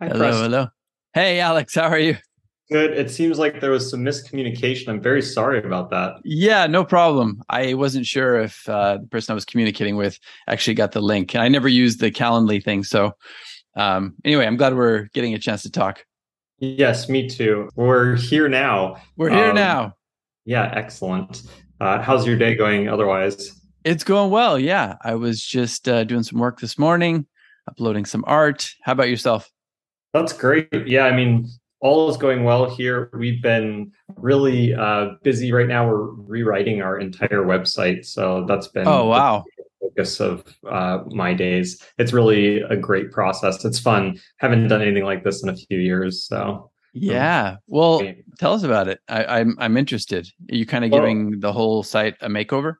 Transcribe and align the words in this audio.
Hi, 0.00 0.06
hello, 0.06 0.18
Preston. 0.18 0.44
hello. 0.44 0.68
Hey, 1.12 1.40
Alex, 1.40 1.74
how 1.74 1.82
are 1.82 1.98
you? 1.98 2.16
Good. 2.70 2.92
It 2.92 3.10
seems 3.10 3.38
like 3.38 3.60
there 3.60 3.70
was 3.70 3.90
some 3.90 4.00
miscommunication. 4.00 4.88
I'm 4.88 5.00
very 5.02 5.20
sorry 5.20 5.58
about 5.58 5.90
that. 5.90 6.14
Yeah, 6.24 6.66
no 6.66 6.86
problem. 6.86 7.42
I 7.50 7.74
wasn't 7.74 8.06
sure 8.06 8.40
if 8.40 8.66
uh, 8.66 8.96
the 8.96 9.06
person 9.08 9.32
I 9.32 9.34
was 9.34 9.44
communicating 9.44 9.96
with 9.96 10.18
actually 10.48 10.72
got 10.72 10.92
the 10.92 11.02
link. 11.02 11.36
I 11.36 11.48
never 11.48 11.68
used 11.68 12.00
the 12.00 12.10
Calendly 12.10 12.64
thing. 12.64 12.82
So, 12.82 13.12
um, 13.76 14.14
anyway, 14.24 14.46
I'm 14.46 14.56
glad 14.56 14.74
we're 14.74 15.08
getting 15.12 15.34
a 15.34 15.38
chance 15.38 15.62
to 15.64 15.70
talk. 15.70 16.06
Yes, 16.60 17.10
me 17.10 17.28
too. 17.28 17.68
We're 17.74 18.16
here 18.16 18.48
now. 18.48 18.96
We're 19.18 19.28
here 19.28 19.50
um, 19.50 19.54
now. 19.54 19.96
Yeah, 20.46 20.72
excellent. 20.74 21.42
Uh, 21.78 22.00
how's 22.00 22.26
your 22.26 22.38
day 22.38 22.54
going 22.54 22.88
otherwise? 22.88 23.52
It's 23.84 24.04
going 24.04 24.30
well. 24.30 24.58
Yeah. 24.58 24.96
I 25.02 25.16
was 25.16 25.44
just 25.44 25.90
uh, 25.90 26.04
doing 26.04 26.22
some 26.22 26.38
work 26.38 26.58
this 26.58 26.78
morning, 26.78 27.26
uploading 27.68 28.06
some 28.06 28.24
art. 28.26 28.70
How 28.82 28.92
about 28.92 29.10
yourself? 29.10 29.50
That's 30.12 30.32
great. 30.32 30.68
Yeah, 30.86 31.04
I 31.04 31.14
mean, 31.14 31.48
all 31.80 32.10
is 32.10 32.16
going 32.16 32.44
well 32.44 32.68
here. 32.68 33.10
We've 33.12 33.42
been 33.42 33.92
really 34.16 34.74
uh, 34.74 35.12
busy 35.22 35.52
right 35.52 35.68
now. 35.68 35.88
We're 35.88 36.10
rewriting 36.10 36.82
our 36.82 36.98
entire 36.98 37.44
website, 37.44 38.04
so 38.04 38.44
that's 38.46 38.68
been 38.68 38.86
oh 38.86 39.06
wow 39.06 39.44
focus 39.80 40.20
of 40.20 40.44
uh, 40.70 40.98
my 41.06 41.34
days. 41.34 41.82
It's 41.98 42.12
really 42.12 42.60
a 42.60 42.76
great 42.76 43.10
process. 43.10 43.64
It's 43.64 43.78
fun. 43.78 44.18
Haven't 44.36 44.68
done 44.68 44.82
anything 44.82 45.04
like 45.04 45.24
this 45.24 45.42
in 45.42 45.48
a 45.48 45.56
few 45.56 45.78
years, 45.78 46.24
so 46.24 46.70
yeah. 46.92 47.56
Well, 47.66 48.02
tell 48.38 48.52
us 48.52 48.62
about 48.62 48.88
it. 48.88 49.00
I, 49.08 49.22
am 49.22 49.28
I'm, 49.28 49.56
I'm 49.58 49.76
interested. 49.76 50.28
Are 50.50 50.54
you 50.54 50.66
kind 50.66 50.84
of 50.84 50.90
well, 50.90 51.00
giving 51.00 51.40
the 51.40 51.52
whole 51.52 51.82
site 51.82 52.16
a 52.20 52.28
makeover? 52.28 52.74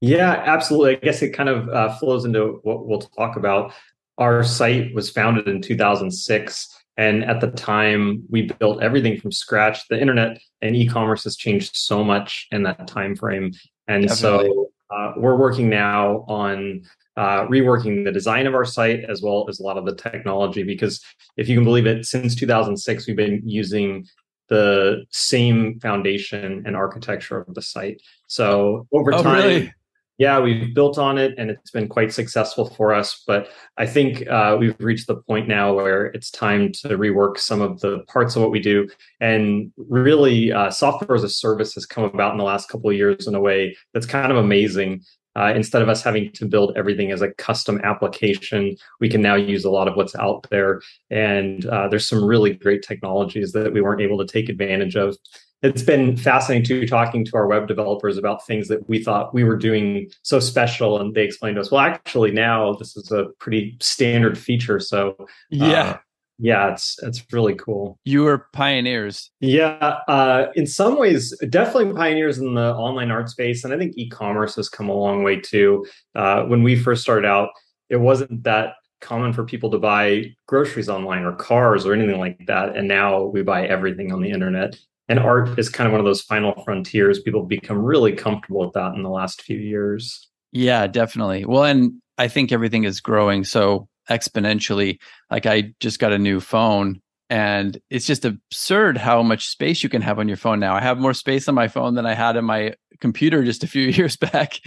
Yeah, 0.00 0.30
absolutely. 0.30 0.96
I 0.96 1.00
guess 1.00 1.22
it 1.22 1.30
kind 1.30 1.48
of 1.48 1.68
uh, 1.68 1.94
flows 1.96 2.24
into 2.24 2.60
what 2.62 2.86
we'll 2.86 3.00
talk 3.00 3.36
about. 3.36 3.72
Our 4.18 4.44
site 4.44 4.94
was 4.94 5.10
founded 5.10 5.48
in 5.48 5.62
2006. 5.62 6.74
And 6.96 7.24
at 7.24 7.40
the 7.40 7.52
time, 7.52 8.24
we 8.28 8.42
built 8.42 8.82
everything 8.82 9.20
from 9.20 9.30
scratch. 9.30 9.86
The 9.88 10.00
internet 10.00 10.40
and 10.60 10.74
e-commerce 10.74 11.22
has 11.24 11.36
changed 11.36 11.76
so 11.76 12.02
much 12.02 12.48
in 12.50 12.64
that 12.64 12.88
time 12.88 13.14
frame. 13.14 13.52
And 13.86 14.08
Definitely. 14.08 14.48
so 14.48 14.70
uh, 14.90 15.12
we're 15.16 15.36
working 15.36 15.68
now 15.68 16.24
on 16.28 16.82
uh, 17.16 17.46
reworking 17.46 18.04
the 18.04 18.12
design 18.12 18.46
of 18.46 18.54
our 18.54 18.64
site 18.64 19.04
as 19.08 19.22
well 19.22 19.46
as 19.48 19.60
a 19.60 19.62
lot 19.62 19.76
of 19.76 19.86
the 19.86 19.94
technology. 19.94 20.64
Because 20.64 21.00
if 21.36 21.48
you 21.48 21.56
can 21.56 21.64
believe 21.64 21.86
it, 21.86 22.04
since 22.04 22.34
2006, 22.34 23.06
we've 23.06 23.16
been 23.16 23.42
using 23.44 24.04
the 24.48 25.04
same 25.10 25.78
foundation 25.80 26.64
and 26.66 26.74
architecture 26.74 27.40
of 27.40 27.54
the 27.54 27.62
site. 27.62 28.00
So 28.26 28.86
over 28.92 29.14
oh, 29.14 29.22
time, 29.22 29.36
really? 29.36 29.72
Yeah, 30.18 30.40
we've 30.40 30.74
built 30.74 30.98
on 30.98 31.16
it 31.16 31.34
and 31.38 31.48
it's 31.48 31.70
been 31.70 31.88
quite 31.88 32.12
successful 32.12 32.68
for 32.70 32.92
us. 32.92 33.22
But 33.24 33.50
I 33.76 33.86
think 33.86 34.28
uh, 34.28 34.56
we've 34.58 34.74
reached 34.80 35.06
the 35.06 35.22
point 35.22 35.46
now 35.46 35.72
where 35.72 36.06
it's 36.06 36.30
time 36.30 36.72
to 36.72 36.88
rework 36.98 37.38
some 37.38 37.60
of 37.60 37.80
the 37.80 38.00
parts 38.08 38.34
of 38.34 38.42
what 38.42 38.50
we 38.50 38.58
do. 38.58 38.88
And 39.20 39.72
really, 39.76 40.52
uh, 40.52 40.70
software 40.70 41.14
as 41.14 41.22
a 41.22 41.28
service 41.28 41.72
has 41.74 41.86
come 41.86 42.02
about 42.02 42.32
in 42.32 42.38
the 42.38 42.44
last 42.44 42.68
couple 42.68 42.90
of 42.90 42.96
years 42.96 43.28
in 43.28 43.36
a 43.36 43.40
way 43.40 43.76
that's 43.94 44.06
kind 44.06 44.32
of 44.32 44.38
amazing. 44.38 45.02
Uh, 45.36 45.52
instead 45.54 45.82
of 45.82 45.88
us 45.88 46.02
having 46.02 46.32
to 46.32 46.46
build 46.46 46.76
everything 46.76 47.12
as 47.12 47.22
a 47.22 47.32
custom 47.34 47.80
application, 47.84 48.74
we 48.98 49.08
can 49.08 49.22
now 49.22 49.36
use 49.36 49.64
a 49.64 49.70
lot 49.70 49.86
of 49.86 49.94
what's 49.94 50.16
out 50.16 50.44
there. 50.50 50.82
And 51.10 51.64
uh, 51.66 51.86
there's 51.86 52.08
some 52.08 52.24
really 52.24 52.54
great 52.54 52.82
technologies 52.82 53.52
that 53.52 53.72
we 53.72 53.80
weren't 53.80 54.00
able 54.00 54.18
to 54.18 54.26
take 54.26 54.48
advantage 54.48 54.96
of 54.96 55.16
it's 55.62 55.82
been 55.82 56.16
fascinating 56.16 56.64
to 56.64 56.86
talking 56.86 57.24
to 57.24 57.36
our 57.36 57.46
web 57.46 57.66
developers 57.66 58.16
about 58.16 58.46
things 58.46 58.68
that 58.68 58.88
we 58.88 59.02
thought 59.02 59.34
we 59.34 59.44
were 59.44 59.56
doing 59.56 60.08
so 60.22 60.38
special 60.38 61.00
and 61.00 61.14
they 61.14 61.24
explained 61.24 61.56
to 61.56 61.60
us 61.60 61.70
well 61.70 61.80
actually 61.80 62.30
now 62.30 62.72
this 62.74 62.96
is 62.96 63.10
a 63.10 63.26
pretty 63.38 63.76
standard 63.80 64.38
feature. 64.38 64.78
So 64.78 65.16
uh, 65.18 65.24
yeah. 65.50 65.98
yeah 66.38 66.72
it's 66.72 66.96
it's 67.02 67.24
really 67.32 67.54
cool. 67.54 67.98
You 68.04 68.22
were 68.22 68.46
pioneers. 68.52 69.30
Yeah 69.40 69.98
uh, 70.06 70.46
in 70.54 70.66
some 70.66 70.98
ways 70.98 71.36
definitely 71.50 71.92
pioneers 71.92 72.38
in 72.38 72.54
the 72.54 72.74
online 72.74 73.10
art 73.10 73.28
space 73.28 73.64
and 73.64 73.74
i 73.74 73.78
think 73.78 73.94
e-commerce 73.96 74.54
has 74.56 74.68
come 74.68 74.88
a 74.88 74.94
long 74.94 75.22
way 75.22 75.40
too. 75.40 75.84
Uh, 76.14 76.42
when 76.44 76.62
we 76.62 76.76
first 76.76 77.02
started 77.02 77.26
out 77.26 77.50
it 77.88 77.96
wasn't 77.96 78.44
that 78.44 78.74
common 79.00 79.32
for 79.32 79.44
people 79.44 79.70
to 79.70 79.78
buy 79.78 80.24
groceries 80.46 80.88
online 80.88 81.22
or 81.22 81.32
cars 81.36 81.86
or 81.86 81.94
anything 81.94 82.18
like 82.18 82.36
that 82.46 82.76
and 82.76 82.88
now 82.88 83.22
we 83.22 83.42
buy 83.42 83.64
everything 83.64 84.12
on 84.12 84.20
the 84.20 84.30
internet 84.30 84.76
and 85.08 85.18
art 85.18 85.58
is 85.58 85.68
kind 85.68 85.86
of 85.86 85.92
one 85.92 86.00
of 86.00 86.04
those 86.04 86.22
final 86.22 86.62
frontiers. 86.64 87.20
People 87.20 87.44
become 87.44 87.78
really 87.78 88.12
comfortable 88.12 88.60
with 88.60 88.74
that 88.74 88.94
in 88.94 89.02
the 89.02 89.10
last 89.10 89.42
few 89.42 89.58
years. 89.58 90.28
Yeah 90.52 90.86
definitely. 90.86 91.44
Well 91.44 91.64
and 91.64 91.94
i 92.16 92.28
think 92.28 92.52
everything 92.52 92.84
is 92.84 93.00
growing 93.00 93.44
so 93.44 93.88
exponentially. 94.10 94.98
Like 95.30 95.46
i 95.46 95.74
just 95.80 95.98
got 95.98 96.12
a 96.12 96.18
new 96.18 96.40
phone 96.40 97.00
and 97.30 97.78
it's 97.90 98.06
just 98.06 98.24
absurd 98.24 98.96
how 98.96 99.22
much 99.22 99.48
space 99.48 99.82
you 99.82 99.90
can 99.90 100.00
have 100.00 100.18
on 100.18 100.28
your 100.28 100.38
phone 100.38 100.60
now. 100.60 100.74
I 100.74 100.80
have 100.80 100.98
more 100.98 101.12
space 101.12 101.46
on 101.48 101.54
my 101.54 101.68
phone 101.68 101.94
than 101.94 102.06
i 102.06 102.14
had 102.14 102.36
in 102.36 102.44
my 102.44 102.74
computer 103.00 103.44
just 103.44 103.64
a 103.64 103.66
few 103.66 103.82
years 103.88 104.16
back. 104.16 104.60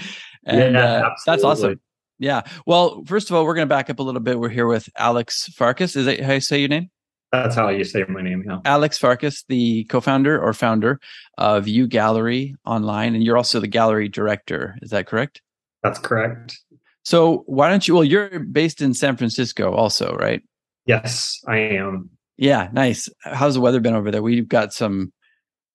And 0.46 0.76
yeah, 0.76 1.08
uh, 1.08 1.10
that's 1.26 1.44
awesome. 1.44 1.80
Yeah. 2.18 2.42
Well 2.66 3.04
first 3.06 3.30
of 3.30 3.36
all 3.36 3.46
we're 3.46 3.56
going 3.56 3.68
to 3.68 3.74
back 3.74 3.90
up 3.90 4.00
a 4.00 4.04
little 4.04 4.22
bit. 4.22 4.40
We're 4.40 4.50
here 4.50 4.68
with 4.68 4.90
alex 4.98 5.46
farkas. 5.54 5.96
Is 5.96 6.06
that 6.06 6.20
how 6.20 6.34
you 6.34 6.42
say 6.42 6.60
your 6.60 6.70
name 6.70 6.90
that's 7.32 7.56
how 7.56 7.70
you 7.70 7.84
say 7.84 8.04
my 8.10 8.22
name. 8.22 8.44
Yeah. 8.46 8.60
Alex 8.66 8.98
Farkas, 8.98 9.44
the 9.48 9.86
co-founder 9.86 10.40
or 10.40 10.54
founder 10.54 11.00
of 11.38 11.66
UGallery 11.66 12.56
Online, 12.66 13.16
and 13.16 13.24
you're 13.24 13.38
also 13.38 13.60
the 13.60 13.68
gallery 13.68 14.10
director. 14.10 14.78
Is 14.82 14.90
that 14.92 15.08
correct? 15.08 15.42
That's 15.84 16.00
correct. 16.00 16.60
So 17.04 17.44
why 17.48 17.70
don't 17.70 17.88
you? 17.88 17.96
Well, 17.96 18.04
you're 18.04 18.40
based 18.40 18.82
in 18.82 18.94
San 18.94 19.18
Francisco, 19.18 19.74
also, 19.74 20.16
right? 20.16 20.44
Yes, 20.86 21.42
I 21.48 21.58
am. 21.58 22.10
Yeah, 22.38 22.70
nice. 22.74 23.10
How's 23.24 23.54
the 23.54 23.62
weather 23.62 23.80
been 23.80 23.96
over 23.96 24.12
there? 24.12 24.22
We've 24.22 24.48
got 24.48 24.74
some 24.74 25.14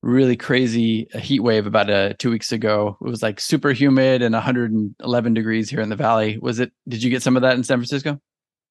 really 0.02 0.36
crazy 0.36 1.08
heat 1.14 1.40
wave 1.40 1.66
about 1.66 1.90
uh, 1.90 2.12
two 2.18 2.30
weeks 2.30 2.52
ago. 2.52 2.96
It 3.00 3.08
was 3.08 3.22
like 3.22 3.40
super 3.40 3.72
humid 3.72 4.22
and 4.22 4.34
111 4.34 5.34
degrees 5.34 5.70
here 5.70 5.80
in 5.80 5.88
the 5.88 5.96
valley. 5.96 6.38
Was 6.38 6.60
it? 6.60 6.72
Did 6.86 7.02
you 7.02 7.10
get 7.10 7.22
some 7.22 7.36
of 7.36 7.42
that 7.42 7.56
in 7.56 7.64
San 7.64 7.78
Francisco? 7.78 8.20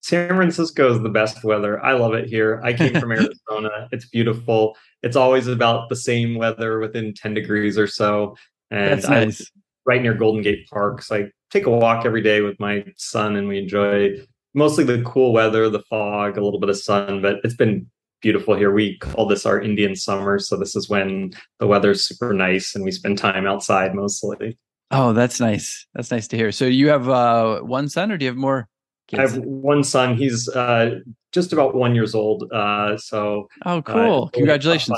San 0.06 0.28
Francisco 0.28 0.94
is 0.94 1.02
the 1.02 1.10
best 1.10 1.44
weather. 1.44 1.84
I 1.84 1.94
love 1.94 2.14
it 2.14 2.30
here. 2.30 2.62
I 2.64 2.74
came 2.74 2.94
from 2.94 3.12
Arizona. 3.12 3.88
It's 3.92 4.06
beautiful. 4.06 4.78
It's 5.02 5.16
always 5.16 5.48
about 5.48 5.90
the 5.90 5.96
same 5.96 6.36
weather 6.36 6.78
within 6.78 7.12
10 7.16 7.34
degrees 7.34 7.76
or 7.76 7.88
so. 7.88 8.38
And 8.70 9.02
That's 9.02 9.10
nice. 9.10 9.52
right 9.84 10.00
near 10.00 10.14
Golden 10.14 10.44
Gate 10.44 10.68
Park. 10.70 11.02
So 11.02 11.16
I 11.16 11.32
take 11.50 11.66
a 11.66 11.72
walk 11.72 12.06
every 12.06 12.22
day 12.22 12.42
with 12.42 12.60
my 12.60 12.86
son 12.98 13.36
and 13.36 13.48
we 13.48 13.58
enjoy 13.58 14.18
mostly 14.54 14.84
the 14.84 15.02
cool 15.02 15.34
weather, 15.34 15.72
the 15.72 15.82
fog, 15.90 16.38
a 16.38 16.44
little 16.44 16.60
bit 16.60 16.70
of 16.70 16.78
sun, 16.78 17.24
but 17.24 17.38
it's 17.44 17.56
been 17.56 17.90
beautiful 18.22 18.54
here. 18.54 18.72
We 18.72 19.00
call 19.00 19.26
this 19.26 19.44
our 19.44 19.60
Indian 19.60 19.96
summer. 19.96 20.38
So 20.38 20.56
this 20.56 20.76
is 20.76 20.88
when 20.88 21.34
the 21.58 21.66
weather's 21.66 22.06
super 22.06 22.32
nice 22.32 22.76
and 22.76 22.86
we 22.86 22.92
spend 22.92 23.18
time 23.18 23.48
outside 23.48 23.96
mostly. 23.96 24.60
Oh, 24.92 25.14
that's 25.14 25.40
nice. 25.40 25.88
That's 25.96 26.12
nice 26.12 26.28
to 26.28 26.38
hear. 26.38 26.52
So 26.52 26.66
you 26.66 26.90
have 26.90 27.10
uh, 27.10 27.62
one 27.62 27.90
son 27.90 28.12
or 28.12 28.20
do 28.20 28.26
you 28.26 28.30
have 28.30 28.38
more 28.38 28.70
kids? 29.08 29.20
I 29.20 29.36
have 29.36 29.44
one 29.44 29.84
son. 29.84 30.16
He's 30.16 30.48
uh, 30.50 31.00
just 31.32 31.54
about 31.54 31.76
one 31.76 31.96
years 31.96 32.16
old. 32.16 32.52
Uh, 32.52 32.98
so 32.98 33.48
Oh, 33.66 33.78
uh, 33.78 33.82
cool. 33.82 34.30
Congratulations. 34.30 34.98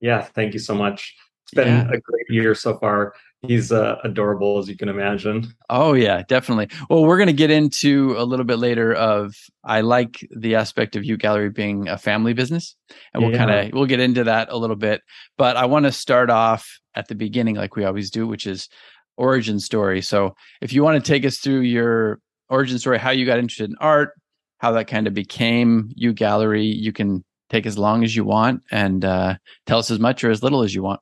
Yeah, 0.00 0.22
thank 0.22 0.54
you 0.54 0.60
so 0.60 0.74
much. 0.74 1.14
It's 1.44 1.54
been 1.54 1.68
yeah. 1.68 1.88
a 1.92 2.00
great 2.00 2.26
year 2.28 2.54
so 2.54 2.78
far 2.78 3.14
he's 3.42 3.70
uh, 3.70 3.96
adorable 4.02 4.58
as 4.58 4.68
you 4.68 4.76
can 4.76 4.88
imagine 4.88 5.46
oh 5.70 5.92
yeah 5.92 6.22
definitely 6.28 6.68
well 6.90 7.04
we're 7.04 7.16
going 7.16 7.28
to 7.28 7.32
get 7.32 7.50
into 7.50 8.14
a 8.18 8.24
little 8.24 8.44
bit 8.44 8.58
later 8.58 8.92
of 8.94 9.34
i 9.64 9.80
like 9.80 10.26
the 10.36 10.56
aspect 10.56 10.96
of 10.96 11.04
UGallery 11.04 11.54
being 11.54 11.88
a 11.88 11.96
family 11.96 12.32
business 12.32 12.74
and 13.14 13.22
we'll 13.22 13.32
yeah. 13.32 13.38
kind 13.38 13.50
of 13.50 13.72
we'll 13.72 13.86
get 13.86 14.00
into 14.00 14.24
that 14.24 14.48
a 14.50 14.56
little 14.56 14.76
bit 14.76 15.02
but 15.36 15.56
i 15.56 15.66
want 15.66 15.84
to 15.84 15.92
start 15.92 16.30
off 16.30 16.68
at 16.94 17.06
the 17.08 17.14
beginning 17.14 17.54
like 17.54 17.76
we 17.76 17.84
always 17.84 18.10
do 18.10 18.26
which 18.26 18.46
is 18.46 18.68
origin 19.16 19.60
story 19.60 20.00
so 20.00 20.34
if 20.60 20.72
you 20.72 20.82
want 20.82 21.02
to 21.02 21.12
take 21.12 21.24
us 21.24 21.38
through 21.38 21.60
your 21.60 22.20
origin 22.50 22.78
story 22.78 22.98
how 22.98 23.10
you 23.10 23.26
got 23.26 23.38
interested 23.38 23.70
in 23.70 23.76
art 23.80 24.10
how 24.58 24.72
that 24.72 24.88
kind 24.88 25.06
of 25.06 25.14
became 25.14 25.90
UGallery. 26.00 26.74
you 26.74 26.92
can 26.92 27.24
take 27.48 27.64
as 27.64 27.78
long 27.78 28.04
as 28.04 28.14
you 28.14 28.24
want 28.24 28.62
and 28.70 29.04
uh, 29.04 29.36
tell 29.66 29.78
us 29.78 29.90
as 29.90 29.98
much 29.98 30.22
or 30.24 30.30
as 30.30 30.42
little 30.42 30.62
as 30.62 30.74
you 30.74 30.82
want 30.82 31.00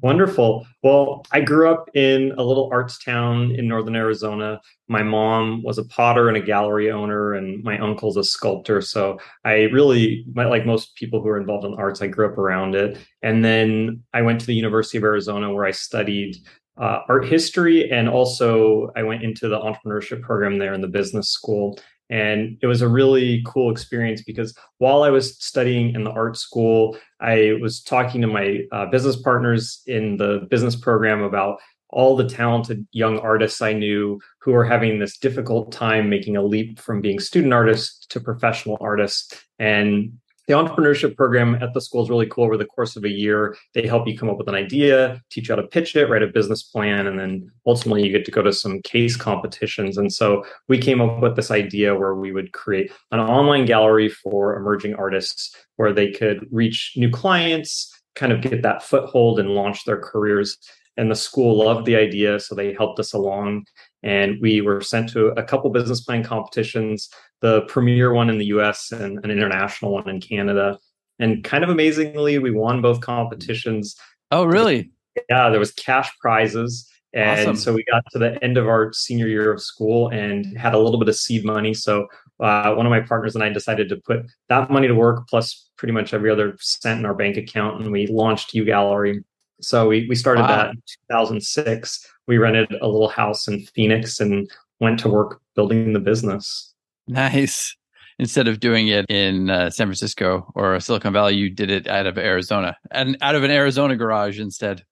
Wonderful. 0.00 0.64
Well, 0.84 1.24
I 1.32 1.40
grew 1.40 1.68
up 1.68 1.88
in 1.94 2.32
a 2.38 2.44
little 2.44 2.68
arts 2.70 3.02
town 3.02 3.50
in 3.52 3.66
northern 3.66 3.96
Arizona. 3.96 4.60
My 4.86 5.02
mom 5.02 5.62
was 5.64 5.76
a 5.76 5.84
potter 5.84 6.28
and 6.28 6.36
a 6.36 6.40
gallery 6.40 6.92
owner, 6.92 7.32
and 7.32 7.64
my 7.64 7.78
uncle's 7.78 8.16
a 8.16 8.22
sculptor. 8.22 8.80
So 8.80 9.18
I 9.44 9.62
really, 9.62 10.24
like 10.36 10.66
most 10.66 10.94
people 10.94 11.20
who 11.20 11.28
are 11.28 11.40
involved 11.40 11.64
in 11.64 11.74
arts, 11.74 12.00
I 12.00 12.06
grew 12.06 12.30
up 12.30 12.38
around 12.38 12.76
it. 12.76 12.96
And 13.22 13.44
then 13.44 14.04
I 14.14 14.22
went 14.22 14.40
to 14.40 14.46
the 14.46 14.54
University 14.54 14.98
of 14.98 15.04
Arizona 15.04 15.52
where 15.52 15.64
I 15.64 15.72
studied 15.72 16.36
uh, 16.78 17.00
art 17.08 17.26
history 17.26 17.90
and 17.90 18.08
also 18.08 18.90
I 18.96 19.02
went 19.02 19.22
into 19.22 19.48
the 19.48 19.58
entrepreneurship 19.58 20.22
program 20.22 20.58
there 20.58 20.74
in 20.74 20.80
the 20.80 20.88
business 20.88 21.28
school. 21.28 21.78
And 22.10 22.58
it 22.60 22.66
was 22.66 22.82
a 22.82 22.88
really 22.88 23.42
cool 23.46 23.70
experience 23.70 24.22
because 24.22 24.54
while 24.78 25.02
I 25.02 25.10
was 25.10 25.42
studying 25.42 25.94
in 25.94 26.04
the 26.04 26.10
art 26.10 26.36
school, 26.36 26.96
I 27.20 27.56
was 27.60 27.82
talking 27.82 28.20
to 28.20 28.26
my 28.26 28.60
uh, 28.70 28.86
business 28.86 29.16
partners 29.16 29.82
in 29.86 30.18
the 30.18 30.46
business 30.50 30.76
program 30.76 31.22
about 31.22 31.58
all 31.92 32.16
the 32.16 32.28
talented 32.28 32.86
young 32.92 33.18
artists 33.18 33.62
I 33.62 33.74
knew 33.74 34.20
who 34.40 34.52
were 34.52 34.64
having 34.64 34.98
this 34.98 35.18
difficult 35.18 35.72
time 35.72 36.08
making 36.08 36.36
a 36.36 36.42
leap 36.42 36.78
from 36.78 37.00
being 37.00 37.20
student 37.20 37.52
artists 37.52 38.06
to 38.06 38.20
professional 38.20 38.78
artists. 38.80 39.44
And 39.58 40.18
the 40.52 40.58
entrepreneurship 40.58 41.16
program 41.16 41.54
at 41.62 41.72
the 41.72 41.80
school 41.80 42.02
is 42.02 42.10
really 42.10 42.26
cool. 42.26 42.44
Over 42.44 42.58
the 42.58 42.66
course 42.66 42.94
of 42.94 43.04
a 43.04 43.08
year, 43.08 43.56
they 43.72 43.86
help 43.86 44.06
you 44.06 44.18
come 44.18 44.28
up 44.28 44.36
with 44.36 44.48
an 44.48 44.54
idea, 44.54 45.22
teach 45.30 45.48
you 45.48 45.54
how 45.54 45.62
to 45.62 45.66
pitch 45.66 45.96
it, 45.96 46.10
write 46.10 46.22
a 46.22 46.26
business 46.26 46.62
plan, 46.62 47.06
and 47.06 47.18
then 47.18 47.50
ultimately 47.66 48.04
you 48.04 48.12
get 48.12 48.26
to 48.26 48.30
go 48.30 48.42
to 48.42 48.52
some 48.52 48.82
case 48.82 49.16
competitions. 49.16 49.96
And 49.96 50.12
so 50.12 50.44
we 50.68 50.76
came 50.76 51.00
up 51.00 51.22
with 51.22 51.36
this 51.36 51.50
idea 51.50 51.94
where 51.94 52.14
we 52.14 52.32
would 52.32 52.52
create 52.52 52.92
an 53.12 53.20
online 53.20 53.64
gallery 53.64 54.10
for 54.10 54.54
emerging 54.54 54.94
artists 54.96 55.56
where 55.76 55.92
they 55.94 56.10
could 56.10 56.46
reach 56.50 56.92
new 56.96 57.08
clients, 57.08 57.90
kind 58.14 58.30
of 58.30 58.42
get 58.42 58.60
that 58.60 58.82
foothold 58.82 59.40
and 59.40 59.54
launch 59.54 59.86
their 59.86 60.00
careers. 60.00 60.58
And 60.96 61.10
the 61.10 61.16
school 61.16 61.64
loved 61.64 61.86
the 61.86 61.96
idea, 61.96 62.38
so 62.38 62.54
they 62.54 62.74
helped 62.74 63.00
us 63.00 63.12
along. 63.12 63.64
And 64.02 64.36
we 64.42 64.60
were 64.60 64.80
sent 64.80 65.08
to 65.10 65.28
a 65.28 65.42
couple 65.42 65.70
business 65.70 66.02
plan 66.02 66.22
competitions 66.22 67.08
the 67.42 67.62
premier 67.62 68.14
one 68.14 68.30
in 68.30 68.38
the 68.38 68.46
US 68.46 68.92
and 68.92 69.22
an 69.24 69.30
international 69.30 69.92
one 69.92 70.08
in 70.08 70.20
Canada. 70.20 70.78
And 71.18 71.44
kind 71.44 71.62
of 71.62 71.70
amazingly, 71.70 72.38
we 72.38 72.50
won 72.50 72.80
both 72.80 73.00
competitions. 73.00 73.96
Oh, 74.30 74.44
really? 74.44 74.90
Yeah, 75.28 75.50
there 75.50 75.58
was 75.58 75.72
cash 75.72 76.10
prizes. 76.20 76.88
And 77.14 77.40
awesome. 77.40 77.56
so 77.56 77.74
we 77.74 77.84
got 77.84 78.02
to 78.12 78.18
the 78.18 78.42
end 78.42 78.56
of 78.56 78.66
our 78.66 78.92
senior 78.94 79.28
year 79.28 79.52
of 79.52 79.60
school 79.60 80.08
and 80.08 80.56
had 80.56 80.72
a 80.72 80.78
little 80.78 80.98
bit 80.98 81.08
of 81.08 81.16
seed 81.16 81.44
money. 81.44 81.74
So 81.74 82.06
uh, 82.40 82.72
one 82.74 82.86
of 82.86 82.90
my 82.90 83.00
partners 83.00 83.34
and 83.34 83.44
I 83.44 83.50
decided 83.50 83.90
to 83.90 83.96
put 83.96 84.24
that 84.48 84.70
money 84.70 84.88
to 84.88 84.94
work 84.94 85.28
plus 85.28 85.68
pretty 85.76 85.92
much 85.92 86.14
every 86.14 86.30
other 86.30 86.56
cent 86.60 87.00
in 87.00 87.04
our 87.04 87.14
bank 87.14 87.36
account. 87.36 87.82
And 87.82 87.92
we 87.92 88.06
launched 88.06 88.54
UGallery. 88.54 89.22
So 89.62 89.88
we, 89.88 90.06
we 90.08 90.14
started 90.14 90.42
wow. 90.42 90.48
that 90.48 90.70
in 90.70 90.82
2006. 91.10 92.06
We 92.26 92.38
rented 92.38 92.72
a 92.80 92.86
little 92.86 93.08
house 93.08 93.48
in 93.48 93.64
Phoenix 93.66 94.20
and 94.20 94.50
went 94.80 94.98
to 95.00 95.08
work 95.08 95.40
building 95.54 95.92
the 95.92 96.00
business. 96.00 96.74
Nice. 97.06 97.76
Instead 98.18 98.46
of 98.46 98.60
doing 98.60 98.88
it 98.88 99.06
in 99.08 99.50
uh, 99.50 99.70
San 99.70 99.86
Francisco 99.86 100.50
or 100.54 100.78
Silicon 100.80 101.12
Valley, 101.12 101.34
you 101.34 101.50
did 101.50 101.70
it 101.70 101.88
out 101.88 102.06
of 102.06 102.18
Arizona 102.18 102.76
and 102.90 103.16
out 103.20 103.34
of 103.34 103.42
an 103.42 103.50
Arizona 103.50 103.96
garage 103.96 104.38
instead. 104.38 104.84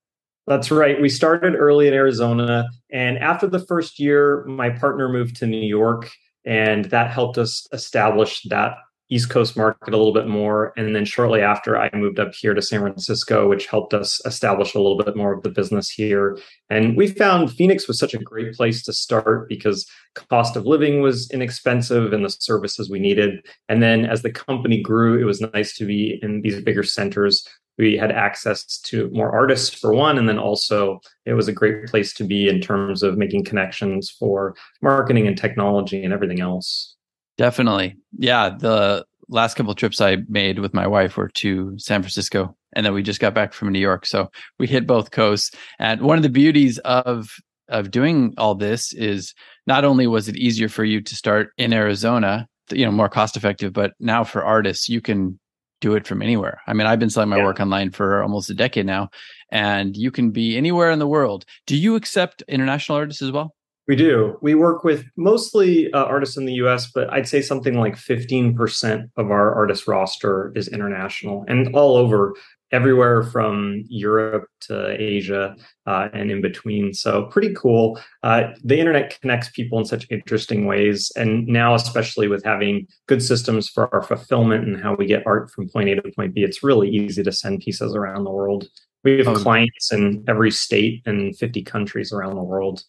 That's 0.46 0.70
right. 0.70 1.00
We 1.00 1.08
started 1.08 1.54
early 1.54 1.86
in 1.86 1.94
Arizona. 1.94 2.68
And 2.90 3.18
after 3.18 3.46
the 3.46 3.60
first 3.60 4.00
year, 4.00 4.44
my 4.46 4.70
partner 4.70 5.08
moved 5.08 5.36
to 5.36 5.46
New 5.46 5.60
York, 5.60 6.10
and 6.44 6.86
that 6.86 7.10
helped 7.10 7.38
us 7.38 7.68
establish 7.72 8.42
that 8.48 8.72
East 9.10 9.28
Coast 9.28 9.56
market 9.56 9.92
a 9.92 9.96
little 9.96 10.12
bit 10.12 10.28
more. 10.28 10.72
And 10.76 10.94
then 10.94 11.04
shortly 11.04 11.40
after, 11.40 11.76
I 11.76 11.90
moved 11.92 12.20
up 12.20 12.32
here 12.32 12.54
to 12.54 12.62
San 12.62 12.80
Francisco, 12.80 13.48
which 13.48 13.66
helped 13.66 13.92
us 13.92 14.20
establish 14.24 14.74
a 14.74 14.80
little 14.80 14.96
bit 14.96 15.16
more 15.16 15.32
of 15.32 15.42
the 15.42 15.50
business 15.50 15.90
here. 15.90 16.38
And 16.68 16.96
we 16.96 17.08
found 17.08 17.52
Phoenix 17.52 17.88
was 17.88 17.98
such 17.98 18.14
a 18.14 18.18
great 18.18 18.54
place 18.54 18.82
to 18.84 18.92
start 18.92 19.48
because 19.48 19.86
cost 20.14 20.56
of 20.56 20.66
living 20.66 21.02
was 21.02 21.30
inexpensive 21.30 22.12
and 22.12 22.24
the 22.24 22.30
services 22.30 22.88
we 22.88 23.00
needed. 23.00 23.44
And 23.68 23.82
then 23.82 24.06
as 24.06 24.22
the 24.22 24.32
company 24.32 24.80
grew, 24.80 25.20
it 25.20 25.24
was 25.24 25.40
nice 25.40 25.76
to 25.76 25.84
be 25.84 26.18
in 26.22 26.42
these 26.42 26.62
bigger 26.62 26.82
centers. 26.82 27.46
We 27.78 27.96
had 27.96 28.12
access 28.12 28.78
to 28.78 29.08
more 29.10 29.30
artists 29.30 29.74
for 29.74 29.94
one, 29.94 30.18
and 30.18 30.28
then 30.28 30.38
also 30.38 31.00
it 31.24 31.32
was 31.32 31.48
a 31.48 31.52
great 31.52 31.86
place 31.86 32.12
to 32.14 32.24
be 32.24 32.46
in 32.48 32.60
terms 32.60 33.02
of 33.02 33.16
making 33.16 33.44
connections 33.44 34.10
for 34.10 34.54
marketing 34.82 35.26
and 35.26 35.36
technology 35.36 36.04
and 36.04 36.12
everything 36.12 36.40
else. 36.40 36.96
Definitely. 37.40 37.96
Yeah. 38.18 38.50
The 38.50 39.06
last 39.30 39.54
couple 39.54 39.74
trips 39.74 39.98
I 40.00 40.18
made 40.28 40.58
with 40.58 40.74
my 40.74 40.86
wife 40.86 41.16
were 41.16 41.30
to 41.36 41.78
San 41.78 42.02
Francisco 42.02 42.54
and 42.74 42.84
then 42.84 42.92
we 42.92 43.02
just 43.02 43.18
got 43.18 43.34
back 43.34 43.54
from 43.54 43.72
New 43.72 43.80
York. 43.80 44.04
So 44.04 44.30
we 44.58 44.66
hit 44.66 44.86
both 44.86 45.10
coasts. 45.10 45.50
And 45.78 46.02
one 46.02 46.18
of 46.18 46.22
the 46.22 46.28
beauties 46.28 46.78
of 46.80 47.30
of 47.70 47.90
doing 47.90 48.34
all 48.36 48.54
this 48.54 48.92
is 48.92 49.32
not 49.66 49.86
only 49.86 50.06
was 50.06 50.28
it 50.28 50.36
easier 50.36 50.68
for 50.68 50.84
you 50.84 51.00
to 51.00 51.16
start 51.16 51.50
in 51.56 51.72
Arizona, 51.72 52.46
you 52.70 52.84
know, 52.84 52.92
more 52.92 53.08
cost 53.08 53.38
effective, 53.38 53.72
but 53.72 53.92
now 54.00 54.22
for 54.22 54.44
artists, 54.44 54.90
you 54.90 55.00
can 55.00 55.38
do 55.80 55.94
it 55.94 56.06
from 56.06 56.20
anywhere. 56.20 56.60
I 56.66 56.74
mean, 56.74 56.86
I've 56.86 56.98
been 56.98 57.08
selling 57.08 57.30
my 57.30 57.38
yeah. 57.38 57.44
work 57.44 57.58
online 57.58 57.90
for 57.90 58.22
almost 58.22 58.50
a 58.50 58.54
decade 58.54 58.84
now, 58.84 59.08
and 59.50 59.96
you 59.96 60.10
can 60.10 60.30
be 60.30 60.58
anywhere 60.58 60.90
in 60.90 60.98
the 60.98 61.06
world. 61.06 61.46
Do 61.66 61.74
you 61.74 61.96
accept 61.96 62.42
international 62.48 62.98
artists 62.98 63.22
as 63.22 63.30
well? 63.30 63.54
We 63.88 63.96
do. 63.96 64.38
We 64.40 64.54
work 64.54 64.84
with 64.84 65.04
mostly 65.16 65.92
uh, 65.92 66.04
artists 66.04 66.36
in 66.36 66.44
the 66.44 66.52
US, 66.64 66.90
but 66.92 67.12
I'd 67.12 67.28
say 67.28 67.42
something 67.42 67.78
like 67.78 67.96
15% 67.96 69.10
of 69.16 69.30
our 69.30 69.54
artist 69.54 69.88
roster 69.88 70.52
is 70.54 70.68
international 70.68 71.44
and 71.48 71.74
all 71.74 71.96
over, 71.96 72.34
everywhere 72.72 73.24
from 73.24 73.82
Europe 73.88 74.46
to 74.60 74.90
Asia 75.00 75.56
uh, 75.86 76.08
and 76.12 76.30
in 76.30 76.40
between. 76.40 76.94
So, 76.94 77.24
pretty 77.26 77.52
cool. 77.54 78.00
Uh, 78.22 78.52
the 78.62 78.78
internet 78.78 79.18
connects 79.20 79.50
people 79.50 79.78
in 79.78 79.84
such 79.84 80.06
interesting 80.10 80.66
ways. 80.66 81.10
And 81.16 81.46
now, 81.46 81.74
especially 81.74 82.28
with 82.28 82.44
having 82.44 82.86
good 83.06 83.22
systems 83.22 83.68
for 83.68 83.92
our 83.94 84.02
fulfillment 84.02 84.66
and 84.66 84.80
how 84.80 84.94
we 84.94 85.06
get 85.06 85.26
art 85.26 85.50
from 85.50 85.68
point 85.68 85.88
A 85.88 85.96
to 85.96 86.12
point 86.12 86.34
B, 86.34 86.42
it's 86.42 86.62
really 86.62 86.88
easy 86.88 87.22
to 87.22 87.32
send 87.32 87.60
pieces 87.60 87.94
around 87.94 88.24
the 88.24 88.30
world. 88.30 88.68
We 89.02 89.18
have 89.18 89.28
oh. 89.28 89.34
clients 89.34 89.92
in 89.92 90.24
every 90.28 90.50
state 90.50 91.02
and 91.06 91.36
50 91.36 91.62
countries 91.62 92.12
around 92.12 92.36
the 92.36 92.42
world. 92.42 92.84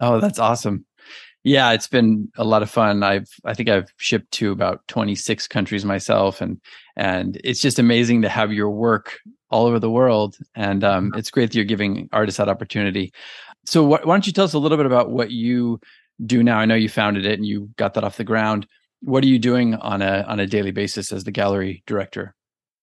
Oh, 0.00 0.20
that's 0.20 0.38
awesome. 0.38 0.84
Yeah, 1.44 1.72
it's 1.72 1.88
been 1.88 2.30
a 2.38 2.44
lot 2.44 2.62
of 2.62 2.70
fun. 2.70 3.02
I've 3.02 3.28
I 3.44 3.52
think 3.54 3.68
I've 3.68 3.92
shipped 3.98 4.32
to 4.32 4.50
about 4.50 4.86
26 4.88 5.46
countries 5.48 5.84
myself 5.84 6.40
and 6.40 6.60
and 6.96 7.38
it's 7.44 7.60
just 7.60 7.78
amazing 7.78 8.22
to 8.22 8.28
have 8.28 8.52
your 8.52 8.70
work 8.70 9.18
all 9.50 9.66
over 9.66 9.78
the 9.78 9.90
world 9.90 10.36
and 10.54 10.82
um, 10.82 11.12
it's 11.14 11.30
great 11.30 11.50
that 11.50 11.54
you're 11.54 11.64
giving 11.64 12.08
artists 12.12 12.38
that 12.38 12.48
opportunity. 12.48 13.12
So 13.66 13.84
wh- 13.84 14.06
why 14.06 14.14
don't 14.14 14.26
you 14.26 14.32
tell 14.32 14.46
us 14.46 14.54
a 14.54 14.58
little 14.58 14.78
bit 14.78 14.86
about 14.86 15.10
what 15.10 15.30
you 15.30 15.80
do 16.24 16.42
now? 16.42 16.58
I 16.58 16.64
know 16.64 16.74
you 16.74 16.88
founded 16.88 17.26
it 17.26 17.34
and 17.34 17.46
you 17.46 17.68
got 17.76 17.94
that 17.94 18.04
off 18.04 18.16
the 18.16 18.24
ground. 18.24 18.66
What 19.02 19.22
are 19.22 19.28
you 19.28 19.38
doing 19.38 19.74
on 19.74 20.00
a 20.00 20.24
on 20.26 20.40
a 20.40 20.46
daily 20.46 20.70
basis 20.70 21.12
as 21.12 21.24
the 21.24 21.30
gallery 21.30 21.82
director? 21.86 22.34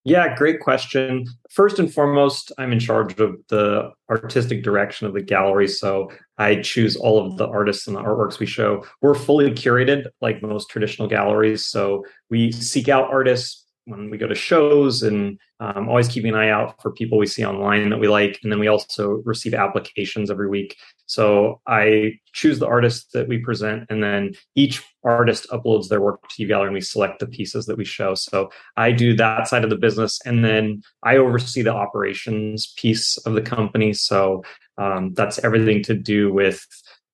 Yeah, 0.03 0.35
great 0.35 0.59
question. 0.59 1.25
First 1.51 1.77
and 1.77 1.93
foremost, 1.93 2.51
I'm 2.57 2.71
in 2.71 2.79
charge 2.79 3.19
of 3.19 3.35
the 3.49 3.91
artistic 4.09 4.63
direction 4.63 5.05
of 5.05 5.13
the 5.13 5.21
gallery. 5.21 5.67
So 5.67 6.11
I 6.39 6.55
choose 6.61 6.95
all 6.95 7.23
of 7.23 7.37
the 7.37 7.47
artists 7.47 7.87
and 7.87 7.95
the 7.95 8.01
artworks 8.01 8.39
we 8.39 8.47
show. 8.47 8.83
We're 9.01 9.13
fully 9.13 9.51
curated, 9.51 10.07
like 10.19 10.41
most 10.41 10.69
traditional 10.71 11.07
galleries. 11.07 11.67
So 11.67 12.03
we 12.31 12.51
seek 12.51 12.89
out 12.89 13.11
artists, 13.11 13.63
when 13.85 14.09
we 14.09 14.17
go 14.17 14.27
to 14.27 14.35
shows 14.35 15.03
and 15.03 15.39
um, 15.59 15.89
always 15.89 16.07
keeping 16.07 16.33
an 16.33 16.39
eye 16.39 16.49
out 16.49 16.81
for 16.81 16.91
people 16.91 17.17
we 17.17 17.25
see 17.25 17.45
online 17.45 17.89
that 17.89 17.99
we 17.99 18.07
like. 18.07 18.39
And 18.43 18.51
then 18.51 18.59
we 18.59 18.67
also 18.67 19.21
receive 19.25 19.53
applications 19.53 20.29
every 20.29 20.49
week. 20.49 20.75
So 21.05 21.61
I 21.67 22.13
choose 22.33 22.59
the 22.59 22.67
artists 22.67 23.11
that 23.13 23.27
we 23.27 23.39
present, 23.39 23.85
and 23.89 24.01
then 24.03 24.33
each 24.55 24.81
artist 25.03 25.47
uploads 25.51 25.89
their 25.89 26.01
work 26.01 26.21
to 26.29 26.47
UGallery 26.47 26.67
and 26.67 26.73
we 26.73 26.81
select 26.81 27.19
the 27.19 27.27
pieces 27.27 27.65
that 27.65 27.77
we 27.77 27.85
show. 27.85 28.15
So 28.15 28.49
I 28.77 28.91
do 28.91 29.15
that 29.17 29.47
side 29.47 29.63
of 29.63 29.69
the 29.69 29.75
business, 29.75 30.19
and 30.25 30.45
then 30.45 30.81
I 31.03 31.17
oversee 31.17 31.63
the 31.63 31.73
operations 31.73 32.73
piece 32.77 33.17
of 33.17 33.33
the 33.33 33.41
company. 33.41 33.93
So 33.93 34.43
um, 34.77 35.13
that's 35.13 35.39
everything 35.39 35.83
to 35.83 35.93
do 35.93 36.31
with 36.31 36.65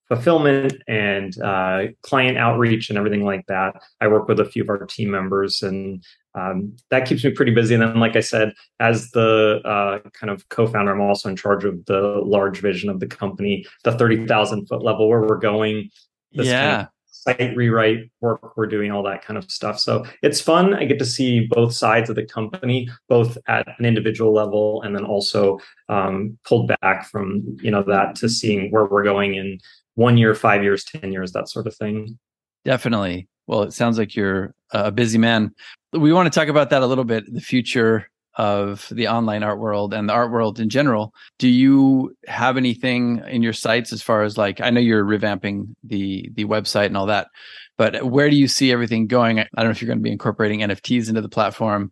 fulfillment 0.09 0.81
and 0.87 1.39
uh, 1.41 1.87
client 2.01 2.37
outreach 2.37 2.89
and 2.89 2.97
everything 2.97 3.23
like 3.23 3.45
that. 3.47 3.75
I 4.01 4.07
work 4.07 4.27
with 4.27 4.39
a 4.39 4.45
few 4.45 4.63
of 4.63 4.69
our 4.69 4.85
team 4.85 5.11
members, 5.11 5.61
and 5.61 6.03
um, 6.35 6.75
that 6.89 7.07
keeps 7.07 7.23
me 7.23 7.31
pretty 7.31 7.53
busy. 7.53 7.75
And 7.75 7.83
then, 7.83 7.99
like 7.99 8.15
I 8.15 8.21
said, 8.21 8.53
as 8.79 9.11
the 9.11 9.61
uh, 9.65 10.09
kind 10.11 10.31
of 10.31 10.47
co-founder, 10.49 10.91
I'm 10.91 11.01
also 11.01 11.29
in 11.29 11.35
charge 11.35 11.65
of 11.65 11.85
the 11.85 12.21
large 12.23 12.59
vision 12.59 12.89
of 12.89 12.99
the 12.99 13.07
company, 13.07 13.65
the 13.83 13.97
thirty 13.97 14.25
thousand 14.25 14.67
foot 14.67 14.83
level 14.83 15.09
where 15.09 15.21
we're 15.21 15.37
going. 15.37 15.89
yeah. 16.31 16.69
Kind 16.69 16.81
of 16.81 16.87
site 17.27 17.57
rewrite 17.57 18.09
work 18.21 18.55
we're 18.55 18.67
doing 18.67 18.91
all 18.91 19.03
that 19.03 19.23
kind 19.25 19.37
of 19.37 19.49
stuff 19.49 19.79
so 19.79 20.05
it's 20.21 20.39
fun 20.39 20.73
i 20.75 20.85
get 20.85 20.99
to 20.99 21.05
see 21.05 21.47
both 21.49 21.73
sides 21.73 22.09
of 22.09 22.15
the 22.15 22.25
company 22.25 22.87
both 23.09 23.37
at 23.47 23.67
an 23.79 23.85
individual 23.85 24.33
level 24.33 24.81
and 24.83 24.95
then 24.95 25.03
also 25.03 25.59
um, 25.89 26.37
pulled 26.45 26.71
back 26.81 27.07
from 27.09 27.43
you 27.61 27.71
know 27.71 27.83
that 27.83 28.15
to 28.15 28.29
seeing 28.29 28.71
where 28.71 28.85
we're 28.85 29.03
going 29.03 29.35
in 29.35 29.57
one 29.97 30.15
year, 30.15 30.35
five 30.35 30.63
years, 30.63 30.83
10 30.83 31.11
years, 31.11 31.31
that 31.31 31.49
sort 31.49 31.65
of 31.65 31.75
thing. 31.75 32.19
Definitely. 32.63 33.27
Well, 33.47 33.63
it 33.63 33.73
sounds 33.73 33.97
like 33.97 34.15
you're 34.15 34.53
a 34.71 34.91
busy 34.91 35.17
man. 35.17 35.55
We 35.91 36.13
want 36.13 36.31
to 36.31 36.39
talk 36.39 36.49
about 36.49 36.69
that 36.69 36.83
a 36.83 36.85
little 36.85 37.03
bit 37.03 37.33
the 37.33 37.41
future 37.41 38.07
of 38.35 38.87
the 38.91 39.07
online 39.07 39.41
art 39.41 39.57
world 39.57 39.95
and 39.95 40.07
the 40.07 40.13
art 40.13 40.31
world 40.31 40.59
in 40.59 40.69
general. 40.69 41.15
Do 41.39 41.47
you 41.47 42.15
have 42.27 42.57
anything 42.57 43.23
in 43.27 43.41
your 43.41 43.53
sites 43.53 43.91
as 43.91 44.03
far 44.03 44.21
as 44.21 44.37
like 44.37 44.61
I 44.61 44.69
know 44.69 44.79
you're 44.79 45.03
revamping 45.03 45.73
the 45.83 46.29
the 46.35 46.45
website 46.45 46.85
and 46.87 46.97
all 46.97 47.07
that, 47.07 47.29
but 47.77 48.05
where 48.05 48.29
do 48.29 48.35
you 48.35 48.47
see 48.47 48.71
everything 48.71 49.07
going? 49.07 49.39
I 49.39 49.47
don't 49.55 49.65
know 49.65 49.71
if 49.71 49.81
you're 49.81 49.87
going 49.87 49.97
to 49.97 50.03
be 50.03 50.11
incorporating 50.11 50.59
NFTs 50.59 51.09
into 51.09 51.21
the 51.21 51.29
platform. 51.29 51.91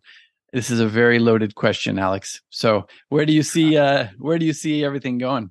This 0.52 0.70
is 0.70 0.78
a 0.78 0.86
very 0.86 1.18
loaded 1.18 1.56
question, 1.56 1.98
Alex. 1.98 2.40
So, 2.50 2.86
where 3.08 3.26
do 3.26 3.32
you 3.32 3.42
see 3.42 3.76
uh 3.76 4.06
where 4.18 4.38
do 4.38 4.46
you 4.46 4.52
see 4.52 4.84
everything 4.84 5.18
going? 5.18 5.50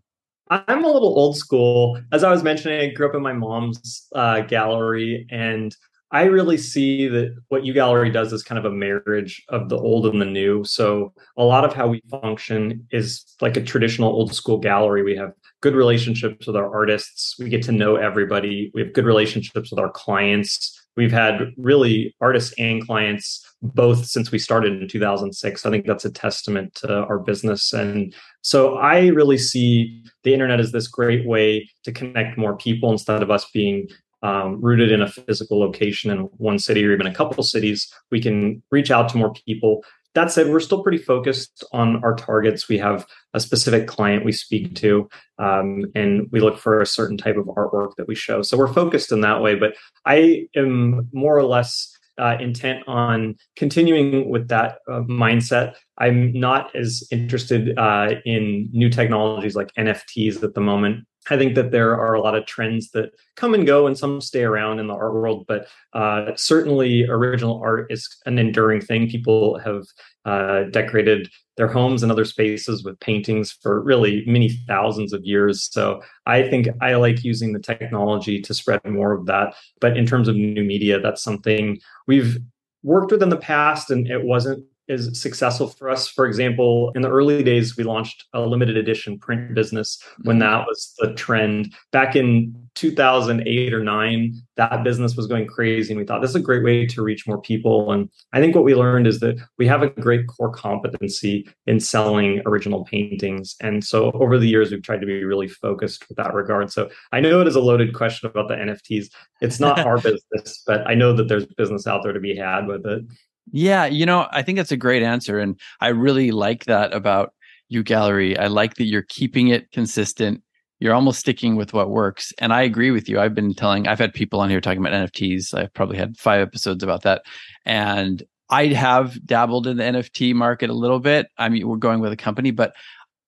I'm 0.50 0.84
a 0.84 0.92
little 0.92 1.18
old 1.18 1.38
school. 1.38 2.00
As 2.12 2.24
I 2.24 2.32
was 2.32 2.44
mentioning, 2.44 2.80
I 2.80 2.94
grew 2.94 3.10
up 3.10 3.16
in 3.16 3.22
my 3.22 3.34
mom's 3.34 4.08
uh, 4.14 4.42
gallery, 4.42 5.25
and 5.32 5.75
I 6.12 6.24
really 6.24 6.58
see 6.58 7.08
that 7.08 7.36
what 7.50 7.64
UGallery 7.64 8.14
does 8.14 8.32
is 8.32 8.44
kind 8.44 8.60
of 8.60 8.66
a 8.66 8.75
marriage 8.75 9.44
of 9.50 9.70
the 9.70 9.78
old 9.78 10.06
and 10.06 10.22
the 10.22 10.25
new. 10.25 10.64
So 10.64 11.14
a 11.36 11.44
lot 11.44 11.66
of 11.66 11.74
how 11.74 11.88
we 11.88 12.02
function 12.10 12.86
is 12.92 13.25
like 13.42 13.58
a 13.58 13.64
traditional 13.64 14.10
old 14.10 14.34
school 14.34 14.60
gallery. 14.60 15.04
We 15.04 15.16
have 15.16 15.34
good 15.65 15.74
relationships 15.74 16.45
with 16.45 16.55
our 16.55 16.72
artists. 16.72 17.39
We 17.39 17.50
get 17.50 17.63
to 17.63 17.72
know 17.72 17.95
everybody. 17.95 18.69
We 18.75 18.81
have 18.81 18.93
good 18.93 19.05
relationships 19.05 19.72
with 19.72 19.79
our 19.79 19.89
clients. 19.89 20.79
We've 20.95 21.12
had 21.12 21.55
really 21.57 22.15
artists 22.22 22.53
and 22.60 22.86
clients 22.86 23.43
both 23.63 24.05
since 24.05 24.31
we 24.31 24.38
started 24.38 24.79
in 24.79 24.88
2006. 24.88 25.65
I 25.65 25.69
think 25.72 25.88
that's 25.88 26.05
a 26.05 26.12
testament 26.12 26.75
to 26.75 27.00
our 27.05 27.17
business. 27.17 27.74
And 27.74 28.13
so 28.43 28.75
I 28.75 29.07
really 29.07 29.39
see 29.39 30.03
the 30.22 30.34
internet 30.34 30.60
as 30.60 30.72
this 30.72 30.88
great 30.88 31.25
way 31.25 31.67
to 31.84 31.91
connect 31.91 32.38
more 32.38 32.55
people 32.55 32.91
instead 32.91 33.24
of 33.24 33.31
us 33.31 33.50
being 33.51 33.88
um, 34.22 34.62
rooted 34.62 34.91
in 34.91 35.01
a 35.01 35.10
physical 35.10 35.60
location 35.60 36.12
in 36.12 36.19
one 36.38 36.60
city 36.60 36.86
or 36.86 36.93
even 36.93 37.07
a 37.07 37.13
couple 37.13 37.43
cities. 37.43 37.91
We 38.12 38.22
can 38.22 38.62
reach 38.69 38.91
out 38.91 39.10
to 39.10 39.17
more 39.17 39.34
people. 39.34 39.84
That 40.15 40.31
said, 40.31 40.50
we're 40.50 40.62
still 40.62 40.81
pretty 40.81 40.98
focused 40.98 41.63
on 41.74 42.03
our 42.03 42.15
targets. 42.15 42.67
We 42.67 42.77
have 42.79 43.05
a 43.34 43.39
specific 43.39 43.88
client 43.88 44.25
we 44.25 44.31
speak 44.31 44.74
to, 44.75 45.10
um, 45.39 45.86
and 45.93 46.27
we 46.31 46.39
look 46.39 46.57
for 46.57 46.81
a 46.81 46.86
certain 46.86 47.17
type 47.17 47.36
of 47.36 47.45
artwork 47.45 47.95
that 47.98 48.07
we 48.07 48.15
show. 48.15 48.41
So 48.41 48.57
we're 48.57 48.74
focused 48.74 49.12
in 49.12 49.22
that 49.22 49.41
way. 49.41 49.55
But 49.55 49.75
I 50.05 50.48
am 50.55 51.10
more 51.13 51.38
or 51.38 51.43
less 51.43 51.95
uh, 52.17 52.38
intent 52.39 52.84
on 52.88 53.36
continuing 53.55 54.29
with 54.29 54.48
that 54.48 54.79
uh, 54.89 55.01
mindset. 55.01 55.75
I'm 55.98 56.31
not 56.34 56.74
as 56.75 57.03
interested 57.12 57.77
uh, 57.77 58.15
in 58.25 58.69
new 58.72 58.89
technologies 58.89 59.55
like 59.55 59.74
NFTs 59.77 60.41
at 60.43 60.53
the 60.53 60.62
moment. 60.62 61.05
I 61.29 61.38
think 61.38 61.55
that 61.55 61.72
there 61.72 61.98
are 62.00 62.13
a 62.13 62.22
lot 62.22 62.36
of 62.36 62.46
trends 62.46 62.91
that 62.91 63.12
come 63.36 63.53
and 63.53 63.65
go, 63.65 63.88
and 63.88 63.98
some 63.98 64.22
stay 64.22 64.44
around 64.44 64.79
in 64.79 64.88
the 64.88 64.94
art 64.94 65.13
world. 65.13 65.46
But 65.48 65.67
uh, 65.94 66.32
certainly, 66.36 67.08
original 67.08 67.60
art 67.63 67.91
is 67.91 68.08
an 68.25 68.38
enduring 68.38 68.82
thing. 68.82 69.10
People 69.10 69.60
have 69.60 69.84
uh, 70.25 70.63
decorated 70.72 71.29
their 71.58 71.67
homes 71.67 72.03
and 72.03 72.12
other 72.12 72.25
spaces 72.25 72.84
with 72.84 73.00
paintings 73.00 73.51
for 73.51 73.82
really 73.82 74.24
many 74.27 74.50
thousands 74.67 75.13
of 75.13 75.24
years. 75.24 75.70
So 75.72 76.01
I 76.25 76.48
think 76.50 76.67
I 76.82 76.96
like 76.96 77.24
using 77.24 77.53
the 77.53 77.60
technology 77.60 78.41
to 78.41 78.53
spread 78.53 78.84
more 78.86 79.13
of 79.13 79.25
that. 79.27 79.55
But 79.79 79.98
in 79.98 80.05
terms 80.05 80.27
of 80.27 80.36
new 80.36 80.63
media, 80.63 81.00
that's 81.00 81.24
something 81.24 81.79
we've 82.08 82.38
worked 82.84 83.12
with 83.12 83.24
in 83.24 83.29
the 83.29 83.38
past, 83.38 83.89
and 83.89 84.08
it 84.08 84.24
wasn't 84.24 84.63
is 84.88 85.20
successful 85.20 85.68
for 85.68 85.89
us. 85.89 86.08
For 86.08 86.25
example, 86.25 86.92
in 86.96 87.01
the 87.01 87.10
early 87.10 87.44
days, 87.44 87.75
we 87.77 87.84
launched 87.84 88.25
a 88.34 88.42
limited 88.42 88.77
edition 88.77 89.18
print 89.18 89.54
business 89.54 90.01
when 90.24 90.39
mm-hmm. 90.39 90.51
that 90.51 90.68
was 90.68 90.94
the 91.00 91.13
trend. 91.13 91.74
Back 91.92 92.15
in 92.15 92.54
2008 92.75 93.74
or 93.74 93.84
9, 93.84 94.36
that 94.58 94.84
business 94.84 95.15
was 95.15 95.27
going 95.27 95.48
crazy. 95.48 95.94
And 95.94 96.00
we 96.00 96.06
thought 96.06 96.22
this 96.22 96.32
is 96.32 96.36
a 96.36 96.42
great 96.42 96.63
way 96.63 96.86
to 96.86 97.01
reach 97.01 97.27
more 97.27 97.42
people. 97.42 97.92
And 97.92 98.10
I 98.34 98.39
think 98.39 98.54
what 98.54 98.63
we 98.63 98.75
learned 98.75 99.08
is 99.08 99.20
that 99.22 99.39
we 99.58 99.65
have 99.68 99.82
a 99.82 99.89
great 99.89 100.27
core 100.27 100.51
competency 100.51 101.48
in 101.65 101.80
selling 101.80 102.42
original 102.46 102.86
paintings. 102.86 103.56
And 103.62 103.84
so 103.84 104.12
over 104.12 104.38
the 104.38 104.48
years, 104.48 104.72
we've 104.72 104.84
tried 104.84 105.01
to 105.01 105.08
be 105.08 105.24
really 105.24 105.48
focused 105.48 106.08
with 106.10 106.18
that 106.18 106.34
regard. 106.34 106.72
So 106.72 106.89
I 107.12 107.22
know 107.22 107.42
it 107.42 107.48
is 107.48 107.56
a 107.56 107.62
loaded 107.62 107.94
question 107.94 108.30
about 108.30 108.50
the 108.50 108.56
NFTs. 108.56 109.08
It's 109.42 109.60
not 109.60 109.80
our 109.86 109.98
business, 109.98 110.63
but 110.68 110.88
I 110.88 110.94
know 110.94 111.13
that 111.13 111.27
there's 111.27 111.46
business 111.46 111.88
out 111.88 112.04
there 112.04 112.13
to 112.13 112.20
be 112.20 112.36
had 112.36 112.68
with 112.68 112.86
it. 112.86 113.06
Yeah, 113.52 113.86
you 113.86 114.06
know, 114.06 114.28
I 114.32 114.42
think 114.42 114.58
that's 114.58 114.72
a 114.72 114.78
great 114.78 115.04
answer. 115.04 115.40
And 115.40 115.60
I 115.80 115.90
really 115.90 116.32
like 116.32 116.66
that 116.66 116.94
about 116.94 117.34
UGallery. 117.72 118.38
I 118.38 118.48
like 118.48 118.75
that 118.75 118.86
you're 118.86 119.06
keeping 119.08 119.50
it 119.50 119.72
consistent. 119.72 120.42
You're 120.80 120.94
almost 120.94 121.20
sticking 121.20 121.56
with 121.56 121.74
what 121.74 121.90
works. 121.90 122.34
And 122.40 122.52
I 122.52 122.64
agree 122.64 122.92
with 122.92 123.08
you. 123.08 123.20
I've 123.20 123.36
been 123.36 123.54
telling, 123.54 123.88
I've 123.88 124.00
had 124.00 124.14
people 124.14 124.40
on 124.40 124.50
here 124.50 124.62
talking 124.62 124.86
about 124.86 124.94
NFTs. 124.94 125.54
I've 125.54 125.74
probably 125.74 125.98
had 125.98 126.18
five 126.18 126.42
episodes 126.42 126.84
about 126.84 127.04
that. 127.04 127.24
And 127.66 128.24
I 128.50 128.68
have 128.68 129.25
dabbled 129.25 129.68
in 129.68 129.78
the 129.78 129.84
NFT 129.84 130.36
market 130.36 130.70
a 130.70 130.74
little 130.74 131.00
bit. 131.00 131.28
I 131.38 131.50
mean, 131.50 131.68
we're 131.68 131.78
going 131.78 132.00
with 132.00 132.12
a 132.12 132.18
company, 132.18 132.52
but 132.52 132.74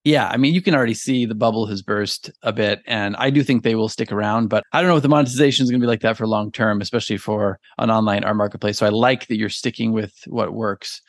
yeah, 0.08 0.30
I 0.30 0.38
mean, 0.38 0.54
you 0.54 0.62
can 0.62 0.74
already 0.74 0.94
see 0.94 1.26
the 1.26 1.36
bubble 1.36 1.66
has 1.68 1.82
burst 1.82 2.32
a 2.42 2.54
bit, 2.54 2.82
and 2.88 3.14
I 3.18 3.30
do 3.30 3.44
think 3.44 3.64
they 3.64 3.76
will 3.76 3.90
stick 3.90 4.10
around. 4.10 4.48
But 4.48 4.64
I 4.72 4.80
don't 4.80 4.90
know 4.90 4.96
if 4.96 5.04
the 5.04 5.10
monetization 5.10 5.66
is 5.66 5.70
going 5.70 5.82
to 5.82 5.84
be 5.84 5.90
like 5.90 6.00
that 6.00 6.16
for 6.16 6.26
long 6.26 6.50
term, 6.50 6.80
especially 6.80 7.18
for 7.18 7.60
an 7.78 7.92
online 7.92 8.24
art 8.24 8.38
marketplace. 8.38 8.78
So 8.78 8.86
I 8.86 8.90
like 8.90 9.28
that 9.28 9.36
you're 9.36 9.50
sticking 9.50 9.92
with 9.92 10.14
what 10.28 10.54
works. 10.54 11.02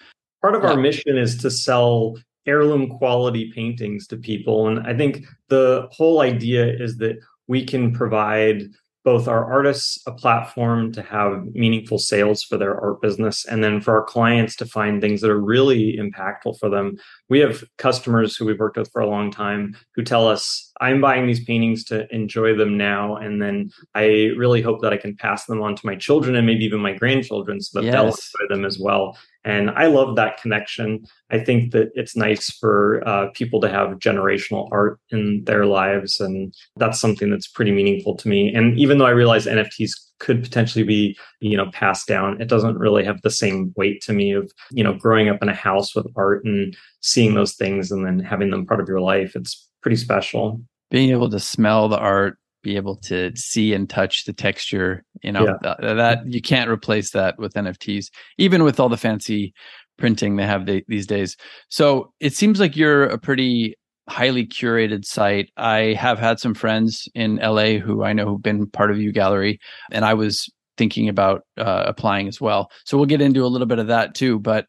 Part 0.42 0.56
of 0.56 0.64
yeah. 0.64 0.70
our 0.70 0.76
mission 0.76 1.16
is 1.16 1.38
to 1.38 1.50
sell 1.50 2.16
heirloom 2.44 2.88
quality 2.88 3.52
paintings 3.54 4.08
to 4.08 4.16
people, 4.16 4.66
and 4.66 4.84
I 4.84 4.96
think 4.96 5.24
the 5.48 5.88
whole 5.92 6.20
idea 6.20 6.66
is 6.66 6.96
that 6.96 7.18
we 7.46 7.64
can 7.64 7.94
provide 7.94 8.64
both 9.08 9.26
our 9.26 9.50
artists 9.50 9.98
a 10.06 10.12
platform 10.12 10.92
to 10.92 11.00
have 11.00 11.42
meaningful 11.54 11.98
sales 11.98 12.42
for 12.42 12.58
their 12.58 12.78
art 12.78 13.00
business 13.00 13.46
and 13.46 13.64
then 13.64 13.80
for 13.80 13.96
our 13.96 14.04
clients 14.04 14.54
to 14.54 14.66
find 14.66 15.00
things 15.00 15.22
that 15.22 15.30
are 15.30 15.40
really 15.40 15.96
impactful 15.96 16.58
for 16.58 16.68
them. 16.68 16.94
We 17.30 17.38
have 17.38 17.64
customers 17.78 18.36
who 18.36 18.44
we've 18.44 18.58
worked 18.58 18.76
with 18.76 18.92
for 18.92 19.00
a 19.00 19.08
long 19.08 19.30
time 19.30 19.74
who 19.94 20.02
tell 20.02 20.28
us 20.28 20.67
i'm 20.80 21.00
buying 21.00 21.26
these 21.26 21.44
paintings 21.44 21.84
to 21.84 22.12
enjoy 22.14 22.54
them 22.54 22.76
now 22.76 23.16
and 23.16 23.40
then 23.40 23.70
i 23.94 24.30
really 24.36 24.62
hope 24.62 24.80
that 24.80 24.92
i 24.92 24.96
can 24.96 25.16
pass 25.16 25.46
them 25.46 25.62
on 25.62 25.74
to 25.74 25.86
my 25.86 25.96
children 25.96 26.36
and 26.36 26.46
maybe 26.46 26.64
even 26.64 26.80
my 26.80 26.92
grandchildren 26.92 27.60
so 27.60 27.78
that 27.78 27.86
yes. 27.86 27.92
they'll 27.92 28.06
enjoy 28.06 28.54
them 28.54 28.64
as 28.64 28.78
well 28.78 29.16
and 29.44 29.70
I 29.70 29.86
love 29.86 30.16
that 30.16 30.42
connection. 30.42 31.06
I 31.30 31.38
think 31.38 31.72
that 31.72 31.90
it's 31.94 32.14
nice 32.14 32.50
for 32.50 33.06
uh, 33.08 33.30
people 33.30 33.62
to 33.62 33.68
have 33.70 33.98
generational 33.98 34.68
art 34.72 35.00
in 35.10 35.42
their 35.44 35.64
lives. 35.64 36.20
And 36.20 36.54
that's 36.76 37.00
something 37.00 37.30
that's 37.30 37.48
pretty 37.48 37.70
meaningful 37.70 38.14
to 38.16 38.28
me. 38.28 38.52
And 38.52 38.78
even 38.78 38.98
though 38.98 39.06
I 39.06 39.10
realize 39.10 39.46
NFTs 39.46 39.92
could 40.18 40.42
potentially 40.42 40.84
be 40.84 41.16
you 41.40 41.56
know 41.56 41.70
passed 41.70 42.08
down 42.08 42.40
it 42.40 42.48
doesn't 42.48 42.76
really 42.76 43.04
have 43.04 43.22
the 43.22 43.30
same 43.30 43.72
weight 43.76 44.02
to 44.02 44.12
me 44.12 44.32
of 44.32 44.50
you 44.72 44.82
know 44.82 44.92
growing 44.92 45.28
up 45.28 45.40
in 45.42 45.48
a 45.48 45.54
house 45.54 45.94
with 45.94 46.06
art 46.16 46.44
and 46.44 46.76
seeing 47.00 47.34
those 47.34 47.54
things 47.54 47.92
and 47.92 48.04
then 48.04 48.18
having 48.18 48.50
them 48.50 48.66
part 48.66 48.80
of 48.80 48.88
your 48.88 49.00
life 49.00 49.36
it's 49.36 49.67
pretty 49.88 49.96
special 49.96 50.60
being 50.90 51.10
able 51.10 51.30
to 51.30 51.40
smell 51.40 51.88
the 51.88 51.98
art 51.98 52.36
be 52.62 52.76
able 52.76 52.96
to 52.96 53.34
see 53.34 53.72
and 53.72 53.88
touch 53.88 54.24
the 54.26 54.32
texture 54.34 55.02
you 55.22 55.32
know 55.32 55.44
yeah. 55.44 55.74
that, 55.80 55.96
that, 55.96 56.18
you 56.26 56.42
can't 56.42 56.68
replace 56.68 57.12
that 57.12 57.38
with 57.38 57.54
nfts 57.54 58.10
even 58.36 58.64
with 58.64 58.78
all 58.78 58.90
the 58.90 58.98
fancy 58.98 59.54
printing 59.96 60.36
they 60.36 60.44
have 60.44 60.66
the, 60.66 60.84
these 60.88 61.06
days 61.06 61.36
so 61.70 62.12
it 62.20 62.34
seems 62.34 62.60
like 62.60 62.76
you're 62.76 63.04
a 63.04 63.18
pretty 63.18 63.74
highly 64.10 64.46
curated 64.46 65.06
site 65.06 65.50
i 65.56 65.94
have 65.98 66.18
had 66.18 66.38
some 66.38 66.52
friends 66.52 67.08
in 67.14 67.36
la 67.36 67.78
who 67.78 68.04
i 68.04 68.12
know 68.12 68.26
who've 68.26 68.42
been 68.42 68.68
part 68.68 68.90
of 68.90 68.98
UGallery, 68.98 69.58
and 69.90 70.04
i 70.04 70.12
was 70.12 70.50
thinking 70.78 71.08
about 71.08 71.42
uh, 71.58 71.82
applying 71.86 72.28
as 72.28 72.40
well. 72.40 72.70
So 72.84 72.96
we'll 72.96 73.06
get 73.06 73.20
into 73.20 73.44
a 73.44 73.48
little 73.48 73.66
bit 73.66 73.80
of 73.80 73.88
that 73.88 74.14
too. 74.14 74.38
But 74.38 74.66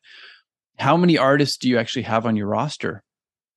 how 0.79 0.97
many 0.97 1.17
artists 1.17 1.57
do 1.57 1.69
you 1.69 1.77
actually 1.77 2.01
have 2.01 2.25
on 2.25 2.35
your 2.35 2.47
roster? 2.47 3.03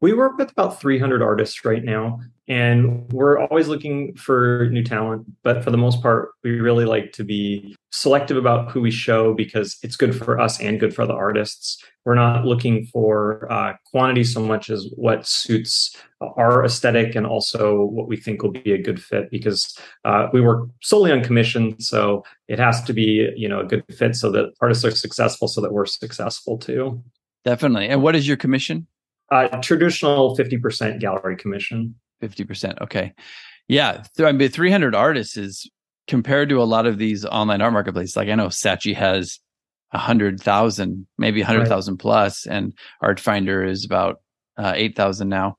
We 0.03 0.15
work 0.15 0.37
with 0.37 0.51
about 0.51 0.81
300 0.81 1.23
artists 1.23 1.65
right 1.65 1.85
now, 1.85 2.19
and 2.49 3.09
we're 3.13 3.39
always 3.39 3.69
looking 3.69 4.17
for 4.17 4.69
new 4.73 4.83
talent. 4.83 5.25
But 5.45 5.63
for 5.63 5.71
the 5.71 5.77
most 5.77 6.03
part, 6.03 6.31
we 6.43 6.59
really 6.59 6.85
like 6.85 7.13
to 7.13 7.23
be 7.23 7.77
selective 7.93 8.37
about 8.37 8.73
who 8.73 8.81
we 8.81 8.91
show 8.91 9.33
because 9.33 9.79
it's 9.85 9.95
good 9.95 10.17
for 10.17 10.41
us 10.41 10.61
and 10.61 10.81
good 10.81 10.93
for 10.93 11.07
the 11.07 11.13
artists. 11.13 11.81
We're 12.05 12.17
not 12.17 12.45
looking 12.45 12.85
for 12.87 13.47
uh, 13.49 13.75
quantity 13.93 14.25
so 14.25 14.41
much 14.41 14.71
as 14.71 14.91
what 14.97 15.25
suits 15.25 15.95
our 16.21 16.65
aesthetic 16.65 17.15
and 17.15 17.25
also 17.25 17.85
what 17.85 18.09
we 18.09 18.17
think 18.17 18.43
will 18.43 18.51
be 18.51 18.73
a 18.73 18.83
good 18.83 19.01
fit 19.01 19.31
because 19.31 19.79
uh, 20.05 20.27
we 20.33 20.41
work 20.41 20.69
solely 20.83 21.13
on 21.13 21.23
commission. 21.23 21.79
So 21.81 22.25
it 22.49 22.59
has 22.59 22.83
to 22.85 22.93
be, 22.93 23.31
you 23.37 23.49
know, 23.49 23.61
a 23.61 23.65
good 23.65 23.85
fit 23.89 24.17
so 24.17 24.33
that 24.33 24.53
artists 24.61 24.85
are 24.85 24.91
successful 24.91 25.47
so 25.47 25.61
that 25.61 25.73
we're 25.73 25.87
successful 25.87 26.59
too. 26.59 27.05
Definitely. 27.45 27.89
And 27.89 28.03
what 28.03 28.17
is 28.17 28.27
your 28.27 28.37
commission? 28.37 28.89
Uh, 29.33 29.49
traditional 29.63 30.37
50% 30.37 31.01
gallery 31.01 31.37
commission. 31.37 31.95
50%. 32.23 32.81
Okay. 32.83 33.15
Yeah. 33.67 34.03
I 34.19 34.33
mean, 34.33 34.51
300 34.51 34.95
artists 34.95 35.37
is 35.39 35.71
compared 36.07 36.49
to 36.51 36.61
a 36.61 36.65
lot 36.65 36.87
of 36.87 36.99
these 36.99 37.25
online 37.25 37.63
art 37.63 37.73
marketplaces. 37.73 38.17
Like 38.17 38.29
I 38.29 38.35
know 38.35 38.49
Saatchi 38.49 38.95
has 38.95 39.39
a 39.93 39.99
hundred 39.99 40.41
thousand, 40.41 41.07
maybe 41.19 41.41
a 41.43 41.47
hundred 41.47 41.69
thousand 41.69 41.95
right. 41.95 42.01
plus, 42.01 42.47
and 42.47 42.75
Artfinder 43.03 43.67
is 43.67 43.85
about 43.85 44.21
uh, 44.57 44.73
eight 44.75 44.97
thousand 44.97 45.29
now. 45.29 45.57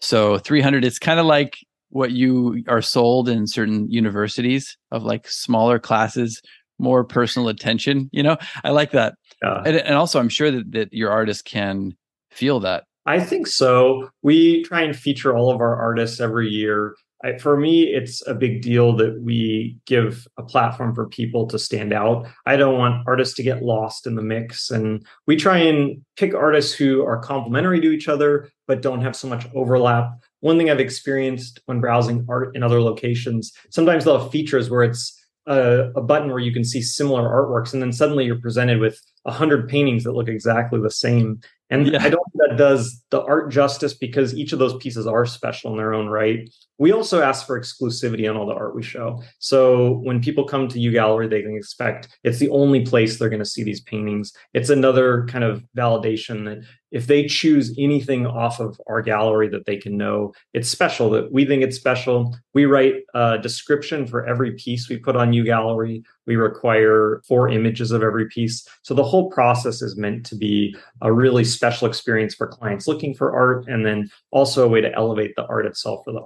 So 0.00 0.38
three 0.38 0.60
hundred. 0.60 0.84
It's 0.84 0.98
kind 0.98 1.20
of 1.20 1.26
like 1.26 1.58
what 1.90 2.10
you 2.10 2.64
are 2.68 2.82
sold 2.82 3.28
in 3.28 3.46
certain 3.46 3.90
universities 3.90 4.76
of 4.90 5.04
like 5.04 5.28
smaller 5.28 5.78
classes, 5.78 6.40
more 6.78 7.04
personal 7.04 7.48
attention. 7.48 8.08
You 8.12 8.22
know, 8.22 8.36
I 8.64 8.70
like 8.70 8.92
that, 8.92 9.14
yeah. 9.42 9.62
and, 9.64 9.76
and 9.76 9.94
also 9.94 10.18
I'm 10.18 10.30
sure 10.30 10.50
that 10.50 10.72
that 10.72 10.92
your 10.92 11.10
artists 11.10 11.42
can 11.42 11.96
feel 12.30 12.60
that. 12.60 12.84
I 13.06 13.20
think 13.20 13.46
so. 13.46 14.08
We 14.22 14.62
try 14.64 14.82
and 14.82 14.96
feature 14.96 15.36
all 15.36 15.50
of 15.50 15.60
our 15.60 15.76
artists 15.76 16.20
every 16.20 16.48
year 16.48 16.94
I, 17.24 17.38
for 17.38 17.56
me, 17.56 17.84
it's 17.84 18.24
a 18.26 18.34
big 18.34 18.60
deal 18.60 18.94
that 18.96 19.20
we 19.22 19.78
give 19.86 20.28
a 20.36 20.42
platform 20.42 20.94
for 20.94 21.08
people 21.08 21.46
to 21.48 21.58
stand 21.58 21.92
out. 21.94 22.26
I 22.44 22.56
don't 22.56 22.78
want 22.78 23.08
artists 23.08 23.34
to 23.36 23.42
get 23.42 23.62
lost 23.62 24.06
in 24.06 24.14
the 24.14 24.22
mix. 24.22 24.70
And 24.70 25.04
we 25.26 25.36
try 25.36 25.58
and 25.58 26.02
pick 26.16 26.34
artists 26.34 26.74
who 26.74 27.02
are 27.02 27.18
complementary 27.18 27.80
to 27.80 27.90
each 27.90 28.08
other, 28.08 28.50
but 28.68 28.82
don't 28.82 29.00
have 29.00 29.16
so 29.16 29.26
much 29.26 29.46
overlap. 29.54 30.10
One 30.40 30.58
thing 30.58 30.70
I've 30.70 30.80
experienced 30.80 31.60
when 31.64 31.80
browsing 31.80 32.26
art 32.28 32.54
in 32.54 32.62
other 32.62 32.82
locations, 32.82 33.52
sometimes 33.70 34.04
they'll 34.04 34.20
have 34.20 34.30
features 34.30 34.68
where 34.68 34.82
it's 34.82 35.18
a, 35.46 35.90
a, 35.96 36.02
button 36.02 36.28
where 36.28 36.38
you 36.38 36.52
can 36.52 36.64
see 36.64 36.82
similar 36.82 37.22
artworks, 37.22 37.72
and 37.72 37.82
then 37.82 37.92
suddenly 37.92 38.24
you're 38.24 38.40
presented 38.40 38.80
with 38.80 38.98
a 39.24 39.32
hundred 39.32 39.68
paintings 39.68 40.04
that 40.04 40.12
look 40.12 40.28
exactly 40.28 40.80
the 40.80 40.90
same. 40.90 41.40
And 41.70 41.86
yeah. 41.86 42.02
I 42.02 42.10
don't 42.10 42.24
think 42.32 42.50
that 42.50 42.56
does 42.56 43.02
the 43.10 43.22
art 43.22 43.50
justice 43.50 43.94
because 43.94 44.34
each 44.34 44.52
of 44.52 44.58
those 44.58 44.76
pieces 44.76 45.06
are 45.06 45.24
special 45.24 45.70
in 45.72 45.76
their 45.78 45.94
own 45.94 46.08
right. 46.08 46.48
We 46.78 46.92
also 46.92 47.22
ask 47.22 47.46
for 47.46 47.58
exclusivity 47.58 48.28
on 48.28 48.36
all 48.36 48.46
the 48.46 48.54
art 48.54 48.74
we 48.74 48.82
show. 48.82 49.22
So 49.38 50.00
when 50.02 50.20
people 50.20 50.44
come 50.44 50.66
to 50.68 50.78
UGallery, 50.78 51.30
they 51.30 51.42
can 51.42 51.56
expect 51.56 52.08
it's 52.24 52.38
the 52.38 52.50
only 52.50 52.84
place 52.84 53.18
they're 53.18 53.28
going 53.28 53.38
to 53.38 53.44
see 53.44 53.62
these 53.62 53.80
paintings. 53.82 54.32
It's 54.54 54.70
another 54.70 55.26
kind 55.26 55.44
of 55.44 55.64
validation 55.76 56.44
that 56.46 56.64
if 56.94 57.08
they 57.08 57.26
choose 57.26 57.74
anything 57.76 58.24
off 58.24 58.60
of 58.60 58.80
our 58.86 59.02
gallery 59.02 59.48
that 59.48 59.66
they 59.66 59.76
can 59.76 59.96
know 59.96 60.32
it's 60.52 60.68
special, 60.68 61.10
that 61.10 61.32
we 61.32 61.44
think 61.44 61.64
it's 61.64 61.76
special. 61.76 62.36
We 62.54 62.66
write 62.66 63.02
a 63.14 63.36
description 63.36 64.06
for 64.06 64.24
every 64.24 64.52
piece 64.52 64.88
we 64.88 64.98
put 64.98 65.16
on 65.16 65.32
UGallery. 65.32 66.04
We 66.26 66.36
require 66.36 67.20
four 67.26 67.48
images 67.48 67.90
of 67.90 68.04
every 68.04 68.28
piece. 68.28 68.66
So 68.82 68.94
the 68.94 69.02
whole 69.02 69.28
process 69.28 69.82
is 69.82 69.96
meant 69.96 70.24
to 70.26 70.36
be 70.36 70.76
a 71.02 71.12
really 71.12 71.44
special 71.44 71.88
experience 71.88 72.32
for 72.32 72.46
clients 72.46 72.86
looking 72.86 73.12
for 73.12 73.34
art 73.34 73.66
and 73.66 73.84
then 73.84 74.08
also 74.30 74.64
a 74.64 74.68
way 74.68 74.80
to 74.80 74.94
elevate 74.94 75.34
the 75.34 75.46
art 75.46 75.66
itself 75.66 76.02
for 76.04 76.12
the 76.12 76.20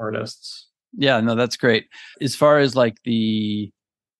Yeah, 0.97 1.21
no, 1.21 1.35
that's 1.35 1.57
great. 1.57 1.87
As 2.21 2.35
far 2.35 2.59
as 2.59 2.75
like 2.75 2.97
the 3.05 3.71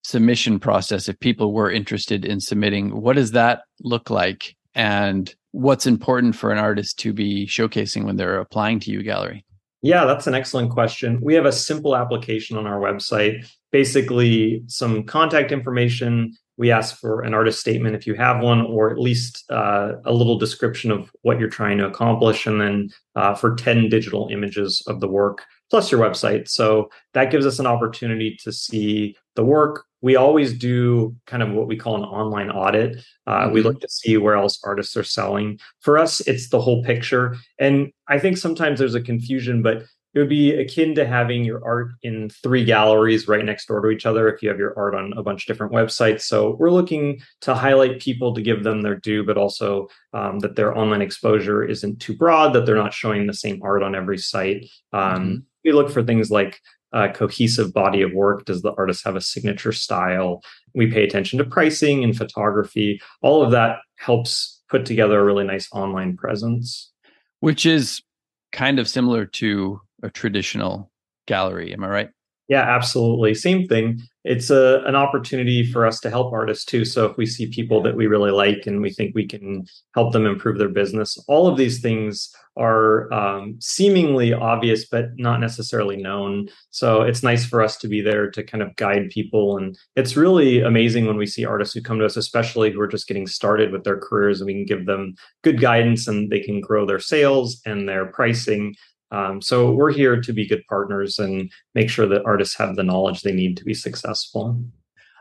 submission 0.05 0.59
process, 0.59 1.09
if 1.09 1.19
people 1.21 1.53
were 1.53 1.71
interested 1.71 2.25
in 2.25 2.41
submitting, 2.41 3.01
what 3.01 3.17
does 3.17 3.33
that 3.33 3.63
look 3.81 4.11
like? 4.11 4.57
And 4.75 5.35
what's 5.53 5.87
important 5.87 6.37
for 6.37 6.51
an 6.51 6.59
artist 6.59 6.99
to 7.01 7.13
be 7.13 7.47
showcasing 7.47 8.05
when 8.05 8.17
they're 8.17 8.39
applying 8.39 8.81
to 8.81 8.91
UGallery? 8.91 9.43
Yeah, 9.83 10.05
that's 10.05 10.27
an 10.27 10.35
excellent 10.35 10.71
question. 10.71 11.21
We 11.23 11.35
have 11.35 11.47
a 11.47 11.53
simple 11.53 11.97
application 11.97 12.57
on 12.57 12.67
our 12.67 12.81
website, 12.81 13.49
basically 13.71 14.63
some 14.67 15.05
contact 15.05 15.53
information. 15.53 16.35
We 16.57 16.73
ask 16.73 16.99
for 16.99 17.23
an 17.23 17.33
artist 17.33 17.61
statement 17.61 17.95
if 17.95 18.05
you 18.05 18.15
have 18.15 18.43
one, 18.43 18.63
or 18.63 18.91
at 18.91 18.99
least 18.99 19.45
uh, 19.51 19.93
a 20.05 20.13
little 20.13 20.37
description 20.37 20.91
of 20.91 21.13
what 21.23 21.39
you're 21.39 21.49
trying 21.49 21.79
to 21.79 21.87
accomplish, 21.87 22.47
and 22.47 22.61
then 22.61 22.91
uh, 23.15 23.35
for 23.35 23.55
10 23.55 23.89
digital 23.89 24.29
images 24.33 24.83
of 24.89 24.99
the 25.01 25.09
work 25.09 25.45
plus 25.71 25.91
your 25.91 26.01
website. 26.01 26.49
So 26.49 26.91
that 27.15 27.31
gives 27.31 27.47
us 27.47 27.59
an 27.59 27.67
opportunity 27.67 28.39
to 28.43 28.53
see 28.53 29.17
the 29.37 29.45
work. 29.45 29.85
We 30.01 30.17
always 30.17 30.57
do 30.57 31.17
kind 31.27 31.43
of 31.43 31.51
what 31.51 31.67
we 31.67 31.77
call 31.77 31.97
an 31.97 32.05
online 32.05 32.51
audit. 32.51 33.05
Uh, 33.27 33.45
mm-hmm. 33.45 33.53
We 33.53 33.63
look 33.63 33.81
to 33.81 33.89
see 33.89 34.17
where 34.17 34.35
else 34.35 34.61
artists 34.65 34.97
are 34.97 35.05
selling. 35.05 35.59
For 35.81 35.99
us, 35.99 36.21
it's 36.21 36.51
the 36.51 36.61
whole 36.61 36.85
picture. 36.85 37.37
And 37.59 37.93
I 38.07 38.19
think 38.19 38.37
sometimes 38.37 38.79
there's 38.79 38.95
a 38.95 39.01
confusion, 39.01 39.63
but 39.63 39.85
it 40.15 40.21
would 40.21 40.29
be 40.29 40.55
akin 40.55 40.95
to 40.95 41.07
having 41.07 41.45
your 41.45 41.65
art 41.65 41.91
in 42.03 42.31
three 42.31 42.65
galleries 42.65 43.29
right 43.29 43.45
next 43.45 43.67
door 43.67 43.81
to 43.81 43.91
each 43.91 44.07
other 44.07 44.29
if 44.29 44.43
you 44.43 44.49
have 44.49 44.59
your 44.59 44.77
art 44.77 44.95
on 44.95 45.13
a 45.17 45.23
bunch 45.23 45.43
of 45.43 45.47
different 45.47 45.73
websites. 45.73 46.23
So 46.23 46.57
we're 46.59 46.71
looking 46.71 47.21
to 47.43 47.55
highlight 47.55 48.01
people 48.01 48.35
to 48.35 48.41
give 48.41 48.65
them 48.65 48.81
their 48.81 48.97
due, 48.97 49.23
but 49.23 49.37
also 49.37 49.89
um, 50.15 50.39
that 50.39 50.57
their 50.57 50.77
online 50.77 51.03
exposure 51.03 51.63
isn't 51.63 52.01
too 52.01 52.17
broad, 52.17 52.55
that 52.55 52.65
they're 52.65 52.75
not 52.75 52.95
showing 52.95 53.27
the 53.27 53.35
same 53.35 53.61
art 53.63 53.83
on 53.83 53.95
every 53.95 54.19
site. 54.19 54.65
Um, 54.93 55.03
mm-hmm. 55.03 55.37
We 55.65 55.73
look 55.73 55.91
for 55.91 56.03
things 56.03 56.31
like 56.31 56.61
a 56.93 57.09
cohesive 57.11 57.73
body 57.73 58.03
of 58.03 58.13
work? 58.13 58.45
Does 58.45 58.63
the 58.63 58.73
artist 58.75 59.05
have 59.05 59.17
a 59.17 59.21
signature 59.21 59.73
style? 59.73 60.43
We 60.75 60.91
pay 60.91 61.05
attention 61.05 61.39
to 61.39 61.45
pricing 61.45 62.03
and 62.05 62.17
photography. 62.17 63.01
All 63.23 63.43
of 63.43 63.51
that 63.51 63.79
helps 63.97 64.63
put 64.69 64.87
together 64.87 65.19
a 65.19 65.25
really 65.25 65.45
nice 65.45 65.69
online 65.73 66.17
presence. 66.17 66.91
Which 67.41 67.67
is 67.67 68.03
kind 68.53 68.79
of 68.79 68.89
similar 68.89 69.27
to 69.27 69.81
a 70.03 70.11
traditional 70.11 70.91
gallery. 71.27 71.73
Am 71.73 71.85
I 71.85 71.89
right? 71.89 72.11
Yeah, 72.49 72.63
absolutely. 72.63 73.35
Same 73.35 73.67
thing. 73.69 74.01
It's 74.25 74.49
a 74.49 74.83
an 74.87 74.95
opportunity 74.97 75.71
for 75.71 75.87
us 75.87 76.01
to 76.01 76.11
help 76.11 76.33
artists 76.33 76.65
too. 76.65 76.85
So 76.87 77.05
if 77.05 77.17
we 77.19 77.27
see 77.27 77.47
people 77.49 77.83
that 77.83 77.95
we 77.95 78.07
really 78.07 78.31
like 78.31 78.67
and 78.67 78.81
we 78.81 78.91
think 78.91 79.15
we 79.15 79.27
can 79.27 79.67
help 79.95 80.13
them 80.15 80.25
improve 80.27 80.57
their 80.59 80.71
business, 80.71 81.19
all 81.29 81.47
of 81.47 81.59
these 81.59 81.81
things 81.81 82.31
are 82.57 83.13
um, 83.13 83.57
seemingly 83.61 84.33
obvious 84.33 84.87
but 84.89 85.11
not 85.17 85.41
necessarily 85.41 85.97
known. 85.97 86.49
So 86.71 87.03
it's 87.03 87.23
nice 87.23 87.45
for 87.45 87.63
us 87.63 87.77
to 87.79 87.89
be 87.89 88.01
there 88.01 88.31
to 88.31 88.43
kind 88.43 88.63
of 88.63 88.75
guide 88.77 89.11
people. 89.11 89.59
And 89.59 89.77
it's 89.95 90.17
really 90.17 90.61
amazing 90.63 91.07
when 91.07 91.19
we 91.19 91.27
see 91.27 91.45
artists 91.45 91.75
who 91.75 91.83
come 91.83 91.99
to 91.99 92.07
us, 92.07 92.17
especially 92.17 92.73
who 92.73 92.81
are 92.81 92.89
just 92.89 93.09
getting 93.09 93.27
started 93.27 93.73
with 93.73 93.85
their 93.85 93.99
careers, 93.99 94.41
and 94.41 94.47
we 94.47 94.55
can 94.55 94.65
give 94.65 94.87
them 94.87 95.15
good 95.45 95.61
guidance 95.61 96.09
and 96.09 96.31
they 96.31 96.41
can 96.41 96.61
grow 96.61 96.87
their 96.87 96.99
sales 96.99 97.61
and 97.67 97.87
their 97.89 98.07
pricing 98.07 98.75
um, 99.11 99.41
so 99.41 99.73
we're 99.73 99.93
here 99.93 100.21
to 100.21 100.33
be 100.33 100.47
good 100.47 100.63
partners 100.69 101.19
and 101.19 101.51
make 101.75 101.91
sure 101.91 102.07
that 102.07 102.25
artists 102.25 102.57
have 102.57 102.77
the 102.77 102.83
knowledge 102.83 103.23
they 103.23 103.33
need 103.33 103.57
to 103.57 103.65
be 103.65 103.75
successful. 103.75 104.63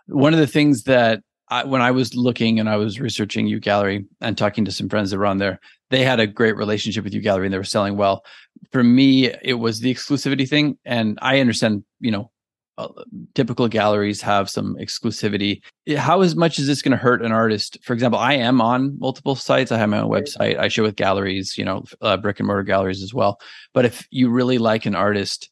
One 0.08 0.34
of 0.34 0.40
the 0.40 0.48
things 0.48 0.84
that 0.84 1.22
I, 1.50 1.64
when 1.64 1.82
I 1.82 1.92
was 1.92 2.16
looking 2.16 2.60
and 2.60 2.70
I 2.70 2.76
was 2.76 3.00
researching 3.00 3.48
UGallery 3.48 4.06
and 4.20 4.38
talking 4.38 4.66
to 4.66 4.72
some 4.72 4.90
friends 4.90 5.12
that 5.12 5.18
were 5.18 5.26
on 5.26 5.38
there, 5.38 5.60
they 5.90 6.04
had 6.04 6.20
a 6.20 6.28
great 6.28 6.58
relationship 6.58 7.04
with 7.06 7.14
UGallery 7.14 7.46
and 7.46 7.54
they 7.54 7.58
were 7.58 7.64
selling 7.64 7.96
well. 7.96 8.26
For 8.72 8.84
me, 8.84 9.32
it 9.42 9.54
was 9.54 9.80
the 9.80 9.94
exclusivity 9.94 10.48
thing, 10.48 10.78
and 10.84 11.18
I 11.22 11.40
understand, 11.40 11.84
you 12.00 12.12
know, 12.12 12.32
uh, 12.78 12.88
typical 13.34 13.68
galleries 13.68 14.22
have 14.22 14.50
some 14.50 14.76
exclusivity. 14.76 15.62
How 15.98 16.22
as 16.22 16.36
much 16.36 16.60
is 16.60 16.68
this 16.68 16.82
going 16.82 16.92
to 16.92 16.98
hurt 16.98 17.24
an 17.24 17.32
artist? 17.32 17.78
For 17.84 17.94
example, 17.94 18.20
I 18.20 18.34
am 18.34 18.62
on 18.62 18.98
multiple 19.00 19.36
sites. 19.36 19.72
I 19.72 19.78
have 19.78 19.90
my 19.90 20.00
own 20.00 20.12
website. 20.12 20.60
I 20.60 20.68
show 20.68 20.84
with 20.84 20.96
galleries, 20.96 21.58
you 21.58 21.66
know, 21.66 21.84
uh, 22.02 22.18
brick 22.18 22.40
and 22.40 22.48
mortar 22.48 22.64
galleries 22.64 23.02
as 23.02 23.14
well. 23.14 23.40
But 23.74 23.86
if 23.86 24.08
you 24.12 24.30
really 24.30 24.58
like 24.58 24.86
an 24.86 24.96
artist, 24.96 25.50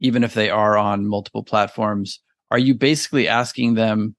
even 0.00 0.24
if 0.24 0.34
they 0.34 0.50
are 0.50 0.76
on 0.76 1.06
multiple 1.06 1.44
platforms, 1.44 2.20
are 2.50 2.58
you 2.58 2.74
basically 2.74 3.28
asking 3.28 3.74
them 3.74 4.16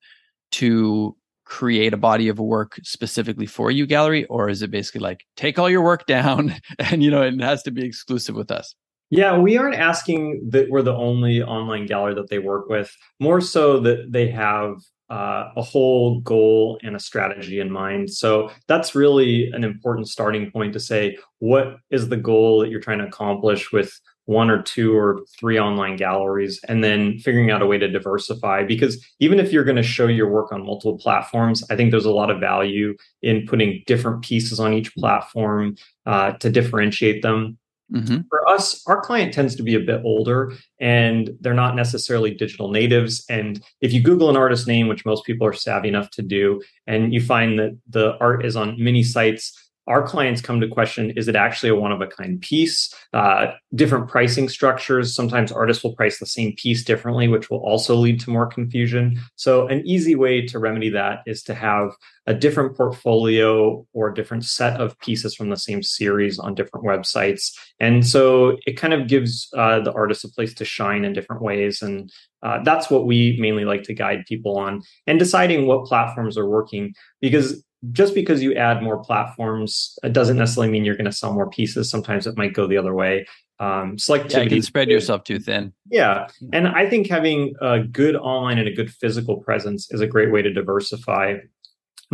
to 0.51 1.15
create 1.45 1.93
a 1.93 1.97
body 1.97 2.27
of 2.27 2.39
work 2.39 2.79
specifically 2.83 3.45
for 3.45 3.69
UGallery, 3.69 4.25
or 4.29 4.49
is 4.49 4.61
it 4.61 4.71
basically 4.71 5.01
like 5.01 5.25
take 5.35 5.59
all 5.59 5.69
your 5.69 5.83
work 5.83 6.05
down 6.05 6.55
and 6.79 7.03
you 7.03 7.11
know 7.11 7.21
it 7.21 7.39
has 7.41 7.63
to 7.63 7.71
be 7.71 7.85
exclusive 7.85 8.35
with 8.35 8.51
us? 8.51 8.75
Yeah, 9.09 9.37
we 9.37 9.57
aren't 9.57 9.75
asking 9.75 10.49
that 10.49 10.69
we're 10.69 10.81
the 10.81 10.95
only 10.95 11.41
online 11.41 11.85
gallery 11.85 12.15
that 12.15 12.29
they 12.29 12.39
work 12.39 12.67
with, 12.69 12.95
more 13.19 13.39
so 13.39 13.79
that 13.81 14.11
they 14.11 14.27
have 14.29 14.77
uh, 15.09 15.51
a 15.55 15.61
whole 15.61 16.19
goal 16.21 16.79
and 16.81 16.95
a 16.95 16.99
strategy 16.99 17.59
in 17.59 17.71
mind. 17.71 18.09
So 18.09 18.49
that's 18.67 18.95
really 18.95 19.51
an 19.51 19.63
important 19.63 20.07
starting 20.07 20.49
point 20.49 20.73
to 20.73 20.79
say 20.79 21.17
what 21.39 21.77
is 21.91 22.09
the 22.09 22.17
goal 22.17 22.59
that 22.61 22.71
you're 22.71 22.81
trying 22.81 22.97
to 22.97 23.05
accomplish 23.05 23.71
with 23.71 23.99
one 24.25 24.49
or 24.49 24.61
two 24.61 24.97
or 24.97 25.19
three 25.39 25.59
online 25.59 25.95
galleries 25.95 26.59
and 26.67 26.83
then 26.83 27.19
figuring 27.19 27.51
out 27.51 27.61
a 27.61 27.65
way 27.67 27.77
to 27.77 27.87
diversify 27.87 28.63
because 28.63 29.03
even 29.19 29.39
if 29.39 29.51
you're 29.51 29.63
going 29.63 29.75
to 29.75 29.83
show 29.83 30.07
your 30.07 30.27
work 30.27 30.51
on 30.51 30.65
multiple 30.65 30.97
platforms 30.97 31.63
i 31.69 31.75
think 31.75 31.91
there's 31.91 32.05
a 32.05 32.11
lot 32.11 32.31
of 32.31 32.39
value 32.39 32.95
in 33.21 33.45
putting 33.45 33.83
different 33.85 34.23
pieces 34.23 34.59
on 34.59 34.73
each 34.73 34.91
platform 34.95 35.75
uh, 36.07 36.31
to 36.31 36.49
differentiate 36.49 37.21
them 37.21 37.55
Mm-hmm. 37.93 38.21
For 38.29 38.47
us, 38.49 38.83
our 38.87 38.99
client 38.99 39.33
tends 39.33 39.55
to 39.55 39.63
be 39.63 39.75
a 39.75 39.79
bit 39.79 40.01
older 40.03 40.53
and 40.79 41.29
they're 41.39 41.53
not 41.53 41.75
necessarily 41.75 42.33
digital 42.33 42.71
natives. 42.71 43.23
And 43.29 43.63
if 43.81 43.93
you 43.93 44.01
Google 44.01 44.29
an 44.29 44.37
artist 44.37 44.67
name, 44.67 44.87
which 44.87 45.05
most 45.05 45.23
people 45.25 45.45
are 45.45 45.53
savvy 45.53 45.89
enough 45.89 46.09
to 46.11 46.21
do, 46.21 46.61
and 46.87 47.13
you 47.13 47.21
find 47.21 47.59
that 47.59 47.77
the 47.87 48.17
art 48.19 48.45
is 48.45 48.55
on 48.55 48.75
many 48.81 49.03
sites 49.03 49.64
our 49.87 50.05
clients 50.05 50.41
come 50.41 50.59
to 50.61 50.67
question 50.67 51.11
is 51.11 51.27
it 51.27 51.35
actually 51.35 51.69
a 51.69 51.75
one 51.75 51.91
of 51.91 52.01
a 52.01 52.07
kind 52.07 52.41
piece? 52.41 52.93
Uh, 53.13 53.47
different 53.73 54.07
pricing 54.07 54.49
structures. 54.49 55.15
Sometimes 55.15 55.51
artists 55.51 55.83
will 55.83 55.95
price 55.95 56.19
the 56.19 56.25
same 56.25 56.53
piece 56.55 56.83
differently 56.83 57.27
which 57.27 57.49
will 57.49 57.59
also 57.59 57.95
lead 57.95 58.19
to 58.21 58.29
more 58.29 58.47
confusion. 58.47 59.19
So 59.35 59.67
an 59.67 59.85
easy 59.85 60.15
way 60.15 60.45
to 60.47 60.59
remedy 60.59 60.89
that 60.89 61.19
is 61.25 61.43
to 61.43 61.53
have 61.53 61.91
a 62.27 62.33
different 62.33 62.75
portfolio 62.75 63.85
or 63.93 64.11
different 64.11 64.45
set 64.45 64.79
of 64.81 64.97
pieces 64.99 65.35
from 65.35 65.49
the 65.49 65.57
same 65.57 65.83
series 65.83 66.39
on 66.39 66.55
different 66.55 66.85
websites. 66.85 67.51
And 67.79 68.05
so 68.05 68.57
it 68.65 68.73
kind 68.73 68.93
of 68.93 69.07
gives 69.07 69.47
uh, 69.55 69.81
the 69.81 69.93
artist 69.93 70.25
a 70.25 70.29
place 70.29 70.53
to 70.55 70.65
shine 70.65 71.05
in 71.05 71.13
different 71.13 71.43
ways. 71.43 71.81
And 71.81 72.11
uh, 72.41 72.63
that's 72.63 72.89
what 72.89 73.05
we 73.05 73.37
mainly 73.39 73.65
like 73.65 73.83
to 73.83 73.93
guide 73.93 74.25
people 74.27 74.57
on. 74.57 74.81
And 75.05 75.19
deciding 75.19 75.67
what 75.67 75.85
platforms 75.85 76.37
are 76.37 76.47
working 76.47 76.93
because 77.21 77.63
just 77.91 78.13
because 78.15 78.41
you 78.41 78.53
add 78.55 78.81
more 78.81 79.03
platforms 79.03 79.97
it 80.03 80.13
doesn't 80.13 80.37
necessarily 80.37 80.71
mean 80.71 80.85
you're 80.85 80.95
going 80.95 81.05
to 81.05 81.11
sell 81.11 81.33
more 81.33 81.49
pieces. 81.49 81.89
Sometimes 81.89 82.27
it 82.27 82.37
might 82.37 82.53
go 82.53 82.67
the 82.67 82.77
other 82.77 82.93
way. 82.93 83.25
Um 83.59 83.95
selectivity 83.95 84.33
yeah, 84.33 84.41
you 84.41 84.49
can 84.49 84.61
spread 84.61 84.89
yourself 84.89 85.23
too 85.23 85.39
thin. 85.39 85.71
Yeah 85.89 86.27
and 86.51 86.67
i 86.67 86.89
think 86.89 87.07
having 87.07 87.53
a 87.61 87.79
good 87.79 88.15
online 88.15 88.57
and 88.57 88.67
a 88.67 88.73
good 88.73 88.91
physical 88.91 89.37
presence 89.37 89.91
is 89.91 90.01
a 90.01 90.07
great 90.07 90.31
way 90.31 90.41
to 90.41 90.51
diversify 90.51 91.35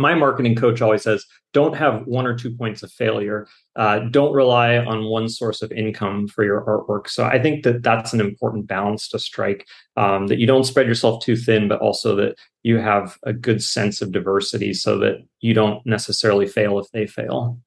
my 0.02 0.14
marketing 0.14 0.56
coach 0.56 0.82
always 0.82 1.02
says 1.02 1.24
don't 1.54 1.76
have 1.76 2.06
one 2.06 2.26
or 2.26 2.36
two 2.36 2.50
points 2.50 2.82
of 2.82 2.90
failure. 2.90 3.46
Uh, 3.76 4.00
don't 4.10 4.32
rely 4.32 4.78
on 4.78 5.04
one 5.04 5.28
source 5.28 5.62
of 5.62 5.70
income 5.70 6.26
for 6.26 6.44
your 6.44 6.62
artwork. 6.64 7.08
So 7.08 7.24
i 7.24 7.40
think 7.40 7.62
that 7.64 7.82
that's 7.82 8.12
an 8.12 8.20
important 8.20 8.66
balance 8.66 9.08
to 9.08 9.18
strike 9.18 9.66
um, 9.96 10.26
that 10.26 10.38
you 10.38 10.46
don't 10.46 10.64
spread 10.64 10.86
yourself 10.86 11.22
too 11.24 11.36
thin 11.36 11.68
but 11.68 11.80
also 11.80 12.16
that 12.16 12.36
you 12.62 12.78
have 12.78 13.16
a 13.24 13.32
good 13.32 13.62
sense 13.62 14.02
of 14.02 14.12
diversity 14.12 14.74
so 14.74 14.98
that 14.98 15.16
you 15.40 15.54
don't 15.54 15.84
necessarily 15.86 16.46
fail 16.46 16.78
if 16.78 16.90
they 16.92 17.06
fail. 17.06 17.58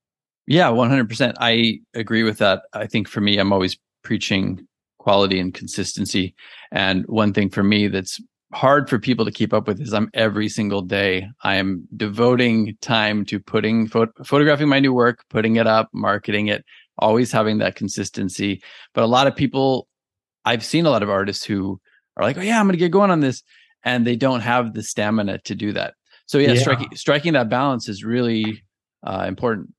Yeah 0.47 0.69
100% 0.69 1.33
i 1.39 1.79
agree 1.93 2.23
with 2.23 2.37
that. 2.39 2.63
I 2.73 2.87
think 2.87 3.07
for 3.07 3.21
me 3.21 3.37
i'm 3.37 3.53
always 3.53 3.77
preaching 4.03 4.67
quality 5.05 5.39
and 5.39 5.53
consistency. 5.53 6.33
And 6.71 7.05
one 7.05 7.31
thing 7.31 7.49
for 7.49 7.63
me 7.63 7.87
that's 7.87 8.19
hard 8.55 8.89
for 8.89 8.97
people 8.97 9.25
to 9.25 9.31
keep 9.31 9.53
up 9.53 9.67
with 9.67 9.81
is 9.81 9.93
I'm 9.93 10.09
every 10.13 10.47
single 10.47 10.81
day 10.81 11.27
I 11.43 11.55
am 11.55 11.87
devoting 11.95 12.77
time 12.81 13.25
to 13.25 13.39
putting 13.39 13.87
photographing 13.87 14.69
my 14.69 14.79
new 14.79 14.93
work, 14.93 15.25
putting 15.29 15.57
it 15.57 15.67
up, 15.67 15.89
marketing 15.93 16.47
it, 16.47 16.63
always 16.97 17.31
having 17.31 17.57
that 17.57 17.75
consistency. 17.75 18.63
But 18.93 19.03
a 19.03 19.07
lot 19.07 19.27
of 19.27 19.35
people 19.35 19.87
I've 20.45 20.63
seen 20.63 20.85
a 20.85 20.89
lot 20.89 21.03
of 21.03 21.09
artists 21.09 21.43
who 21.43 21.81
are 22.15 22.23
like, 22.23 22.37
"Oh 22.37 22.41
yeah, 22.41 22.59
I'm 22.59 22.65
going 22.65 22.73
to 22.73 22.77
get 22.77 22.91
going 22.91 23.11
on 23.11 23.19
this," 23.19 23.43
and 23.83 24.07
they 24.07 24.15
don't 24.15 24.41
have 24.41 24.73
the 24.73 24.83
stamina 24.83 25.39
to 25.39 25.55
do 25.55 25.73
that. 25.73 25.95
So 26.25 26.37
yeah, 26.37 26.53
yeah. 26.53 26.61
striking 26.61 26.95
striking 26.95 27.33
that 27.33 27.49
balance 27.49 27.89
is 27.89 28.03
really 28.03 28.63
uh, 29.05 29.25
important. 29.27 29.73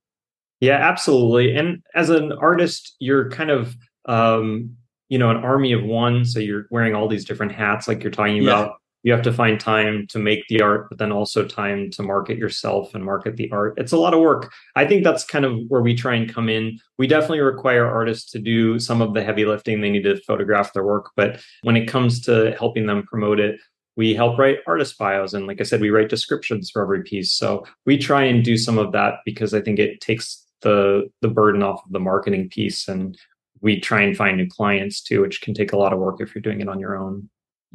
Yeah, 0.61 0.77
absolutely. 0.77 1.57
And 1.57 1.83
as 1.95 2.11
an 2.11 2.33
artist, 2.33 2.97
you're 2.99 3.31
kind 3.31 3.51
of 3.51 3.75
um, 4.07 4.77
you 5.09 5.19
know 5.19 5.31
an 5.31 5.38
army 5.38 5.73
of 5.73 5.85
one 5.85 6.25
so 6.25 6.38
you're 6.38 6.66
wearing 6.71 6.95
all 6.95 7.09
these 7.09 7.25
different 7.25 7.53
hats 7.53 7.88
like 7.88 8.03
you're 8.03 8.11
talking 8.11 8.37
yeah. 8.37 8.42
about. 8.42 8.75
You 9.03 9.12
have 9.12 9.23
to 9.23 9.33
find 9.33 9.61
time 9.61 10.09
to 10.09 10.19
make 10.19 10.40
the 10.49 10.62
art 10.62 10.88
but 10.88 10.99
then 10.99 11.12
also 11.12 11.47
time 11.47 11.90
to 11.92 12.03
market 12.03 12.38
yourself 12.38 12.92
and 12.92 13.05
market 13.05 13.37
the 13.37 13.49
art. 13.53 13.75
It's 13.77 13.92
a 13.92 13.97
lot 13.97 14.14
of 14.14 14.21
work. 14.21 14.51
I 14.75 14.85
think 14.85 15.05
that's 15.05 15.23
kind 15.23 15.45
of 15.45 15.61
where 15.69 15.81
we 15.81 15.95
try 15.95 16.16
and 16.16 16.33
come 16.33 16.49
in. 16.49 16.81
We 16.99 17.07
definitely 17.07 17.38
require 17.38 17.87
artists 17.87 18.29
to 18.33 18.40
do 18.40 18.81
some 18.81 19.01
of 19.01 19.14
the 19.14 19.23
heavy 19.23 19.45
lifting. 19.45 19.81
They 19.81 19.90
need 19.90 20.03
to 20.05 20.21
photograph 20.23 20.73
their 20.73 20.85
work 20.85 21.11
but 21.14 21.40
when 21.62 21.77
it 21.77 21.87
comes 21.87 22.21
to 22.23 22.57
helping 22.59 22.87
them 22.87 23.05
promote 23.05 23.38
it 23.38 23.61
we 23.97 24.14
help 24.14 24.38
write 24.38 24.59
artist 24.66 24.99
bios 24.99 25.33
and 25.33 25.47
like 25.47 25.61
i 25.61 25.64
said 25.64 25.81
we 25.81 25.90
write 25.90 26.09
descriptions 26.09 26.71
for 26.71 26.83
every 26.83 27.03
piece. 27.03 27.33
So 27.33 27.64
we 27.87 27.97
try 27.97 28.25
and 28.25 28.45
do 28.45 28.57
some 28.57 28.79
of 28.79 28.92
that 28.92 29.14
because 29.25 29.55
i 29.55 29.61
think 29.61 29.79
it 29.79 30.01
takes 30.01 30.45
the 30.62 31.09
the 31.23 31.29
burden 31.29 31.62
off 31.62 31.85
of 31.85 31.92
the 31.92 32.01
marketing 32.01 32.49
piece 32.49 32.88
and 32.88 33.16
we 33.61 33.81
try 33.81 34.03
and 34.03 34.16
find 34.16 34.37
new 34.37 34.49
clients 34.49 35.03
too, 35.03 35.23
which 35.23 35.40
can 35.40 35.55
take 35.55 35.73
a 35.73 35.77
lot 35.77 35.92
of 35.92 35.99
work 35.99 36.21
if 36.21 36.35
you're 36.35 36.42
doing 36.42 36.61
it 36.61 36.69
on 36.69 36.81
your 36.81 36.97
own. 36.97 37.29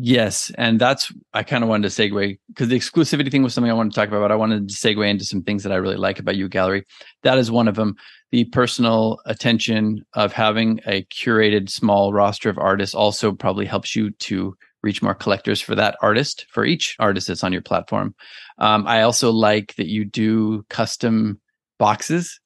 Yes. 0.04 0.52
And 0.58 0.80
that's, 0.80 1.14
I 1.34 1.44
kind 1.44 1.64
of 1.64 1.70
wanted 1.70 1.92
to 1.92 2.02
segue 2.02 2.40
because 2.48 2.70
the 2.70 2.80
exclusivity 2.80 3.30
thing 3.30 3.44
was 3.44 3.54
something 3.54 3.70
I 3.70 3.76
wanted 3.76 3.92
to 3.92 4.00
talk 4.00 4.08
about, 4.08 4.22
but 4.22 4.32
I 4.32 4.36
wanted 4.36 4.68
to 4.68 4.74
segue 4.74 5.08
into 5.08 5.26
some 5.26 5.44
things 5.44 5.62
that 5.62 5.72
I 5.72 5.76
really 5.76 5.98
like 5.98 6.18
about 6.18 6.36
UGallery. 6.36 6.84
That 7.22 7.38
is 7.38 7.52
one 7.52 7.68
of 7.68 7.76
them. 7.76 7.96
The 8.32 8.46
personal 8.46 9.20
attention 9.26 10.04
of 10.14 10.34
having 10.34 10.80
a 10.88 11.04
curated 11.06 11.70
small 11.70 12.14
roster 12.14 12.50
of 12.50 12.58
artists 12.58 12.96
also 12.96 13.32
probably 13.34 13.66
helps 13.66 13.96
you 13.96 14.10
to 14.12 14.56
reach 14.82 15.04
more 15.04 15.14
collectors 15.14 15.62
for 15.62 15.76
that 15.76 15.98
artist, 16.02 16.48
for 16.50 16.66
each 16.66 16.96
artist 16.98 17.28
that's 17.28 17.44
on 17.44 17.54
your 17.54 17.62
platform. 17.62 18.16
Um, 18.58 18.88
I 18.88 19.04
also 19.04 19.30
like 19.30 19.76
that 19.76 19.88
you 19.88 20.06
do 20.06 20.66
custom 20.70 21.40
boxes 21.78 22.40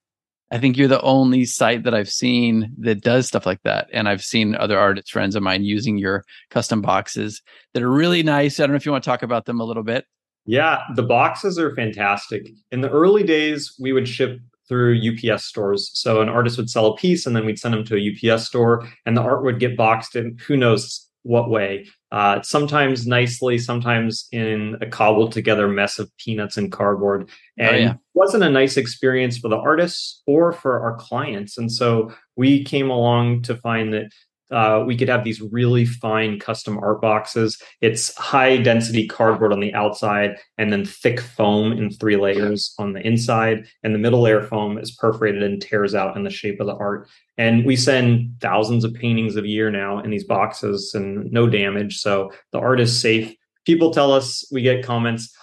I 0.51 0.59
think 0.59 0.77
you're 0.77 0.87
the 0.87 1.01
only 1.01 1.45
site 1.45 1.83
that 1.83 1.95
I've 1.95 2.09
seen 2.09 2.71
that 2.79 3.01
does 3.01 3.27
stuff 3.27 3.45
like 3.45 3.61
that. 3.63 3.87
And 3.91 4.07
I've 4.07 4.23
seen 4.23 4.55
other 4.55 4.77
artists, 4.77 5.09
friends 5.09 5.35
of 5.35 5.41
mine 5.41 5.63
using 5.63 5.97
your 5.97 6.23
custom 6.51 6.81
boxes 6.81 7.41
that 7.73 7.81
are 7.81 7.91
really 7.91 8.21
nice. 8.21 8.59
I 8.59 8.63
don't 8.63 8.71
know 8.71 8.77
if 8.77 8.85
you 8.85 8.91
want 8.91 9.03
to 9.03 9.09
talk 9.09 9.23
about 9.23 9.45
them 9.45 9.59
a 9.59 9.65
little 9.65 9.83
bit. 9.83 10.05
Yeah, 10.45 10.83
the 10.95 11.03
boxes 11.03 11.57
are 11.57 11.75
fantastic. 11.75 12.47
In 12.71 12.81
the 12.81 12.89
early 12.89 13.23
days, 13.23 13.75
we 13.79 13.91
would 13.91 14.07
ship 14.07 14.39
through 14.67 14.99
UPS 14.99 15.45
stores. 15.45 15.89
So 15.93 16.21
an 16.21 16.29
artist 16.29 16.57
would 16.57 16.69
sell 16.69 16.87
a 16.87 16.95
piece 16.95 17.25
and 17.25 17.35
then 17.35 17.45
we'd 17.45 17.59
send 17.59 17.73
them 17.73 17.83
to 17.85 17.97
a 17.97 18.33
UPS 18.33 18.45
store 18.45 18.87
and 19.05 19.15
the 19.15 19.21
art 19.21 19.43
would 19.43 19.59
get 19.59 19.77
boxed 19.77 20.15
in 20.15 20.37
who 20.47 20.57
knows 20.57 21.07
what 21.25 21.49
way 21.49 21.87
uh, 22.11 22.39
sometimes 22.43 23.07
nicely, 23.07 23.57
sometimes 23.57 24.27
in 24.31 24.77
a 24.79 24.85
cobbled 24.85 25.31
together 25.31 25.67
mess 25.67 25.97
of 25.97 26.09
peanuts 26.17 26.55
and 26.55 26.71
cardboard. 26.71 27.27
Oh, 27.27 27.63
and 27.63 27.75
oh, 27.75 27.79
yeah. 27.79 27.93
wasn't 28.13 28.43
a 28.43 28.49
nice 28.49 28.77
experience 28.77 29.37
for 29.37 29.49
the 29.49 29.57
artists 29.57 30.21
or 30.27 30.53
for 30.53 30.79
our 30.79 30.95
clients. 30.97 31.57
And 31.57 31.71
so 31.71 32.13
we 32.35 32.63
came 32.63 32.91
along 32.91 33.41
to 33.43 33.55
find 33.57 33.91
that 33.93 34.11
uh, 34.51 34.83
we 34.85 34.95
could 34.95 35.09
have 35.09 35.23
these 35.23 35.41
really 35.41 35.85
fine 35.85 36.39
custom 36.39 36.77
art 36.77 37.01
boxes. 37.01 37.61
It's 37.81 38.15
high 38.17 38.57
density 38.57 39.07
cardboard 39.07 39.51
on 39.51 39.59
the 39.59 39.73
outside 39.73 40.37
and 40.57 40.71
then 40.71 40.85
thick 40.85 41.19
foam 41.19 41.71
in 41.71 41.89
three 41.89 42.15
layers 42.15 42.73
on 42.77 42.93
the 42.93 43.05
inside. 43.05 43.65
And 43.83 43.93
the 43.93 43.99
middle 43.99 44.21
layer 44.21 44.43
foam 44.43 44.77
is 44.77 44.91
perforated 44.91 45.43
and 45.43 45.61
tears 45.61 45.95
out 45.95 46.15
in 46.15 46.23
the 46.23 46.29
shape 46.29 46.59
of 46.59 46.67
the 46.67 46.75
art. 46.75 47.09
And 47.37 47.65
we 47.65 47.75
send 47.75 48.35
thousands 48.39 48.83
of 48.83 48.93
paintings 48.93 49.35
a 49.35 49.47
year 49.47 49.71
now 49.71 49.99
in 49.99 50.11
these 50.11 50.23
boxes 50.23 50.93
and 50.93 51.31
no 51.31 51.49
damage. 51.49 51.97
So 51.97 52.31
the 52.51 52.59
art 52.59 52.79
is 52.79 52.97
safe. 52.97 53.35
People 53.65 53.91
tell 53.91 54.11
us, 54.11 54.47
we 54.51 54.61
get 54.61 54.85
comments, 54.85 55.35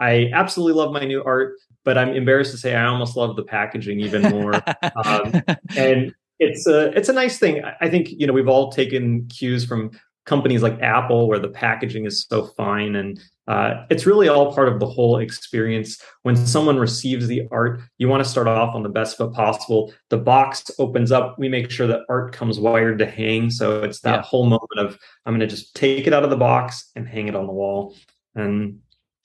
I 0.00 0.30
absolutely 0.32 0.80
love 0.80 0.92
my 0.92 1.04
new 1.04 1.22
art, 1.24 1.54
but 1.84 1.98
I'm 1.98 2.14
embarrassed 2.14 2.52
to 2.52 2.56
say 2.56 2.74
I 2.74 2.86
almost 2.86 3.16
love 3.16 3.36
the 3.36 3.42
packaging 3.42 4.00
even 4.00 4.22
more. 4.22 4.54
um, 5.04 5.42
and 5.76 6.14
it's 6.38 6.66
a 6.66 6.90
it's 6.96 7.08
a 7.08 7.12
nice 7.12 7.38
thing. 7.38 7.62
I 7.80 7.88
think 7.88 8.10
you 8.10 8.26
know 8.26 8.32
we've 8.32 8.48
all 8.48 8.70
taken 8.70 9.26
cues 9.28 9.64
from 9.64 9.90
companies 10.26 10.62
like 10.62 10.80
Apple 10.82 11.26
where 11.26 11.38
the 11.38 11.48
packaging 11.48 12.04
is 12.04 12.26
so 12.28 12.44
fine 12.44 12.94
and 12.94 13.18
uh, 13.48 13.86
it's 13.88 14.04
really 14.04 14.28
all 14.28 14.52
part 14.52 14.68
of 14.68 14.78
the 14.78 14.86
whole 14.86 15.18
experience. 15.18 16.02
When 16.22 16.36
someone 16.36 16.76
receives 16.76 17.26
the 17.26 17.48
art, 17.50 17.80
you 17.96 18.06
want 18.06 18.22
to 18.22 18.28
start 18.28 18.46
off 18.46 18.74
on 18.74 18.82
the 18.82 18.90
best 18.90 19.16
foot 19.16 19.32
possible. 19.32 19.90
The 20.10 20.18
box 20.18 20.70
opens 20.78 21.10
up. 21.10 21.38
We 21.38 21.48
make 21.48 21.70
sure 21.70 21.86
that 21.86 22.02
art 22.10 22.34
comes 22.34 22.60
wired 22.60 22.98
to 22.98 23.06
hang. 23.06 23.50
So 23.50 23.82
it's 23.82 24.00
that 24.00 24.16
yeah. 24.16 24.22
whole 24.22 24.44
moment 24.44 24.78
of 24.78 24.98
I'm 25.24 25.32
going 25.32 25.40
to 25.40 25.46
just 25.46 25.74
take 25.74 26.06
it 26.06 26.12
out 26.12 26.24
of 26.24 26.30
the 26.30 26.36
box 26.36 26.90
and 26.94 27.08
hang 27.08 27.26
it 27.26 27.34
on 27.34 27.46
the 27.46 27.52
wall. 27.54 27.96
And 28.34 28.80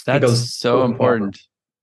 that's 0.06 0.56
so 0.56 0.86
important. 0.86 1.38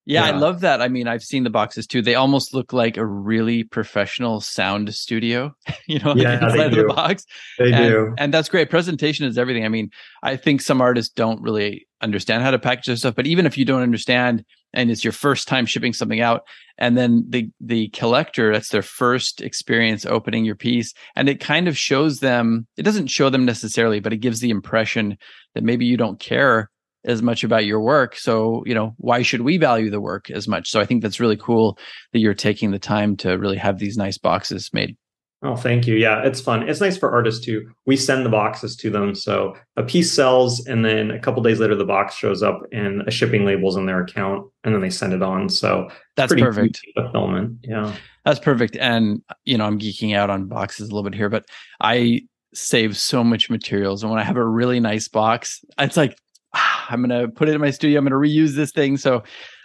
Yeah, 0.07 0.27
yeah, 0.27 0.35
I 0.35 0.39
love 0.39 0.61
that. 0.61 0.81
I 0.81 0.89
mean, 0.89 1.07
I've 1.07 1.23
seen 1.23 1.45
the 1.45 1.51
boxes 1.51 1.87
too. 1.87 2.01
They 2.01 2.15
almost 2.15 2.55
look 2.55 2.73
like 2.73 2.97
a 2.97 3.05
really 3.05 3.65
professional 3.65 4.41
sound 4.41 4.93
studio, 4.95 5.55
you 5.87 5.99
know, 5.99 6.15
yeah, 6.17 6.41
like 6.41 6.53
inside 6.53 6.75
the 6.75 6.85
box. 6.85 7.27
They 7.59 7.73
and, 7.73 7.89
do. 7.89 8.15
And 8.19 8.33
that's 8.33 8.49
great. 8.49 8.71
Presentation 8.71 9.27
is 9.27 9.37
everything. 9.37 9.65
I 9.65 9.69
mean, 9.69 9.91
I 10.23 10.37
think 10.37 10.63
some 10.63 10.81
artists 10.81 11.13
don't 11.13 11.41
really 11.43 11.87
understand 12.01 12.43
how 12.43 12.51
to 12.51 12.59
package 12.59 12.87
their 12.87 12.97
stuff, 12.97 13.15
but 13.15 13.27
even 13.27 13.45
if 13.45 13.59
you 13.59 13.65
don't 13.65 13.83
understand 13.83 14.45
and 14.73 14.91
it's 14.91 15.05
your 15.05 15.13
first 15.13 15.49
time 15.49 15.67
shipping 15.67 15.93
something 15.93 16.21
out, 16.21 16.43
and 16.79 16.97
then 16.97 17.27
the 17.29 17.51
the 17.61 17.89
collector, 17.89 18.53
that's 18.53 18.71
their 18.71 18.83
first 18.83 19.43
experience 19.43 20.07
opening 20.07 20.45
your 20.45 20.55
piece, 20.55 20.95
and 21.15 21.29
it 21.29 21.41
kind 21.41 21.69
of 21.69 21.77
shows 21.77 22.21
them, 22.21 22.67
it 22.77 22.83
doesn't 22.83 23.09
show 23.09 23.29
them 23.29 23.45
necessarily, 23.45 24.01
but 24.01 24.13
it 24.13 24.19
gives 24.19 24.41
the 24.41 24.51
impression 24.51 25.19
that 25.55 25.65
maybe 25.65 25.85
you 25.85 25.97
don't 25.97 26.21
care 26.21 26.71
as 27.05 27.23
much 27.23 27.45
about 27.45 27.65
your 27.65 27.81
work. 27.81 28.17
So, 28.17 28.63
you 28.67 28.75
know, 28.75 28.95
why 28.99 29.23
should 29.23 29.41
we 29.41 29.57
value 29.57 29.91
the 29.91 30.01
work 30.01 30.31
as 30.31 30.47
much? 30.47 30.71
So 30.71 30.81
I 30.81 30.85
think 30.85 31.03
that's 31.03 31.21
really 31.21 31.37
cool 31.37 31.79
that 32.13 32.19
you're 32.19 32.35
taking 32.35 32.71
the 32.71 32.79
time 32.79 33.17
to 33.19 33.39
really 33.39 33.57
have 33.57 33.79
these 33.79 33.97
nice 33.97 34.19
boxes 34.19 34.71
made. 34.73 34.97
Oh, 35.43 35.57
thank 35.57 35.87
you. 35.87 35.95
Yeah, 35.95 36.23
it's 36.23 36.43
fun. 36.43 36.69
It's 36.69 36.83
nice 36.83 36.99
for 36.99 37.11
artists 37.11 37.43
too. 37.43 37.67
We 37.87 37.97
send 37.97 38.27
the 38.27 38.31
boxes 38.31 38.77
to 38.77 38.91
them. 38.91 39.15
So 39.15 39.57
a 39.79 39.83
piece 39.83 40.13
sells, 40.13 40.67
and 40.67 40.85
then 40.85 41.11
a 41.11 41.19
couple 41.19 41.43
days 41.43 41.59
later, 41.59 41.75
the 41.75 41.87
box 41.87 42.15
shows 42.15 42.43
up 42.43 42.61
and 42.73 43.01
a 43.09 43.11
shipping 43.11 43.47
label's 43.47 43.77
in 43.79 43.87
their 43.87 44.03
account, 44.03 44.47
and 44.65 44.75
then 44.75 44.83
they 44.83 44.91
send 44.91 45.15
it 45.15 45.23
on. 45.23 45.49
So 45.49 45.89
that's 46.17 46.35
perfect. 46.35 46.81
Fulfillment. 46.95 47.57
Yeah. 47.63 47.97
That's 48.27 48.39
perfect. 48.39 48.77
And, 48.77 49.23
you 49.47 49.57
know, 49.57 49.65
I'm 49.65 49.79
geeking 49.79 50.15
out 50.15 50.29
on 50.29 50.45
boxes 50.45 50.91
a 50.91 50.95
little 50.95 51.09
bit 51.09 51.17
here, 51.17 51.31
but 51.31 51.47
I 51.81 52.21
save 52.53 52.99
so 52.99 53.25
much 53.25 53.49
materials. 53.49 54.03
And 54.03 54.11
when 54.11 54.21
I 54.21 54.25
have 54.25 54.37
a 54.37 54.47
really 54.47 54.79
nice 54.79 55.09
box, 55.09 55.65
it's 55.79 55.97
like, 55.97 56.19
I'm 56.89 57.03
going 57.03 57.21
to 57.21 57.29
put 57.29 57.49
it 57.49 57.55
in 57.55 57.61
my 57.61 57.71
studio. 57.71 57.99
I'm 57.99 58.07
going 58.07 58.23
to 58.23 58.29
reuse 58.29 58.55
this 58.55 58.73
thing. 58.73 58.97
So 58.97 59.23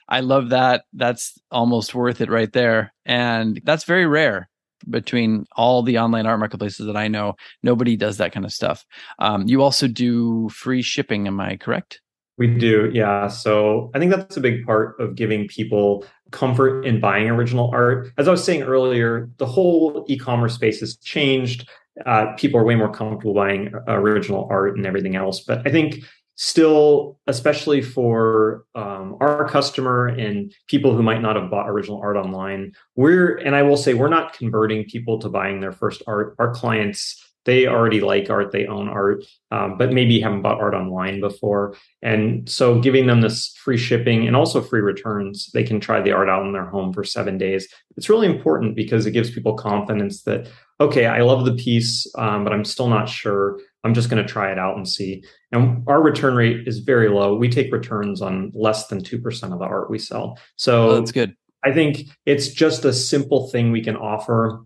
I 0.08 0.20
love 0.20 0.50
that. 0.50 0.86
That's 0.94 1.38
almost 1.52 1.96
worth 1.96 2.22
it 2.22 2.30
right 2.30 2.52
there. 2.52 2.94
And 3.06 3.60
that's 3.64 3.84
very 3.84 4.06
rare 4.06 4.50
between 4.90 5.46
all 5.56 5.82
the 5.82 5.98
online 5.98 6.26
art 6.26 6.40
marketplaces 6.40 6.86
that 6.86 6.98
I 6.98 7.08
know. 7.08 7.36
Nobody 7.64 7.96
does 7.96 8.18
that 8.18 8.32
kind 8.32 8.46
of 8.46 8.52
stuff. 8.52 8.86
Um, 9.20 9.48
you 9.48 9.62
also 9.62 9.88
do 9.88 10.50
free 10.50 10.82
shipping, 10.82 11.28
am 11.28 11.40
I 11.40 11.58
correct? 11.58 12.02
We 12.38 12.48
do, 12.48 12.92
yeah. 12.94 13.28
So 13.30 13.92
I 13.96 14.00
think 14.00 14.12
that's 14.12 14.36
a 14.36 14.42
big 14.42 14.66
part 14.66 15.00
of 15.00 15.16
giving 15.16 15.48
people 15.48 16.06
comfort 16.32 16.86
in 16.86 17.00
buying 17.00 17.30
original 17.30 17.70
art. 17.74 18.12
As 18.18 18.28
I 18.28 18.32
was 18.32 18.44
saying 18.44 18.64
earlier, 18.64 19.30
the 19.38 19.46
whole 19.46 20.06
e 20.10 20.18
commerce 20.18 20.54
space 20.54 20.82
has 20.82 20.98
changed. 20.98 21.70
Uh, 22.06 22.34
people 22.36 22.60
are 22.60 22.66
way 22.66 22.76
more 22.76 22.92
comfortable 22.92 23.34
buying 23.34 23.74
original 23.88 24.48
art 24.52 24.76
and 24.76 24.86
everything 24.86 25.16
else. 25.16 25.40
But 25.40 25.66
I 25.66 25.72
think 25.72 26.04
still, 26.36 27.18
especially 27.28 27.82
for 27.82 28.66
um, 28.76 29.16
our 29.22 29.48
customer 29.48 30.08
and 30.08 30.54
people 30.68 30.96
who 30.96 31.02
might 31.02 31.22
not 31.22 31.36
have 31.36 31.50
bought 31.50 31.70
original 31.70 32.00
art 32.02 32.18
online, 32.18 32.74
we're, 32.96 33.38
and 33.38 33.56
I 33.56 33.64
will 33.64 33.78
say, 33.78 33.94
we're 33.94 34.10
not 34.10 34.34
converting 34.34 34.84
people 34.86 35.18
to 35.20 35.30
buying 35.30 35.62
their 35.62 35.72
first 35.72 36.04
art. 36.08 36.36
Our 36.38 36.54
clients, 36.54 37.22
they 37.46 37.68
already 37.68 38.02
like 38.02 38.30
art, 38.30 38.52
they 38.52 38.66
own 38.66 38.90
art, 38.90 39.24
um, 39.52 39.78
but 39.78 39.94
maybe 39.94 40.20
haven't 40.20 40.42
bought 40.42 40.60
art 40.60 40.74
online 40.74 41.22
before. 41.22 41.76
And 42.02 42.50
so 42.50 42.82
giving 42.82 43.08
them 43.08 43.22
this 43.22 43.56
free 43.64 43.78
shipping 43.78 44.28
and 44.28 44.36
also 44.36 44.62
free 44.62 44.82
returns, 44.82 45.50
they 45.54 45.64
can 45.64 45.80
try 45.80 46.02
the 46.02 46.12
art 46.12 46.28
out 46.28 46.46
in 46.46 46.54
their 46.54 46.66
home 46.66 46.92
for 46.92 47.04
seven 47.04 47.38
days. 47.38 47.68
It's 47.96 48.10
really 48.10 48.28
important 48.28 48.76
because 48.76 49.06
it 49.06 49.12
gives 49.12 49.32
people 49.32 49.54
confidence 49.54 50.24
that, 50.24 50.50
okay, 50.82 51.06
I 51.06 51.22
love 51.22 51.46
the 51.46 51.54
piece, 51.54 52.12
um, 52.18 52.44
but 52.44 52.52
I'm 52.52 52.66
still 52.66 52.90
not 52.90 53.08
sure. 53.08 53.60
I'm 53.86 53.94
just 53.94 54.10
going 54.10 54.26
to 54.26 54.28
try 54.28 54.52
it 54.52 54.58
out 54.58 54.76
and 54.76 54.90
see. 54.90 55.24
And 55.52 55.84
our 55.88 56.02
return 56.02 56.36
rate 56.36 56.68
is 56.68 56.80
very 56.80 57.08
low. 57.08 57.36
We 57.36 57.50
take 57.50 57.72
returns 57.72 58.20
on 58.20 58.52
less 58.56 58.88
than 58.88 59.04
2% 59.04 59.54
of 59.54 59.60
the 59.60 59.66
art 59.66 59.92
we 59.92 60.00
sell. 60.00 60.40
So 60.56 60.90
oh, 60.90 60.96
that's 60.96 61.12
good. 61.12 61.36
I 61.64 61.72
think 61.72 62.10
it's 62.26 62.50
just 62.50 62.84
a 62.84 62.92
simple 62.92 63.48
thing 63.50 63.72
we 63.72 63.84
can 63.84 63.96
offer 63.96 64.66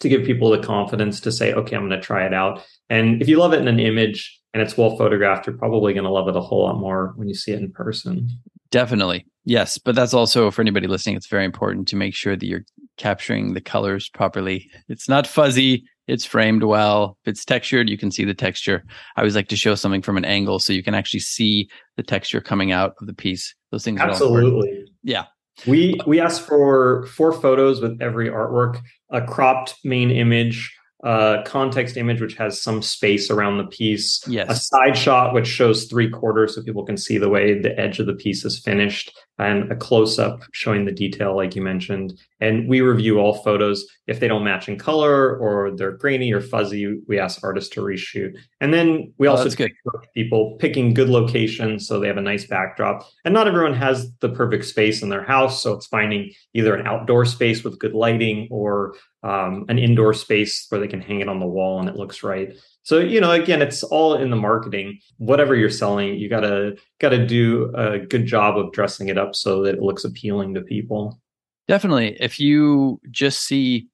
to 0.00 0.08
give 0.08 0.24
people 0.24 0.50
the 0.50 0.58
confidence 0.58 1.20
to 1.20 1.32
say, 1.32 1.52
okay, 1.52 1.76
I'm 1.76 1.86
going 1.86 2.00
to 2.00 2.04
try 2.04 2.24
it 2.26 2.32
out. 2.32 2.64
And 2.88 3.20
if 3.20 3.28
you 3.28 3.38
love 3.38 3.52
it 3.52 3.60
in 3.60 3.68
an 3.68 3.78
image 3.78 4.40
and 4.54 4.62
it's 4.62 4.76
well 4.76 4.96
photographed, 4.96 5.46
you're 5.46 5.56
probably 5.56 5.92
going 5.92 6.04
to 6.04 6.10
love 6.10 6.28
it 6.28 6.36
a 6.36 6.40
whole 6.40 6.64
lot 6.64 6.78
more 6.78 7.12
when 7.16 7.28
you 7.28 7.34
see 7.34 7.52
it 7.52 7.60
in 7.60 7.70
person. 7.70 8.28
Definitely. 8.70 9.26
Yes. 9.44 9.76
But 9.76 9.94
that's 9.94 10.14
also 10.14 10.50
for 10.50 10.62
anybody 10.62 10.86
listening, 10.86 11.16
it's 11.16 11.28
very 11.28 11.44
important 11.44 11.88
to 11.88 11.96
make 11.96 12.14
sure 12.14 12.36
that 12.36 12.46
you're 12.46 12.64
capturing 12.96 13.52
the 13.52 13.60
colors 13.60 14.08
properly. 14.08 14.70
It's 14.88 15.08
not 15.08 15.26
fuzzy, 15.26 15.84
it's 16.06 16.24
framed 16.24 16.62
well. 16.62 17.16
If 17.24 17.32
it's 17.32 17.44
textured, 17.44 17.88
you 17.88 17.98
can 17.98 18.10
see 18.10 18.24
the 18.24 18.34
texture. 18.34 18.84
I 19.16 19.20
always 19.20 19.36
like 19.36 19.48
to 19.48 19.56
show 19.56 19.74
something 19.74 20.02
from 20.02 20.16
an 20.16 20.24
angle 20.24 20.58
so 20.58 20.72
you 20.72 20.82
can 20.82 20.94
actually 20.94 21.20
see 21.20 21.68
the 21.96 22.02
texture 22.02 22.40
coming 22.40 22.72
out 22.72 22.94
of 23.00 23.06
the 23.06 23.14
piece. 23.14 23.54
Those 23.70 23.84
things 23.84 24.00
absolutely. 24.00 24.84
Yeah. 25.02 25.24
We 25.66 25.98
we 26.06 26.20
ask 26.20 26.42
for 26.42 27.06
four 27.06 27.32
photos 27.32 27.80
with 27.80 28.00
every 28.00 28.28
artwork, 28.28 28.78
a 29.10 29.22
cropped 29.22 29.76
main 29.84 30.10
image, 30.10 30.75
a 31.02 31.42
context 31.44 31.96
image 31.96 32.20
which 32.20 32.34
has 32.36 32.60
some 32.60 32.82
space 32.82 33.30
around 33.30 33.58
the 33.58 33.66
piece, 33.66 34.22
yes. 34.26 34.46
a 34.48 34.54
side 34.54 34.96
shot 34.96 35.34
which 35.34 35.46
shows 35.46 35.84
three 35.84 36.08
quarters 36.08 36.54
so 36.54 36.62
people 36.62 36.84
can 36.84 36.96
see 36.96 37.18
the 37.18 37.28
way 37.28 37.58
the 37.58 37.78
edge 37.78 37.98
of 37.98 38.06
the 38.06 38.14
piece 38.14 38.44
is 38.44 38.58
finished, 38.58 39.12
and 39.38 39.70
a 39.70 39.76
close 39.76 40.18
up 40.18 40.42
showing 40.52 40.86
the 40.86 40.92
detail, 40.92 41.36
like 41.36 41.54
you 41.54 41.62
mentioned. 41.62 42.18
And 42.40 42.68
we 42.68 42.80
review 42.80 43.18
all 43.18 43.34
photos. 43.34 43.84
If 44.06 44.20
they 44.20 44.28
don't 44.28 44.44
match 44.44 44.68
in 44.68 44.78
color 44.78 45.36
or 45.36 45.76
they're 45.76 45.92
grainy 45.92 46.32
or 46.32 46.40
fuzzy, 46.40 46.98
we 47.06 47.18
ask 47.18 47.42
artists 47.44 47.70
to 47.74 47.82
reshoot. 47.82 48.32
And 48.60 48.72
then 48.72 49.12
we 49.18 49.28
oh, 49.28 49.32
also 49.32 49.50
oh, 49.64 50.00
people 50.14 50.56
picking 50.58 50.94
good 50.94 51.08
locations 51.08 51.86
so 51.86 52.00
they 52.00 52.06
have 52.06 52.16
a 52.16 52.22
nice 52.22 52.46
backdrop. 52.46 53.06
And 53.24 53.34
not 53.34 53.48
everyone 53.48 53.74
has 53.74 54.10
the 54.20 54.30
perfect 54.30 54.64
space 54.64 55.02
in 55.02 55.08
their 55.10 55.24
house. 55.24 55.62
So 55.62 55.74
it's 55.74 55.86
finding 55.86 56.32
either 56.54 56.74
an 56.74 56.86
outdoor 56.86 57.26
space 57.26 57.64
with 57.64 57.78
good 57.78 57.94
lighting 57.94 58.48
or 58.50 58.94
um, 59.26 59.64
an 59.68 59.78
indoor 59.78 60.14
space 60.14 60.66
where 60.68 60.80
they 60.80 60.86
can 60.86 61.00
hang 61.00 61.20
it 61.20 61.28
on 61.28 61.40
the 61.40 61.46
wall 61.46 61.80
and 61.80 61.88
it 61.88 61.96
looks 61.96 62.22
right. 62.22 62.56
So, 62.84 63.00
you 63.00 63.20
know, 63.20 63.32
again, 63.32 63.60
it's 63.60 63.82
all 63.82 64.14
in 64.14 64.30
the 64.30 64.36
marketing. 64.36 65.00
Whatever 65.16 65.56
you're 65.56 65.68
selling, 65.68 66.14
you 66.14 66.28
gotta 66.28 66.76
gotta 67.00 67.26
do 67.26 67.72
a 67.74 67.98
good 67.98 68.26
job 68.26 68.56
of 68.56 68.72
dressing 68.72 69.08
it 69.08 69.18
up 69.18 69.34
so 69.34 69.64
that 69.64 69.74
it 69.74 69.82
looks 69.82 70.04
appealing 70.04 70.54
to 70.54 70.60
people. 70.60 71.20
Definitely. 71.66 72.16
If 72.20 72.38
you 72.38 73.00
just 73.10 73.40
see 73.40 73.88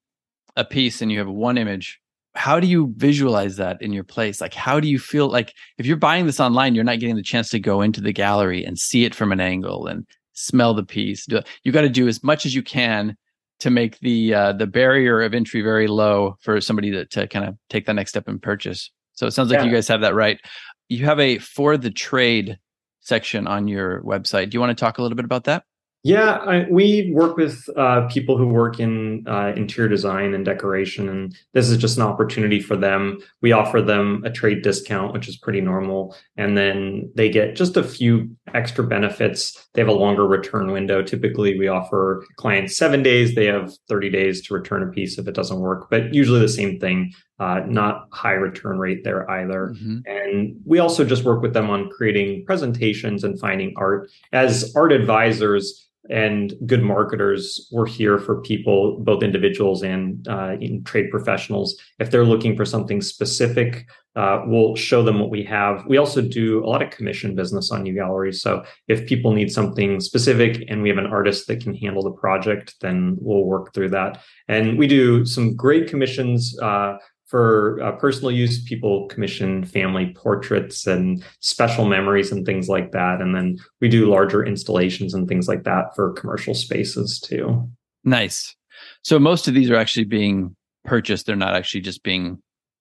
a 0.57 0.65
piece 0.65 1.01
and 1.01 1.11
you 1.11 1.19
have 1.19 1.29
one 1.29 1.57
image, 1.57 1.99
how 2.35 2.61
do 2.61 2.67
you 2.67 2.93
visualize 2.99 3.57
that 3.57 3.81
in 3.81 3.95
your 3.95 4.05
place? 4.05 4.43
Like, 4.43 4.53
how 4.53 4.81
do 4.81 4.89
you 4.89 4.99
feel 4.99 5.29
like 5.29 5.55
if 5.79 5.87
you're 5.87 5.97
buying 5.97 6.27
this 6.27 6.41
online, 6.41 6.75
you're 6.75 6.85
not 6.85 6.99
getting 6.99 7.17
the 7.17 7.23
chance 7.23 7.49
to 7.51 7.59
go 7.59 7.81
into 7.81 8.03
the 8.03 8.13
gallery 8.13 8.63
and 8.63 8.79
see 8.79 9.07
it 9.07 9.15
from 9.15 9.33
an 9.33 9.41
angle 9.41 9.87
and 9.87 10.07
smell 10.35 10.75
the 10.75 10.85
piece. 10.85 11.27
You 11.63 11.73
got 11.73 11.83
to 11.83 11.89
do 11.89 12.09
as 12.09 12.23
much 12.23 12.45
as 12.45 12.55
you 12.55 12.63
can 12.63 13.17
to 13.63 13.71
make 13.71 14.01
the 14.01 14.35
uh, 14.35 14.53
the 14.53 14.67
barrier 14.67 15.23
of 15.23 15.35
entry 15.35 15.63
very 15.63 15.87
low 15.87 16.37
for 16.41 16.61
somebody 16.61 16.91
to, 16.91 17.07
to 17.07 17.29
kind 17.29 17.45
of 17.45 17.57
take 17.71 17.87
the 17.87 17.95
next 17.95 18.11
step 18.11 18.27
and 18.27 18.43
purchase. 18.43 18.91
So 19.13 19.25
it 19.27 19.31
sounds 19.31 19.51
like 19.51 19.61
yeah. 19.61 19.67
you 19.67 19.73
guys 19.73 19.87
have 19.87 20.01
that 20.01 20.17
right. 20.17 20.41
You 20.89 21.05
have 21.05 21.21
a 21.21 21.39
for 21.39 21.77
the 21.77 21.91
trade 21.91 22.59
section 23.03 23.47
on 23.47 23.69
your 23.69 24.03
website. 24.03 24.51
Do 24.51 24.57
you 24.57 24.61
want 24.61 24.77
to 24.77 24.81
talk 24.81 24.99
a 24.99 25.03
little 25.03 25.15
bit 25.15 25.25
about 25.25 25.45
that? 25.45 25.63
Yeah, 26.05 26.39
I, 26.39 26.67
we 26.69 27.13
work 27.15 27.37
with 27.37 27.65
uh, 27.77 28.09
people 28.09 28.37
who 28.37 28.49
work 28.49 28.81
in 28.81 29.25
uh, 29.29 29.53
interior 29.55 29.89
design 29.89 30.35
and 30.35 30.45
decoration, 30.45 31.09
and 31.09 31.37
this 31.53 31.71
is 31.71 31.79
just 31.79 31.97
an 31.97 32.03
opportunity 32.03 32.59
for 32.59 32.75
them. 32.75 33.21
We 33.43 33.53
offer 33.53 33.81
them 33.81 34.25
a 34.25 34.31
trade 34.31 34.63
discount, 34.63 35.13
which 35.13 35.29
is 35.29 35.37
pretty 35.37 35.61
normal, 35.61 36.17
and 36.37 36.59
then 36.59 37.13
they 37.15 37.29
get 37.31 37.55
just 37.55 37.77
a 37.77 37.85
few 37.85 38.37
extra 38.55 38.85
benefits. 38.85 39.69
They 39.75 39.81
have 39.81 39.89
a 39.89 39.93
longer 39.93 40.27
return 40.27 40.73
window. 40.73 41.03
Typically, 41.03 41.59
we 41.59 41.69
offer 41.69 42.25
clients 42.37 42.77
seven 42.77 43.03
days. 43.03 43.35
They 43.35 43.47
have 43.47 43.73
30 43.89 44.11
days 44.11 44.47
to 44.47 44.55
return 44.55 44.83
a 44.83 44.87
piece 44.87 45.19
if 45.19 45.27
it 45.27 45.35
doesn't 45.35 45.61
work, 45.61 45.89
but 45.91 46.15
usually 46.15 46.41
the 46.41 46.49
same 46.49 46.79
thing. 46.79 47.13
Uh, 47.39 47.61
not 47.67 48.07
high 48.13 48.33
return 48.33 48.79
rate 48.79 49.03
there 49.03 49.29
either. 49.29 49.75
Mm-hmm. 49.75 49.99
And 50.07 50.61
we 50.65 50.79
also 50.79 51.05
just 51.05 51.25
work 51.25 51.43
with 51.43 51.55
them 51.55 51.71
on 51.71 51.91
creating 51.91 52.45
presentations 52.47 53.25
and 53.25 53.39
finding 53.41 53.75
art. 53.77 54.11
As 54.33 54.73
art 54.77 54.93
advisors, 54.93 55.89
and 56.11 56.55
good 56.67 56.83
marketers 56.83 57.69
we're 57.71 57.87
here 57.87 58.19
for 58.19 58.41
people 58.41 58.99
both 59.01 59.23
individuals 59.23 59.83
and 59.83 60.27
uh, 60.27 60.57
trade 60.85 61.11
professionals 61.11 61.77
if 62.01 62.11
they're 62.11 62.25
looking 62.25 62.57
for 62.57 62.65
something 62.65 63.01
specific 63.01 63.87
uh, 64.15 64.43
we'll 64.47 64.77
show 64.77 65.03
them 65.03 65.19
what 65.19 65.31
we 65.31 65.43
have 65.43 65.85
we 65.87 65.97
also 65.97 66.21
do 66.21 66.65
a 66.65 66.67
lot 66.67 66.83
of 66.83 66.91
commission 66.91 67.35
business 67.35 67.71
on 67.71 67.83
new 67.83 67.95
galleries 67.95 68.43
so 68.43 68.63
if 68.89 69.07
people 69.07 69.33
need 69.33 69.51
something 69.51 70.01
specific 70.01 70.65
and 70.69 70.83
we 70.83 70.89
have 70.89 70.99
an 70.99 71.07
artist 71.07 71.47
that 71.47 71.61
can 71.61 71.75
handle 71.75 72.03
the 72.03 72.11
project 72.11 72.75
then 72.81 73.17
we'll 73.21 73.45
work 73.45 73.73
through 73.73 73.89
that 73.89 74.23
and 74.49 74.79
we 74.79 74.87
do 74.87 75.25
some 75.25 75.55
great 75.57 75.89
commissions 75.89 76.59
uh, 76.61 76.97
for 77.33 77.83
uh, 77.83 77.93
personal 77.93 78.31
use, 78.31 78.63
people 78.63 79.09
commission 79.09 79.65
family 79.65 80.13
portraits 80.15 80.87
and 80.87 81.25
special 81.41 81.87
memories 81.87 82.31
and 82.31 82.45
things 82.45 82.69
like 82.69 82.93
that. 82.93 83.23
And 83.23 83.35
then 83.35 83.57
we 83.81 83.89
do 83.89 84.05
larger 84.11 84.45
installations 84.45 85.15
and 85.15 85.27
things 85.27 85.49
like 85.49 85.65
that 85.65 85.97
for 85.97 86.13
commercial 86.13 86.53
spaces 86.53 87.19
too. 87.19 87.71
Nice. 88.05 88.55
So 89.01 89.19
most 89.19 89.49
of 89.49 89.55
these 89.55 89.71
are 89.71 89.77
actually 89.77 90.05
being 90.05 90.55
purchased. 90.85 91.25
They're 91.25 91.35
not 91.35 91.57
actually 91.57 91.81
just 91.81 92.03
being 92.03 92.37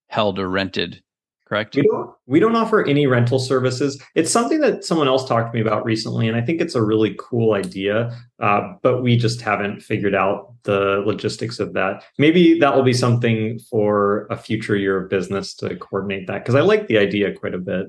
held 0.08 0.38
or 0.38 0.48
rented 0.48 1.00
correct? 1.52 1.76
We 1.76 1.82
don't, 1.82 2.10
we 2.26 2.40
don't 2.40 2.56
offer 2.56 2.84
any 2.86 3.06
rental 3.06 3.38
services. 3.38 4.02
It's 4.14 4.30
something 4.30 4.60
that 4.60 4.84
someone 4.84 5.06
else 5.06 5.28
talked 5.28 5.52
to 5.52 5.54
me 5.54 5.60
about 5.60 5.84
recently, 5.84 6.26
and 6.26 6.36
I 6.36 6.40
think 6.40 6.60
it's 6.60 6.74
a 6.74 6.82
really 6.82 7.14
cool 7.18 7.52
idea, 7.52 8.16
uh, 8.40 8.72
but 8.82 9.02
we 9.02 9.16
just 9.16 9.42
haven't 9.42 9.82
figured 9.82 10.14
out 10.14 10.54
the 10.62 11.02
logistics 11.04 11.58
of 11.58 11.74
that. 11.74 12.04
Maybe 12.18 12.58
that 12.58 12.74
will 12.74 12.82
be 12.82 12.94
something 12.94 13.58
for 13.70 14.26
a 14.30 14.36
future 14.36 14.76
year 14.76 15.02
of 15.02 15.10
business 15.10 15.54
to 15.56 15.76
coordinate 15.76 16.26
that 16.28 16.38
because 16.38 16.54
I 16.54 16.62
like 16.62 16.86
the 16.86 16.98
idea 16.98 17.32
quite 17.32 17.54
a 17.54 17.58
bit. 17.58 17.86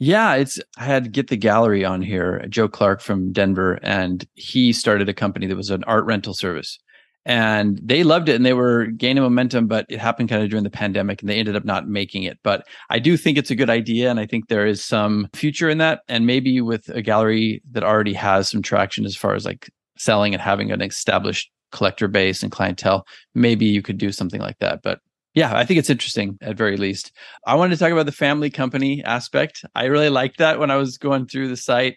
Yeah, 0.00 0.34
it's 0.34 0.60
I 0.76 0.84
had 0.84 1.10
get 1.10 1.28
the 1.28 1.36
gallery 1.36 1.84
on 1.84 2.02
here, 2.02 2.44
Joe 2.48 2.68
Clark 2.68 3.00
from 3.00 3.32
Denver, 3.32 3.80
and 3.82 4.24
he 4.34 4.72
started 4.72 5.08
a 5.08 5.14
company 5.14 5.46
that 5.46 5.56
was 5.56 5.70
an 5.70 5.82
art 5.84 6.04
rental 6.04 6.34
service 6.34 6.78
and 7.24 7.78
they 7.82 8.02
loved 8.04 8.28
it 8.28 8.36
and 8.36 8.46
they 8.46 8.52
were 8.52 8.86
gaining 8.86 9.22
momentum 9.22 9.66
but 9.66 9.84
it 9.88 9.98
happened 9.98 10.28
kind 10.28 10.42
of 10.42 10.48
during 10.48 10.64
the 10.64 10.70
pandemic 10.70 11.20
and 11.20 11.28
they 11.28 11.38
ended 11.38 11.56
up 11.56 11.64
not 11.64 11.88
making 11.88 12.22
it 12.22 12.38
but 12.42 12.66
i 12.90 12.98
do 12.98 13.16
think 13.16 13.36
it's 13.36 13.50
a 13.50 13.56
good 13.56 13.70
idea 13.70 14.10
and 14.10 14.18
i 14.20 14.26
think 14.26 14.48
there 14.48 14.66
is 14.66 14.84
some 14.84 15.28
future 15.34 15.68
in 15.68 15.78
that 15.78 16.00
and 16.08 16.26
maybe 16.26 16.60
with 16.60 16.88
a 16.90 17.02
gallery 17.02 17.62
that 17.70 17.84
already 17.84 18.14
has 18.14 18.48
some 18.48 18.62
traction 18.62 19.04
as 19.04 19.16
far 19.16 19.34
as 19.34 19.44
like 19.44 19.70
selling 19.96 20.32
and 20.32 20.42
having 20.42 20.70
an 20.72 20.80
established 20.80 21.50
collector 21.70 22.08
base 22.08 22.42
and 22.42 22.52
clientele 22.52 23.06
maybe 23.34 23.66
you 23.66 23.82
could 23.82 23.98
do 23.98 24.10
something 24.10 24.40
like 24.40 24.58
that 24.58 24.80
but 24.82 25.00
Yeah, 25.34 25.54
I 25.54 25.64
think 25.64 25.78
it's 25.78 25.90
interesting 25.90 26.38
at 26.40 26.56
very 26.56 26.76
least. 26.76 27.12
I 27.46 27.54
wanted 27.54 27.76
to 27.76 27.78
talk 27.78 27.92
about 27.92 28.06
the 28.06 28.12
family 28.12 28.50
company 28.50 29.04
aspect. 29.04 29.64
I 29.74 29.84
really 29.84 30.08
liked 30.08 30.38
that 30.38 30.58
when 30.58 30.70
I 30.70 30.76
was 30.76 30.98
going 30.98 31.26
through 31.26 31.48
the 31.48 31.56
site. 31.56 31.96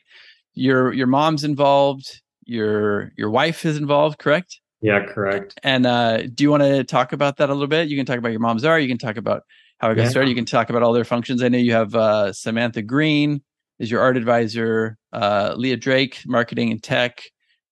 Your 0.53 0.93
your 0.93 1.07
mom's 1.07 1.43
involved, 1.43 2.21
your 2.45 3.13
your 3.17 3.31
wife 3.31 3.65
is 3.65 3.77
involved, 3.77 4.19
correct? 4.19 4.59
Yeah, 4.81 5.05
correct. 5.05 5.59
And 5.63 5.85
uh, 5.85 6.23
do 6.23 6.43
you 6.43 6.49
want 6.49 6.63
to 6.63 6.83
talk 6.83 7.13
about 7.13 7.37
that 7.37 7.49
a 7.49 7.53
little 7.53 7.67
bit? 7.67 7.87
You 7.87 7.97
can 7.97 8.05
talk 8.05 8.17
about 8.17 8.31
your 8.31 8.39
mom's 8.39 8.65
art. 8.65 8.81
You 8.81 8.87
can 8.87 8.97
talk 8.97 9.17
about 9.17 9.43
how 9.77 9.91
it 9.91 9.95
got 9.95 10.03
yeah. 10.03 10.09
started. 10.09 10.29
You 10.29 10.35
can 10.35 10.45
talk 10.45 10.69
about 10.69 10.81
all 10.83 10.93
their 10.93 11.05
functions. 11.05 11.43
I 11.43 11.49
know 11.49 11.59
you 11.59 11.73
have 11.73 11.93
uh, 11.93 12.33
Samantha 12.33 12.81
Green 12.81 13.41
is 13.79 13.89
your 13.89 14.01
art 14.01 14.17
advisor, 14.17 14.97
uh, 15.13 15.53
Leah 15.55 15.77
Drake, 15.77 16.21
marketing 16.25 16.71
and 16.71 16.81
tech. 16.81 17.21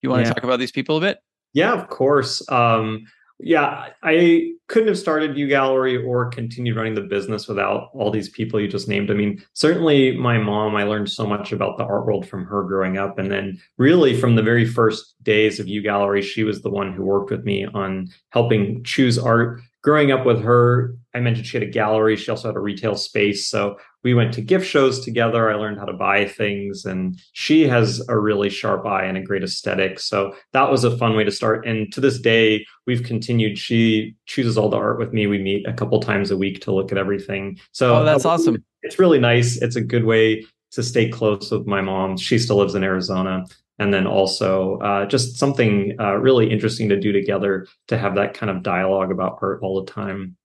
You 0.02 0.10
want 0.10 0.24
yeah. 0.24 0.30
to 0.30 0.34
talk 0.34 0.44
about 0.44 0.60
these 0.60 0.72
people 0.72 0.98
a 0.98 1.02
bit? 1.02 1.20
Yeah, 1.54 1.74
of 1.74 1.90
course. 1.90 2.48
Um, 2.50 3.06
yeah, 3.40 3.90
I 4.04 4.52
couldn't 4.68 4.90
have 4.90 4.98
started 5.00 5.36
UGallery 5.36 6.06
or 6.06 6.30
continued 6.30 6.76
running 6.76 6.94
the 6.94 7.02
business 7.02 7.48
without 7.48 7.90
all 7.94 8.12
these 8.12 8.30
people 8.30 8.60
you 8.60 8.68
just 8.68 8.90
named. 8.90 9.10
I 9.10 9.14
mean, 9.14 9.44
certainly 9.54 10.16
my 10.18 10.38
mom, 10.38 10.76
I 10.76 10.84
learned 10.84 11.10
so 11.10 11.26
much 11.26 11.54
about 11.54 11.78
the 11.78 11.86
art 11.86 12.06
world 12.06 12.28
from 12.28 12.46
her 12.46 12.64
growing 12.64 12.98
up. 12.98 13.18
And 13.18 13.32
then, 13.32 13.58
really, 13.78 14.20
from 14.20 14.36
the 14.36 14.44
very 14.44 14.66
first 14.66 15.16
days 15.24 15.60
of 15.60 15.68
UGallery, 15.68 16.22
she 16.22 16.44
was 16.44 16.62
the 16.62 16.70
one 16.70 16.92
who 16.92 17.04
worked 17.04 17.32
with 17.32 17.46
me 17.46 17.66
on 17.66 18.10
helping 18.30 18.84
choose 18.84 19.18
art 19.18 19.62
growing 19.82 20.12
up 20.12 20.26
with 20.26 20.42
her, 20.42 20.96
I 21.14 21.20
mentioned 21.20 21.48
she 21.48 21.58
had 21.58 21.68
a 21.68 21.72
gallery. 21.72 22.16
She 22.16 22.30
also 22.30 22.50
had 22.50 22.56
a 22.56 22.62
retail 22.62 22.96
space. 22.96 23.50
So 23.50 23.78
we 24.04 24.14
went 24.14 24.34
to 24.36 24.42
gift 24.42 24.68
shows 24.68 25.04
together. 25.04 25.50
I 25.50 25.56
learned 25.56 25.80
how 25.80 25.86
to 25.86 25.94
buy 25.94 26.26
things, 26.26 26.86
and 26.86 27.20
she 27.34 27.68
has 27.68 28.02
a 28.08 28.18
really 28.18 28.50
sharp 28.50 28.86
eye 28.86 29.06
and 29.06 29.18
a 29.18 29.22
great 29.22 29.44
aesthetic. 29.44 30.00
So 30.00 30.36
that 30.54 30.70
was 30.70 30.84
a 30.84 30.98
fun 30.98 31.16
way 31.16 31.24
to 31.24 31.32
start. 31.32 31.66
And 31.66 31.92
to 31.94 32.02
this 32.02 32.20
day, 32.20 32.66
we've 32.86 33.04
continued. 33.04 33.58
She 33.58 34.16
chooses 34.26 34.58
all 34.58 34.70
the 34.70 34.78
art 34.78 35.00
with 35.00 35.12
me. 35.14 35.28
We 35.28 35.40
meet 35.40 35.68
a 35.68 35.74
couple 35.74 36.00
times 36.00 36.32
a 36.32 36.38
week 36.38 36.62
to 36.62 36.72
look 36.72 36.92
at 36.92 36.98
everything. 36.98 37.60
So 37.72 37.98
oh, 37.98 38.06
that's 38.06 38.26
awesome. 38.26 38.64
It's 38.84 39.00
really 39.00 39.20
nice. 39.20 39.58
It's 39.58 39.76
a 39.76 39.82
good 39.82 40.06
way 40.06 40.46
to 40.72 40.84
stay 40.84 41.10
close 41.10 41.52
with 41.52 41.66
my 41.66 41.82
mom. 41.82 42.18
She 42.18 42.38
still 42.38 42.58
lives 42.58 42.76
in 42.76 42.84
Arizona 42.84 43.46
and 43.80 43.94
then 43.94 44.06
also 44.06 44.78
uh, 44.80 45.06
just 45.06 45.38
something 45.38 45.96
uh, 46.00 46.16
really 46.16 46.52
interesting 46.52 46.90
to 46.90 47.00
do 47.00 47.12
together 47.12 47.66
to 47.88 47.98
have 47.98 48.16
that 48.16 48.34
kind 48.34 48.50
of 48.50 48.62
dialogue 48.62 49.10
about 49.10 49.40
art 49.42 49.62
all 49.64 49.84
the 49.84 49.92
time. 49.92 50.36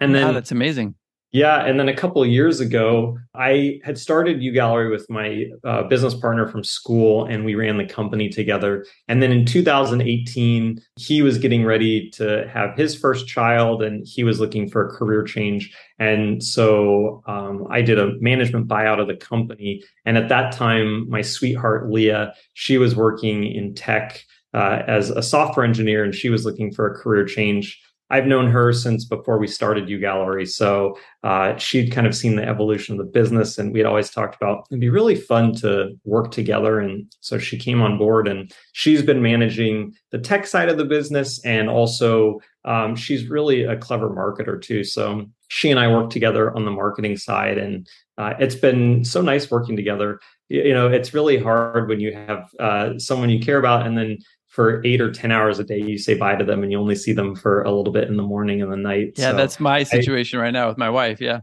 And 0.00 0.14
then 0.14 0.26
wow, 0.26 0.32
that's 0.32 0.52
amazing. 0.52 0.94
Yeah, 1.32 1.66
and 1.66 1.78
then 1.78 1.88
a 1.88 1.94
couple 1.94 2.22
of 2.22 2.28
years 2.28 2.60
ago, 2.60 3.18
I 3.34 3.80
had 3.84 3.98
started 3.98 4.38
UGallery 4.38 4.90
with 4.90 5.04
my 5.10 5.46
uh, 5.64 5.82
business 5.82 6.14
partner 6.14 6.46
from 6.46 6.64
school, 6.64 7.26
and 7.26 7.44
we 7.44 7.54
ran 7.56 7.76
the 7.76 7.84
company 7.84 8.30
together. 8.30 8.86
And 9.08 9.22
then 9.22 9.32
in 9.32 9.44
2018, 9.44 10.80
he 10.98 11.20
was 11.20 11.36
getting 11.36 11.64
ready 11.64 12.08
to 12.12 12.48
have 12.48 12.74
his 12.74 12.96
first 12.96 13.26
child, 13.26 13.82
and 13.82 14.06
he 14.06 14.24
was 14.24 14.40
looking 14.40 14.66
for 14.66 14.86
a 14.86 14.90
career 14.90 15.24
change. 15.24 15.74
And 15.98 16.42
so 16.42 17.22
um, 17.26 17.66
I 17.70 17.82
did 17.82 17.98
a 17.98 18.18
management 18.20 18.66
buyout 18.68 19.00
of 19.00 19.08
the 19.08 19.16
company. 19.16 19.82
And 20.06 20.16
at 20.16 20.30
that 20.30 20.52
time, 20.52 21.06
my 21.10 21.20
sweetheart 21.20 21.90
Leah, 21.90 22.32
she 22.54 22.78
was 22.78 22.96
working 22.96 23.44
in 23.44 23.74
tech 23.74 24.24
uh, 24.54 24.82
as 24.86 25.10
a 25.10 25.22
software 25.22 25.66
engineer, 25.66 26.02
and 26.02 26.14
she 26.14 26.30
was 26.30 26.46
looking 26.46 26.72
for 26.72 26.90
a 26.90 26.94
career 26.94 27.26
change. 27.26 27.78
I've 28.08 28.26
known 28.26 28.50
her 28.50 28.72
since 28.72 29.04
before 29.04 29.38
we 29.38 29.48
started 29.48 29.88
UGallery. 29.88 30.48
So 30.48 30.96
uh, 31.24 31.56
she'd 31.56 31.90
kind 31.90 32.06
of 32.06 32.14
seen 32.14 32.36
the 32.36 32.46
evolution 32.46 32.94
of 32.94 32.98
the 33.04 33.10
business, 33.10 33.58
and 33.58 33.72
we'd 33.72 33.86
always 33.86 34.10
talked 34.10 34.36
about 34.36 34.66
it'd 34.70 34.80
be 34.80 34.88
really 34.88 35.16
fun 35.16 35.54
to 35.56 35.90
work 36.04 36.30
together. 36.30 36.78
And 36.78 37.12
so 37.20 37.38
she 37.38 37.58
came 37.58 37.82
on 37.82 37.98
board, 37.98 38.28
and 38.28 38.52
she's 38.72 39.02
been 39.02 39.22
managing 39.22 39.94
the 40.12 40.18
tech 40.18 40.46
side 40.46 40.68
of 40.68 40.78
the 40.78 40.84
business, 40.84 41.44
and 41.44 41.68
also 41.68 42.40
um, 42.64 42.94
she's 42.96 43.26
really 43.26 43.64
a 43.64 43.76
clever 43.76 44.10
marketer 44.10 44.60
too. 44.60 44.84
So 44.84 45.26
she 45.48 45.70
and 45.70 45.80
I 45.80 45.88
work 45.88 46.10
together 46.10 46.54
on 46.54 46.64
the 46.64 46.70
marketing 46.70 47.16
side, 47.16 47.58
and 47.58 47.88
uh, 48.18 48.34
it's 48.38 48.54
been 48.54 49.04
so 49.04 49.20
nice 49.20 49.50
working 49.50 49.76
together. 49.76 50.20
You, 50.48 50.74
know, 50.74 50.88
it's 50.88 51.12
really 51.12 51.38
hard 51.38 51.88
when 51.88 51.98
you 51.98 52.12
have 52.14 52.50
uh, 52.60 52.98
someone 52.98 53.30
you 53.30 53.40
care 53.40 53.58
about, 53.58 53.84
and 53.84 53.98
then 53.98 54.18
for 54.56 54.80
eight 54.86 55.02
or 55.02 55.12
10 55.12 55.30
hours 55.30 55.58
a 55.58 55.64
day, 55.64 55.78
you 55.78 55.98
say 55.98 56.14
bye 56.14 56.34
to 56.34 56.42
them 56.42 56.62
and 56.62 56.72
you 56.72 56.80
only 56.80 56.94
see 56.94 57.12
them 57.12 57.36
for 57.36 57.62
a 57.64 57.70
little 57.70 57.92
bit 57.92 58.08
in 58.08 58.16
the 58.16 58.22
morning 58.22 58.62
and 58.62 58.72
the 58.72 58.76
night. 58.76 59.12
Yeah, 59.16 59.32
so 59.32 59.36
that's 59.36 59.60
my 59.60 59.82
situation 59.82 60.38
I, 60.38 60.44
right 60.44 60.50
now 60.50 60.66
with 60.66 60.78
my 60.78 60.88
wife. 60.88 61.20
Yeah. 61.20 61.40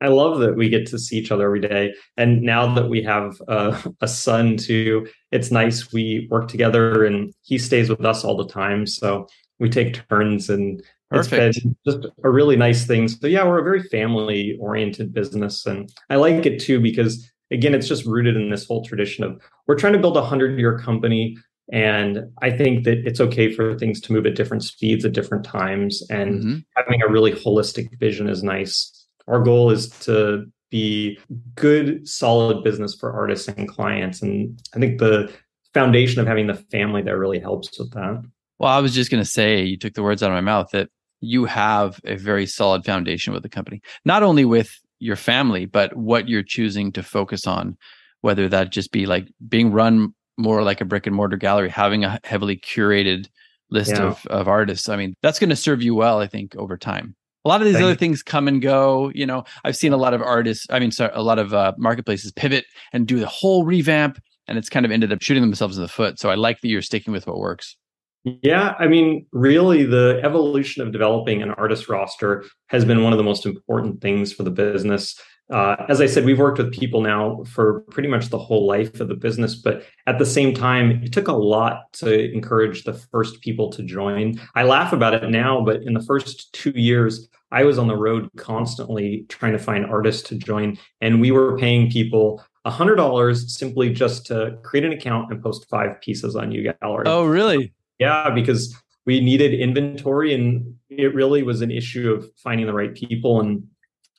I 0.00 0.06
love 0.06 0.38
that 0.38 0.54
we 0.54 0.68
get 0.68 0.86
to 0.86 0.98
see 0.98 1.16
each 1.16 1.32
other 1.32 1.46
every 1.46 1.58
day. 1.58 1.94
And 2.16 2.42
now 2.42 2.72
that 2.74 2.88
we 2.88 3.02
have 3.02 3.36
a, 3.48 3.76
a 4.00 4.06
son 4.06 4.56
too, 4.56 5.08
it's 5.32 5.50
nice 5.50 5.92
we 5.92 6.28
work 6.30 6.46
together 6.46 7.04
and 7.04 7.34
he 7.42 7.58
stays 7.58 7.90
with 7.90 8.04
us 8.04 8.24
all 8.24 8.36
the 8.36 8.46
time. 8.46 8.86
So 8.86 9.26
we 9.58 9.68
take 9.68 10.08
turns 10.08 10.48
and 10.48 10.80
Perfect. 11.10 11.56
It's 11.56 11.60
been 11.60 11.76
just 11.84 12.06
a 12.24 12.30
really 12.30 12.56
nice 12.56 12.86
thing. 12.86 13.08
So 13.08 13.26
yeah, 13.26 13.44
we're 13.44 13.60
a 13.60 13.64
very 13.64 13.82
family 13.82 14.56
oriented 14.60 15.12
business. 15.12 15.66
And 15.66 15.92
I 16.08 16.16
like 16.16 16.46
it 16.46 16.60
too 16.60 16.80
because 16.80 17.30
again, 17.50 17.74
it's 17.74 17.88
just 17.88 18.06
rooted 18.06 18.36
in 18.36 18.50
this 18.50 18.66
whole 18.66 18.84
tradition 18.84 19.24
of 19.24 19.40
we're 19.66 19.76
trying 19.76 19.92
to 19.92 19.98
build 19.98 20.16
a 20.16 20.24
hundred 20.24 20.58
year 20.58 20.78
company 20.78 21.36
and 21.72 22.30
I 22.42 22.50
think 22.50 22.84
that 22.84 23.06
it's 23.06 23.20
okay 23.20 23.52
for 23.52 23.78
things 23.78 24.00
to 24.02 24.12
move 24.12 24.26
at 24.26 24.34
different 24.34 24.64
speeds 24.64 25.04
at 25.04 25.12
different 25.12 25.44
times. 25.44 26.02
And 26.10 26.34
mm-hmm. 26.34 26.56
having 26.76 27.02
a 27.02 27.08
really 27.08 27.32
holistic 27.32 27.98
vision 27.98 28.28
is 28.28 28.42
nice. 28.42 29.06
Our 29.26 29.42
goal 29.42 29.70
is 29.70 29.88
to 30.00 30.44
be 30.70 31.18
good, 31.54 32.06
solid 32.06 32.62
business 32.62 32.94
for 32.94 33.12
artists 33.12 33.48
and 33.48 33.68
clients. 33.68 34.20
And 34.20 34.60
I 34.74 34.78
think 34.78 34.98
the 34.98 35.32
foundation 35.72 36.20
of 36.20 36.26
having 36.26 36.46
the 36.46 36.54
family 36.54 37.02
there 37.02 37.18
really 37.18 37.40
helps 37.40 37.78
with 37.78 37.92
that. 37.92 38.22
Well, 38.58 38.70
I 38.70 38.80
was 38.80 38.94
just 38.94 39.10
going 39.10 39.22
to 39.22 39.28
say, 39.28 39.62
you 39.62 39.78
took 39.78 39.94
the 39.94 40.02
words 40.02 40.22
out 40.22 40.30
of 40.30 40.34
my 40.34 40.40
mouth 40.40 40.68
that 40.72 40.90
you 41.20 41.46
have 41.46 42.00
a 42.04 42.16
very 42.16 42.46
solid 42.46 42.84
foundation 42.84 43.32
with 43.32 43.42
the 43.42 43.48
company, 43.48 43.80
not 44.04 44.22
only 44.22 44.44
with 44.44 44.70
your 44.98 45.16
family, 45.16 45.64
but 45.64 45.96
what 45.96 46.28
you're 46.28 46.42
choosing 46.42 46.92
to 46.92 47.02
focus 47.02 47.46
on, 47.46 47.76
whether 48.20 48.48
that 48.48 48.70
just 48.70 48.92
be 48.92 49.06
like 49.06 49.28
being 49.48 49.72
run 49.72 50.14
more 50.36 50.62
like 50.62 50.80
a 50.80 50.84
brick 50.84 51.06
and 51.06 51.14
mortar 51.14 51.36
gallery, 51.36 51.68
having 51.68 52.04
a 52.04 52.18
heavily 52.24 52.56
curated 52.56 53.26
list 53.70 53.92
yeah. 53.92 54.04
of, 54.04 54.26
of 54.26 54.48
artists. 54.48 54.88
I 54.88 54.96
mean, 54.96 55.14
that's 55.22 55.38
going 55.38 55.50
to 55.50 55.56
serve 55.56 55.82
you 55.82 55.94
well, 55.94 56.20
I 56.20 56.26
think, 56.26 56.54
over 56.56 56.76
time. 56.76 57.14
A 57.44 57.48
lot 57.48 57.60
of 57.60 57.66
these 57.66 57.74
Thank 57.74 57.84
other 57.84 57.94
things 57.94 58.22
come 58.22 58.48
and 58.48 58.62
go. 58.62 59.10
You 59.14 59.26
know, 59.26 59.44
I've 59.64 59.76
seen 59.76 59.92
a 59.92 59.98
lot 59.98 60.14
of 60.14 60.22
artists, 60.22 60.66
I 60.70 60.78
mean, 60.78 60.90
sorry, 60.90 61.12
a 61.14 61.22
lot 61.22 61.38
of 61.38 61.52
uh, 61.52 61.74
marketplaces 61.76 62.32
pivot 62.32 62.64
and 62.92 63.06
do 63.06 63.20
the 63.20 63.26
whole 63.26 63.64
revamp, 63.64 64.18
and 64.48 64.56
it's 64.56 64.70
kind 64.70 64.86
of 64.86 64.92
ended 64.92 65.12
up 65.12 65.20
shooting 65.22 65.42
themselves 65.42 65.76
in 65.76 65.82
the 65.82 65.88
foot. 65.88 66.18
So 66.18 66.30
I 66.30 66.36
like 66.36 66.60
that 66.62 66.68
you're 66.68 66.82
sticking 66.82 67.12
with 67.12 67.26
what 67.26 67.38
works. 67.38 67.76
Yeah, 68.24 68.74
I 68.78 68.86
mean, 68.86 69.26
really, 69.32 69.84
the 69.84 70.20
evolution 70.24 70.82
of 70.82 70.92
developing 70.92 71.42
an 71.42 71.50
artist 71.50 71.90
roster 71.90 72.44
has 72.68 72.86
been 72.86 73.02
one 73.02 73.12
of 73.12 73.18
the 73.18 73.22
most 73.22 73.44
important 73.44 74.00
things 74.00 74.32
for 74.32 74.44
the 74.44 74.50
business. 74.50 75.20
Uh, 75.50 75.76
as 75.88 76.00
I 76.00 76.06
said, 76.06 76.24
we've 76.24 76.38
worked 76.38 76.58
with 76.58 76.72
people 76.72 77.02
now 77.02 77.44
for 77.44 77.80
pretty 77.90 78.08
much 78.08 78.28
the 78.28 78.38
whole 78.38 78.66
life 78.66 78.98
of 79.00 79.08
the 79.08 79.14
business, 79.14 79.54
but 79.54 79.84
at 80.06 80.18
the 80.18 80.24
same 80.24 80.54
time, 80.54 81.02
it 81.02 81.12
took 81.12 81.28
a 81.28 81.32
lot 81.32 81.92
to 81.94 82.32
encourage 82.32 82.84
the 82.84 82.94
first 82.94 83.40
people 83.42 83.70
to 83.72 83.82
join. 83.82 84.40
I 84.54 84.62
laugh 84.62 84.92
about 84.92 85.12
it 85.14 85.28
now, 85.28 85.62
but 85.62 85.82
in 85.82 85.92
the 85.92 86.02
first 86.02 86.52
two 86.54 86.72
years, 86.74 87.28
I 87.52 87.64
was 87.64 87.78
on 87.78 87.88
the 87.88 87.96
road 87.96 88.30
constantly 88.36 89.26
trying 89.28 89.52
to 89.52 89.58
find 89.58 89.84
artists 89.84 90.26
to 90.30 90.36
join, 90.36 90.78
and 91.00 91.20
we 91.20 91.30
were 91.30 91.58
paying 91.58 91.90
people 91.90 92.42
$100 92.66 93.48
simply 93.50 93.90
just 93.90 94.26
to 94.26 94.58
create 94.62 94.84
an 94.84 94.92
account 94.92 95.30
and 95.30 95.42
post 95.42 95.68
five 95.68 96.00
pieces 96.00 96.34
on 96.34 96.50
UGallery. 96.50 97.04
Oh, 97.06 97.26
really? 97.26 97.74
Yeah, 97.98 98.30
because 98.30 98.74
we 99.06 99.20
needed 99.20 99.52
inventory 99.52 100.34
and 100.34 100.74
it 100.88 101.14
really 101.14 101.42
was 101.42 101.60
an 101.60 101.70
issue 101.70 102.10
of 102.12 102.26
finding 102.38 102.66
the 102.66 102.72
right 102.72 102.94
people 102.94 103.40
and 103.40 103.64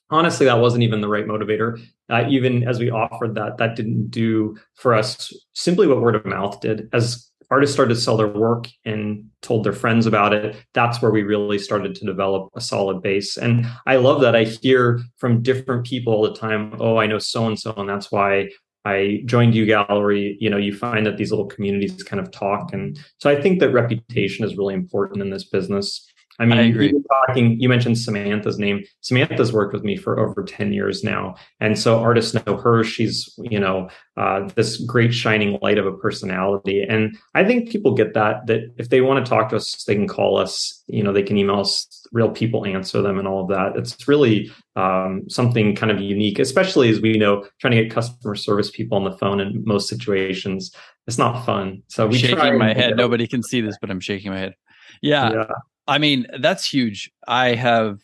honestly 0.09 0.45
that 0.45 0.59
wasn't 0.59 0.83
even 0.83 1.01
the 1.01 1.07
right 1.07 1.25
motivator. 1.25 1.79
Uh, 2.09 2.25
even 2.29 2.67
as 2.67 2.79
we 2.79 2.89
offered 2.91 3.35
that 3.35 3.57
that 3.57 3.75
didn't 3.75 4.09
do 4.09 4.55
for 4.75 4.93
us 4.93 5.33
simply 5.53 5.87
what 5.87 6.01
word 6.01 6.15
of 6.15 6.25
mouth 6.25 6.59
did. 6.61 6.87
As 6.93 7.29
artists 7.51 7.75
started 7.75 7.93
to 7.93 7.99
sell 7.99 8.17
their 8.17 8.27
work 8.27 8.67
and 8.85 9.23
told 9.41 9.63
their 9.63 9.73
friends 9.73 10.07
about 10.07 10.33
it 10.33 10.55
that's 10.73 10.99
where 10.99 11.11
we 11.11 11.21
really 11.21 11.59
started 11.59 11.93
to 11.93 12.05
develop 12.05 12.49
a 12.55 12.61
solid 12.61 13.01
base. 13.01 13.37
And 13.37 13.67
i 13.85 13.95
love 13.95 14.21
that. 14.21 14.35
I 14.35 14.43
hear 14.43 15.01
from 15.17 15.41
different 15.41 15.85
people 15.85 16.13
all 16.13 16.23
the 16.23 16.35
time 16.35 16.75
oh 16.79 16.97
i 16.97 17.07
know 17.07 17.19
so 17.19 17.47
and 17.47 17.59
so 17.59 17.73
and 17.75 17.89
that's 17.89 18.11
why 18.11 18.49
I 18.85 19.23
joined 19.25 19.55
UGallery. 19.55 20.37
You 20.39 20.49
know, 20.49 20.57
you 20.57 20.73
find 20.73 21.05
that 21.07 21.17
these 21.17 21.31
little 21.31 21.47
communities 21.47 22.03
kind 22.03 22.19
of 22.19 22.31
talk, 22.31 22.71
and 22.71 22.99
so 23.17 23.29
I 23.29 23.41
think 23.41 23.59
that 23.59 23.71
reputation 23.71 24.45
is 24.45 24.55
really 24.55 24.75
important 24.75 25.21
in 25.21 25.31
this 25.31 25.43
business. 25.43 26.07
I 26.37 26.45
mean, 26.45 26.57
I 26.57 26.63
you 26.63 27.03
talking, 27.27 27.59
you 27.59 27.69
mentioned 27.69 27.97
Samantha's 27.97 28.59
name. 28.59 28.83
Samantha's 29.01 29.53
worked 29.53 29.73
with 29.73 29.83
me 29.83 29.95
for 29.95 30.19
over 30.19 30.43
10 30.43 30.73
years 30.73 31.03
now. 31.03 31.35
And 31.61 31.79
so 31.79 31.99
artists 31.99 32.33
know 32.33 32.57
her. 32.57 32.83
She's, 32.83 33.33
you 33.37 33.59
know, 33.59 33.89
uh, 34.17 34.49
this 34.55 34.77
great 34.77 35.13
shining 35.13 35.57
light 35.61 35.77
of 35.77 35.85
a 35.85 35.93
personality. 35.93 36.81
And 36.81 37.17
I 37.35 37.45
think 37.45 37.69
people 37.69 37.93
get 37.93 38.13
that, 38.15 38.47
that 38.47 38.73
if 38.77 38.89
they 38.89 38.99
want 38.99 39.25
to 39.25 39.29
talk 39.29 39.49
to 39.49 39.55
us, 39.55 39.83
they 39.85 39.95
can 39.95 40.07
call 40.07 40.37
us, 40.37 40.83
you 40.87 41.03
know, 41.03 41.13
they 41.13 41.23
can 41.23 41.37
email 41.37 41.61
us, 41.61 42.05
real 42.11 42.29
people 42.29 42.65
answer 42.65 43.01
them 43.01 43.17
and 43.17 43.27
all 43.27 43.43
of 43.43 43.49
that. 43.49 43.77
It's 43.77 44.05
really 44.07 44.51
um, 44.75 45.23
something 45.29 45.73
kind 45.73 45.91
of 45.91 46.01
unique, 46.01 46.39
especially 46.39 46.89
as 46.89 46.99
we 46.99 47.17
know, 47.17 47.47
trying 47.61 47.75
to 47.75 47.83
get 47.83 47.93
customer 47.93 48.35
service 48.35 48.69
people 48.69 48.97
on 48.97 49.05
the 49.05 49.17
phone 49.17 49.39
in 49.39 49.63
most 49.65 49.87
situations, 49.87 50.71
it's 51.07 51.17
not 51.17 51.45
fun. 51.45 51.83
So 51.87 52.07
we 52.07 52.17
shaking 52.17 52.57
my 52.57 52.73
head. 52.73 52.97
Nobody 52.97 53.27
can 53.27 53.43
see 53.43 53.61
this, 53.61 53.77
but 53.79 53.89
I'm 53.89 53.99
shaking 53.99 54.31
my 54.31 54.39
head. 54.39 54.55
yeah. 55.01 55.31
yeah 55.31 55.45
I 55.87 55.97
mean, 55.97 56.27
that's 56.39 56.65
huge. 56.65 57.11
I 57.27 57.55
have 57.55 57.99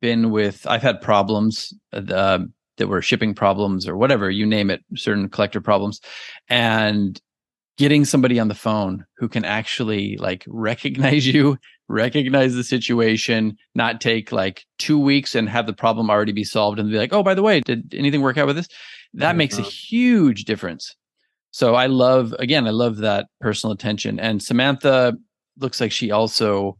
been 0.00 0.30
with 0.30 0.66
I've 0.66 0.82
had 0.82 1.00
problems 1.00 1.72
uh, 1.92 2.38
that 2.76 2.88
were 2.88 3.02
shipping 3.02 3.34
problems 3.34 3.86
or 3.86 3.96
whatever 3.96 4.30
you 4.30 4.46
name 4.46 4.70
it, 4.70 4.82
certain 4.94 5.28
collector 5.28 5.60
problems, 5.60 6.00
and 6.48 7.20
getting 7.76 8.04
somebody 8.04 8.38
on 8.38 8.48
the 8.48 8.54
phone 8.54 9.04
who 9.18 9.28
can 9.28 9.44
actually 9.44 10.16
like 10.16 10.44
recognize 10.48 11.26
you, 11.26 11.58
recognize 11.88 12.54
the 12.54 12.64
situation, 12.64 13.56
not 13.74 14.00
take 14.00 14.32
like 14.32 14.64
two 14.78 14.98
weeks 14.98 15.34
and 15.34 15.48
have 15.48 15.66
the 15.66 15.72
problem 15.72 16.10
already 16.10 16.32
be 16.32 16.44
solved 16.44 16.78
and 16.78 16.90
be 16.90 16.98
like, 16.98 17.12
oh, 17.12 17.22
by 17.22 17.34
the 17.34 17.42
way, 17.42 17.60
did 17.60 17.94
anything 17.94 18.22
work 18.22 18.38
out 18.38 18.46
with 18.46 18.56
this? 18.56 18.68
That 19.14 19.30
mm-hmm. 19.30 19.38
makes 19.38 19.58
a 19.58 19.62
huge 19.62 20.44
difference. 20.44 20.94
So 21.50 21.74
I 21.74 21.86
love, 21.86 22.34
again, 22.38 22.66
I 22.66 22.70
love 22.70 22.98
that 22.98 23.28
personal 23.40 23.72
attention. 23.72 24.20
And 24.20 24.42
Samantha 24.42 25.16
looks 25.58 25.80
like 25.80 25.92
she 25.92 26.10
also, 26.10 26.76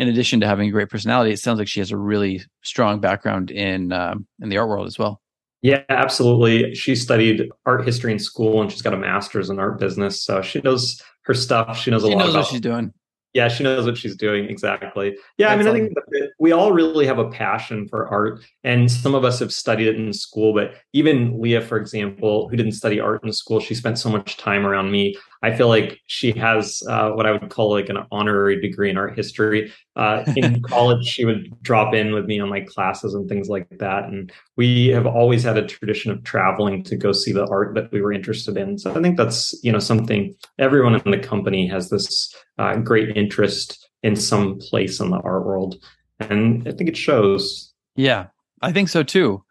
in 0.00 0.08
addition 0.08 0.40
to 0.40 0.46
having 0.46 0.66
a 0.66 0.72
great 0.72 0.88
personality, 0.88 1.30
it 1.30 1.38
sounds 1.38 1.58
like 1.58 1.68
she 1.68 1.80
has 1.80 1.90
a 1.90 1.96
really 1.96 2.42
strong 2.62 3.00
background 3.00 3.50
in 3.50 3.92
um, 3.92 4.26
in 4.40 4.48
the 4.48 4.56
art 4.56 4.68
world 4.68 4.86
as 4.86 4.98
well. 4.98 5.20
Yeah, 5.60 5.82
absolutely. 5.90 6.74
She 6.74 6.96
studied 6.96 7.50
art 7.66 7.84
history 7.84 8.10
in 8.10 8.18
school 8.18 8.62
and 8.62 8.72
she's 8.72 8.80
got 8.80 8.94
a 8.94 8.96
master's 8.96 9.50
in 9.50 9.58
art 9.58 9.78
business. 9.78 10.24
So 10.24 10.40
she 10.40 10.62
knows 10.62 11.02
her 11.24 11.34
stuff. 11.34 11.78
She 11.78 11.90
knows 11.90 12.02
a 12.02 12.06
she 12.06 12.14
lot 12.14 12.20
knows 12.20 12.30
about 12.30 12.40
what 12.40 12.50
she's 12.50 12.62
doing. 12.62 12.94
Yeah, 13.34 13.48
she 13.48 13.62
knows 13.62 13.84
what 13.84 13.98
she's 13.98 14.16
doing 14.16 14.46
exactly. 14.46 15.16
Yeah, 15.36 15.54
That's 15.54 15.68
I 15.68 15.72
mean, 15.72 15.92
I 15.94 16.10
think 16.10 16.30
we 16.40 16.50
all 16.50 16.72
really 16.72 17.06
have 17.06 17.18
a 17.18 17.28
passion 17.28 17.86
for 17.86 18.08
art, 18.08 18.42
and 18.64 18.90
some 18.90 19.14
of 19.14 19.24
us 19.24 19.38
have 19.38 19.52
studied 19.52 19.86
it 19.86 19.96
in 19.96 20.12
school. 20.12 20.52
But 20.52 20.74
even 20.94 21.40
Leah, 21.40 21.60
for 21.60 21.76
example, 21.76 22.48
who 22.48 22.56
didn't 22.56 22.72
study 22.72 22.98
art 22.98 23.22
in 23.22 23.32
school, 23.32 23.60
she 23.60 23.76
spent 23.76 23.98
so 23.98 24.10
much 24.10 24.36
time 24.36 24.66
around 24.66 24.90
me. 24.90 25.14
I 25.42 25.56
feel 25.56 25.68
like 25.68 26.00
she 26.06 26.32
has 26.32 26.82
uh, 26.88 27.10
what 27.10 27.26
I 27.26 27.32
would 27.32 27.48
call 27.48 27.70
like 27.72 27.88
an 27.88 27.98
honorary 28.10 28.60
degree 28.60 28.90
in 28.90 28.98
art 28.98 29.16
history. 29.16 29.72
Uh, 29.96 30.22
in 30.36 30.62
college, 30.68 31.06
she 31.06 31.24
would 31.24 31.50
drop 31.62 31.94
in 31.94 32.12
with 32.12 32.26
me 32.26 32.40
on 32.40 32.50
my 32.50 32.60
classes 32.60 33.14
and 33.14 33.28
things 33.28 33.48
like 33.48 33.66
that. 33.78 34.04
And 34.04 34.30
we 34.56 34.88
have 34.88 35.06
always 35.06 35.42
had 35.42 35.56
a 35.56 35.66
tradition 35.66 36.12
of 36.12 36.22
traveling 36.24 36.82
to 36.84 36.96
go 36.96 37.12
see 37.12 37.32
the 37.32 37.46
art 37.46 37.74
that 37.74 37.90
we 37.90 38.02
were 38.02 38.12
interested 38.12 38.56
in. 38.56 38.78
So 38.78 38.94
I 38.94 39.00
think 39.00 39.16
that's 39.16 39.58
you 39.62 39.72
know 39.72 39.78
something 39.78 40.34
everyone 40.58 40.94
in 40.94 41.10
the 41.10 41.18
company 41.18 41.66
has 41.68 41.88
this 41.88 42.34
uh, 42.58 42.76
great 42.76 43.16
interest 43.16 43.88
in 44.02 44.16
some 44.16 44.58
place 44.58 45.00
in 45.00 45.10
the 45.10 45.18
art 45.18 45.46
world, 45.46 45.82
and 46.18 46.66
I 46.68 46.72
think 46.72 46.88
it 46.88 46.96
shows. 46.96 47.72
Yeah, 47.96 48.26
I 48.60 48.72
think 48.72 48.88
so 48.88 49.02
too. 49.02 49.44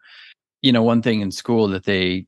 You 0.62 0.72
know, 0.72 0.82
one 0.82 1.02
thing 1.02 1.20
in 1.20 1.30
school 1.30 1.68
that 1.68 1.84
they 1.84 2.26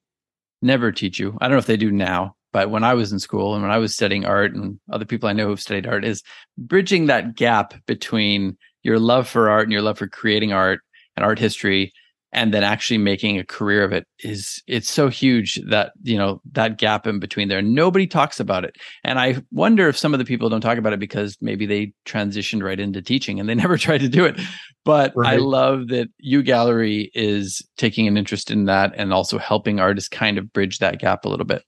never 0.62 0.90
teach 0.92 1.18
you. 1.18 1.36
I 1.40 1.46
don't 1.46 1.52
know 1.52 1.58
if 1.58 1.66
they 1.66 1.76
do 1.76 1.90
now, 1.90 2.36
but 2.52 2.70
when 2.70 2.84
I 2.84 2.94
was 2.94 3.12
in 3.12 3.18
school 3.18 3.54
and 3.54 3.62
when 3.62 3.72
I 3.72 3.78
was 3.78 3.94
studying 3.94 4.24
art 4.24 4.54
and 4.54 4.78
other 4.90 5.04
people 5.04 5.28
I 5.28 5.32
know 5.32 5.46
who've 5.46 5.60
studied 5.60 5.86
art 5.86 6.04
is 6.04 6.22
bridging 6.58 7.06
that 7.06 7.34
gap 7.34 7.74
between 7.86 8.56
your 8.82 8.98
love 8.98 9.28
for 9.28 9.50
art 9.50 9.64
and 9.64 9.72
your 9.72 9.82
love 9.82 9.98
for 9.98 10.08
creating 10.08 10.52
art 10.52 10.80
and 11.16 11.24
art 11.24 11.38
history 11.38 11.92
and 12.32 12.52
then 12.52 12.64
actually 12.64 12.98
making 12.98 13.38
a 13.38 13.44
career 13.44 13.84
of 13.84 13.92
it 13.92 14.06
is 14.20 14.62
it's 14.66 14.90
so 14.90 15.08
huge 15.08 15.60
that 15.68 15.92
you 16.02 16.16
know 16.16 16.40
that 16.52 16.78
gap 16.78 17.06
in 17.06 17.18
between 17.18 17.48
there. 17.48 17.60
Nobody 17.60 18.06
talks 18.06 18.40
about 18.40 18.64
it. 18.64 18.76
And 19.04 19.18
i 19.18 19.42
wonder 19.52 19.88
if 19.88 19.98
some 19.98 20.14
of 20.14 20.18
the 20.18 20.24
people 20.24 20.48
don't 20.48 20.62
talk 20.62 20.78
about 20.78 20.94
it 20.94 21.00
because 21.00 21.36
maybe 21.40 21.66
they 21.66 21.92
transitioned 22.06 22.62
right 22.62 22.80
into 22.80 23.02
teaching 23.02 23.38
and 23.38 23.48
they 23.48 23.54
never 23.62 23.76
tried 23.76 24.00
to 24.00 24.08
do 24.08 24.24
it. 24.24 24.40
But 24.84 25.12
right. 25.14 25.34
i 25.34 25.36
love 25.36 25.88
that 25.88 26.08
UGallery 26.24 27.10
is 27.14 27.62
taking 27.76 28.08
an 28.08 28.16
interest 28.16 28.50
in 28.50 28.64
that 28.64 28.92
and 28.96 29.12
also 29.12 29.38
helping 29.38 29.78
artists 29.78 30.08
kind 30.08 30.38
of 30.38 30.52
bridge 30.52 30.78
that 30.78 30.98
gap 30.98 31.24
a 31.24 31.28
little 31.28 31.46
bit 31.46 31.62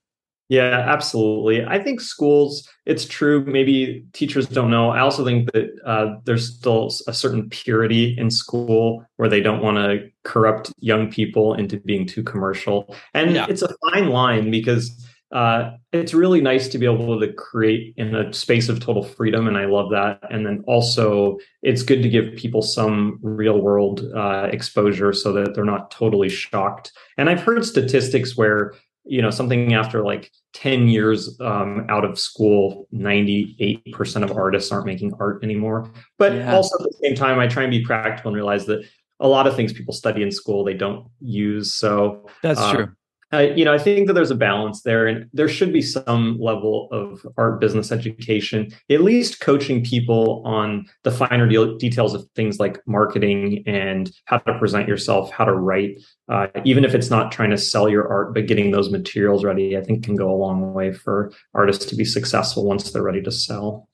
yeah, 0.49 0.85
absolutely. 0.87 1.65
I 1.65 1.83
think 1.83 2.01
schools, 2.01 2.69
it's 2.85 3.07
true. 3.07 3.45
Maybe 3.45 4.05
teachers 4.13 4.47
don't 4.47 4.71
know. 4.71 4.91
I 4.91 5.01
also 5.01 5.25
think 5.25 5.51
that 5.53 5.71
uh, 5.87 6.17
there's 6.25 6.55
still 6.55 6.91
a 7.07 7.15
certain 7.15 7.49
purity 7.49 8.15
in 8.19 8.31
school 8.31 9.05
where 9.17 9.29
they 9.29 9.41
don't 9.41 9.63
want 9.63 9.79
to 9.79 10.07
corrupt 10.23 10.71
young 10.79 11.11
people 11.11 11.55
into 11.55 11.79
being 11.81 12.07
too 12.07 12.23
commercial. 12.23 12.95
And 13.15 13.33
yeah. 13.33 13.47
it's 13.49 13.63
a 13.63 13.75
fine 13.91 14.09
line 14.09 14.51
because 14.51 15.03
uh, 15.33 15.73
it's 15.93 16.13
really 16.15 16.41
nice 16.41 16.69
to 16.69 16.79
be 16.79 16.87
able 16.87 17.19
to 17.19 17.33
create 17.33 17.95
in 17.97 18.15
a 18.15 18.33
space 18.33 18.69
of 18.69 18.81
total 18.81 19.03
freedom. 19.03 19.49
And 19.49 19.57
I 19.57 19.65
love 19.65 19.91
that. 19.91 20.21
And 20.31 20.47
then 20.47 20.63
also, 20.67 21.39
it's 21.63 21.83
good 21.83 22.03
to 22.03 22.09
give 22.09 22.37
people 22.37 22.63
some 22.63 23.19
real 23.23 23.61
world 23.61 24.09
uh, 24.15 24.49
exposure 24.53 25.13
so 25.13 25.33
that 25.33 25.55
they're 25.55 25.65
not 25.65 25.91
totally 25.91 26.29
shocked. 26.29 26.93
And 27.17 27.31
I've 27.31 27.41
heard 27.41 27.65
statistics 27.65 28.37
where 28.37 28.75
you 29.05 29.21
know 29.21 29.31
something 29.31 29.75
after 29.75 30.03
like 30.03 30.31
10 30.55 30.89
years 30.89 31.39
um, 31.41 31.87
out 31.89 32.05
of 32.05 32.19
school 32.19 32.89
98% 32.95 34.23
of 34.23 34.37
artists 34.37 34.73
aren't 34.73 34.87
making 34.87 35.13
art 35.19 35.43
anymore. 35.43 35.91
But 36.19 36.35
yeah. 36.35 36.55
also 36.55 36.77
at 36.77 36.91
the 36.91 36.97
same 37.03 37.15
time 37.15 37.39
i 37.39 37.47
try 37.47 37.65
and 37.65 37.71
be 37.71 37.85
practical 37.85 38.29
and 38.29 38.37
realize 38.37 38.67
that 38.67 38.87
a 39.21 39.29
lot 39.29 39.47
of 39.47 39.55
things 39.55 39.73
people 39.73 39.95
study 39.95 40.23
in 40.23 40.31
school 40.31 40.65
they 40.65 40.75
don't 40.75 41.09
use. 41.21 41.75
So 41.75 42.27
that's 42.43 42.61
uh, 42.61 42.73
true 42.73 42.89
you 43.33 43.65
know, 43.65 43.73
I 43.73 43.79
think 43.79 44.07
that 44.07 44.13
there's 44.13 44.31
a 44.31 44.37
balance 44.37 44.83
there, 44.83 45.07
and 45.07 45.29
there 45.33 45.49
should 45.49 45.73
be 45.73 45.83
some 45.83 46.39
level 46.39 46.89
of 46.93 47.27
art 47.37 47.61
business 47.61 47.91
education, 47.91 48.73
at 48.91 49.03
least 49.03 49.41
coaching 49.41 49.85
people 49.85 50.43
on 50.45 50.87
the 51.03 51.11
finer 51.11 51.49
de- 51.49 51.79
details 51.79 52.15
of 52.15 52.27
things 52.35 52.59
like 52.61 52.81
marketing 52.87 53.63
and 53.67 54.13
how 54.27 54.39
to 54.39 54.59
present 54.59 54.89
yourself, 54.89 55.31
how 55.31 55.45
to 55.45 55.55
write. 55.55 56.01
Uh, 56.29 56.47
even 56.65 56.85
if 56.85 56.95
it's 56.95 57.11
not 57.11 57.33
trying 57.33 57.51
to 57.51 57.59
sell 57.59 57.89
your 57.89 58.09
art, 58.09 58.35
but 58.35 58.47
getting 58.47 58.71
those 58.71 58.91
materials 58.91 59.45
ready, 59.45 59.77
I 59.77 59.83
think 59.83 60.05
can 60.05 60.17
go 60.17 60.31
a 60.31 60.37
long 60.37 60.73
way 60.73 60.93
for 60.93 61.33
artists 61.55 61.87
to 61.87 61.97
be 61.97 62.05
successful 62.05 62.65
once 62.65 62.91
they're 62.91 63.03
ready 63.03 63.23
to 63.23 63.33
sell. 63.33 63.89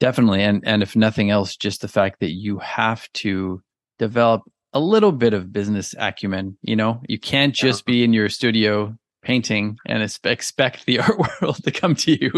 Definitely, 0.00 0.42
and 0.42 0.62
and 0.66 0.82
if 0.82 0.96
nothing 0.96 1.30
else, 1.30 1.56
just 1.56 1.80
the 1.80 1.88
fact 1.88 2.20
that 2.20 2.32
you 2.32 2.58
have 2.58 3.10
to 3.14 3.62
develop 3.98 4.42
a 4.74 4.80
little 4.80 5.12
bit 5.12 5.32
of 5.32 5.52
business 5.52 5.94
acumen. 5.98 6.58
You 6.62 6.76
know, 6.76 7.00
you 7.08 7.18
can't 7.18 7.54
just 7.54 7.84
yeah. 7.86 7.92
be 7.92 8.04
in 8.04 8.12
your 8.12 8.28
studio 8.28 8.94
painting 9.24 9.78
and 9.86 10.02
expect 10.02 10.84
the 10.86 10.98
art 11.00 11.18
world 11.18 11.62
to 11.64 11.70
come 11.70 11.94
to 11.94 12.12
you. 12.12 12.30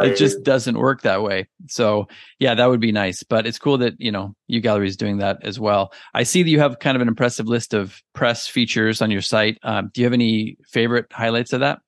Right. 0.00 0.10
It 0.10 0.16
just 0.16 0.42
doesn't 0.42 0.78
work 0.78 1.02
that 1.02 1.22
way. 1.22 1.48
So 1.68 2.08
yeah, 2.38 2.54
that 2.54 2.66
would 2.66 2.80
be 2.80 2.92
nice. 2.92 3.22
But 3.22 3.46
it's 3.46 3.58
cool 3.58 3.78
that, 3.78 3.94
you 3.98 4.10
know, 4.10 4.34
UGallery 4.50 4.86
is 4.86 4.96
doing 4.96 5.18
that 5.18 5.38
as 5.42 5.60
well. 5.60 5.92
I 6.14 6.22
see 6.22 6.42
that 6.42 6.48
you 6.48 6.60
have 6.60 6.78
kind 6.78 6.96
of 6.96 7.02
an 7.02 7.08
impressive 7.08 7.46
list 7.46 7.74
of 7.74 8.00
press 8.14 8.48
features 8.48 9.02
on 9.02 9.10
your 9.10 9.20
site. 9.20 9.58
Um, 9.62 9.90
do 9.92 10.00
you 10.00 10.06
have 10.06 10.14
any 10.14 10.56
favorite 10.66 11.06
highlights 11.12 11.52
of 11.52 11.60
that? 11.60 11.80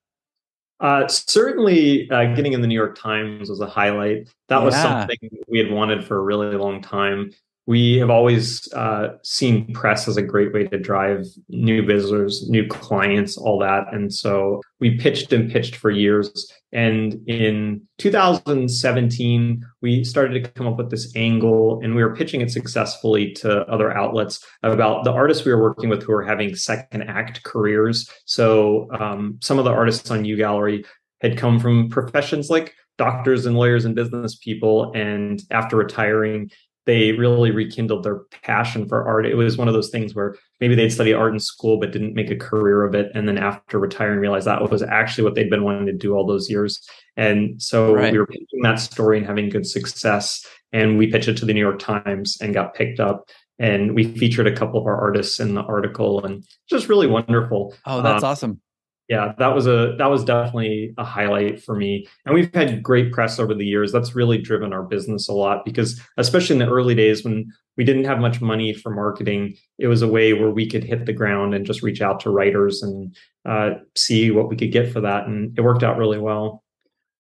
Uh, 0.80 1.07
certainly, 1.09 2.11
uh, 2.11 2.34
getting 2.34 2.53
in 2.53 2.61
the 2.61 2.66
New 2.66 2.74
York 2.74 2.99
Times 2.99 3.49
was 3.49 3.61
a 3.61 3.66
highlight. 3.66 4.28
That 4.49 4.59
yeah. 4.59 4.64
was 4.64 4.74
something 4.74 5.16
we 5.49 5.59
had 5.59 5.70
wanted 5.70 6.05
for 6.05 6.18
a 6.18 6.20
really 6.20 6.57
long 6.57 6.82
time 6.82 7.30
we 7.67 7.97
have 7.97 8.11
always 8.11 8.71
uh, 8.75 9.17
seen 9.23 9.73
press 9.73 10.07
as 10.07 10.17
a 10.17 10.23
great 10.23 10.53
way 10.53 10.67
to 10.67 10.79
drive 10.79 11.27
new 11.49 11.85
visitors, 11.85 12.49
new 12.49 12.67
clients, 12.67 13.39
all 13.39 13.59
that. 13.59 13.87
And 13.93 14.12
so 14.12 14.61
we 14.81 14.99
pitched 14.99 15.33
and 15.33 15.51
pitched 15.51 15.77
for 15.77 15.91
years. 15.91 16.53
And 16.73 17.27
in 17.27 17.83
2017, 17.99 19.65
we 19.81 20.05
started 20.05 20.45
to 20.45 20.51
come 20.51 20.67
up 20.67 20.77
with 20.77 20.91
this 20.91 21.15
angle 21.17 21.81
and 21.83 21.95
we 21.95 22.05
were 22.05 22.15
pitching 22.15 22.43
it 22.43 22.51
successfully 22.51 23.33
to 23.35 23.62
other 23.67 23.97
outlets 23.97 24.45
about 24.62 25.05
the 25.05 25.12
artists 25.12 25.47
we 25.47 25.53
were 25.53 25.62
working 25.62 25.89
with 25.89 26.03
who 26.03 26.12
are 26.12 26.25
having 26.25 26.55
second 26.55 27.03
act 27.03 27.45
careers. 27.45 28.11
So 28.27 28.89
um, 28.99 29.39
some 29.43 29.59
of 29.59 29.65
the 29.65 29.73
artists 29.73 30.11
on 30.11 30.25
UGallery 30.25 30.85
had 31.23 31.39
come 31.39 31.59
from 31.59 31.89
professions 31.89 32.51
like 32.51 32.75
doctors 32.99 33.47
and 33.47 33.57
lawyers 33.57 33.85
and 33.85 33.95
business 33.95 34.37
people. 34.37 34.93
And 34.95 35.43
after 35.51 35.77
retiring, 35.77 36.51
they 36.87 37.12
really 37.12 37.51
rekindled 37.51 38.03
their 38.03 38.20
passion 38.43 38.87
for 38.87 39.07
art. 39.07 39.26
It 39.26 39.37
was 39.37 39.57
one 39.57 39.68
of 39.68 39.74
those 39.74 39.91
things 39.91 40.14
where 40.14 40.37
maybe 40.61 40.74
they'd 40.74 40.91
study 40.91 41.12
art 41.12 41.32
in 41.32 41.41
school 41.41 41.78
but 41.78 41.93
didn't 41.93 42.14
make 42.14 42.30
a 42.30 42.37
career 42.37 42.85
of 42.85 42.95
it, 42.95 43.11
and 43.14 43.26
then 43.26 43.39
after 43.39 43.78
retiring, 43.78 44.18
realized 44.18 44.47
that 44.47 44.70
was 44.70 44.82
actually 44.82 45.24
what 45.24 45.35
they'd 45.35 45.51
been 45.51 45.64
wanting 45.64 45.87
to 45.87 45.93
do 45.93 46.14
all 46.14 46.26
those 46.26 46.51
years. 46.51 46.80
And 47.16 47.61
so 47.62 47.95
right. 47.95 48.12
we 48.12 48.18
were 48.18 48.26
pitching 48.26 48.62
that 48.62 48.80
story 48.80 49.18
and 49.18 49.26
having 49.26 49.49
good 49.49 49.66
success, 49.66 50.45
and 50.72 50.99
we 50.99 51.07
pitched 51.07 51.28
it 51.28 51.37
to 51.39 51.47
the 51.47 51.55
New 51.55 51.61
York 51.61 51.78
Times 51.78 52.39
and 52.41 52.53
got 52.53 52.74
picked 52.74 53.01
up. 53.01 53.28
And 53.59 53.95
we 53.95 54.12
featured 54.16 54.49
a 54.49 54.57
couple 54.57 54.80
of 54.80 54.87
our 54.87 55.01
artists 55.01 55.39
in 55.39 55.55
the 55.55 55.62
article, 55.62 56.24
and 56.24 56.45
just 56.68 56.89
really 56.89 57.07
wonderful. 57.07 57.72
Oh, 57.87 58.03
that's 58.03 58.24
um, 58.24 58.30
awesome! 58.30 58.61
Yeah 59.09 59.32
that 59.38 59.55
was 59.55 59.66
a 59.66 59.94
that 59.98 60.11
was 60.11 60.24
definitely 60.24 60.94
a 60.98 61.05
highlight 61.05 61.62
for 61.62 61.74
me. 61.74 62.07
And 62.24 62.34
we've 62.34 62.52
had 62.55 62.82
great 62.82 63.12
press 63.12 63.38
over 63.38 63.55
the 63.55 63.66
years. 63.66 63.92
That's 63.92 64.14
really 64.14 64.38
driven 64.38 64.72
our 64.72 64.82
business 64.82 65.28
a 65.28 65.32
lot 65.32 65.64
because 65.64 66.00
especially 66.16 66.55
in 66.55 66.61
the 66.61 66.72
early 66.72 66.94
days 66.94 67.24
when 67.24 67.46
we 67.76 67.84
didn't 67.84 68.05
have 68.05 68.18
much 68.18 68.40
money 68.40 68.72
for 68.72 68.94
marketing 68.94 69.57
it 69.78 69.88
was 69.88 70.02
a 70.02 70.09
way 70.09 70.32
where 70.32 70.50
we 70.50 70.68
could 70.68 70.84
hit 70.84 71.07
the 71.07 71.12
ground 71.12 71.55
and 71.55 71.66
just 71.66 71.82
reach 71.82 72.00
out 72.00 72.20
to 72.20 72.30
writers 72.30 72.82
and 72.82 73.14
uh, 73.44 73.70
see 73.96 74.30
what 74.30 74.48
we 74.48 74.57
could 74.57 74.72
get 74.72 74.92
for 74.92 75.00
that 75.00 75.26
and 75.26 75.57
it 75.59 75.62
worked 75.62 75.82
out 75.82 75.98
really 75.98 76.18
well. 76.18 76.62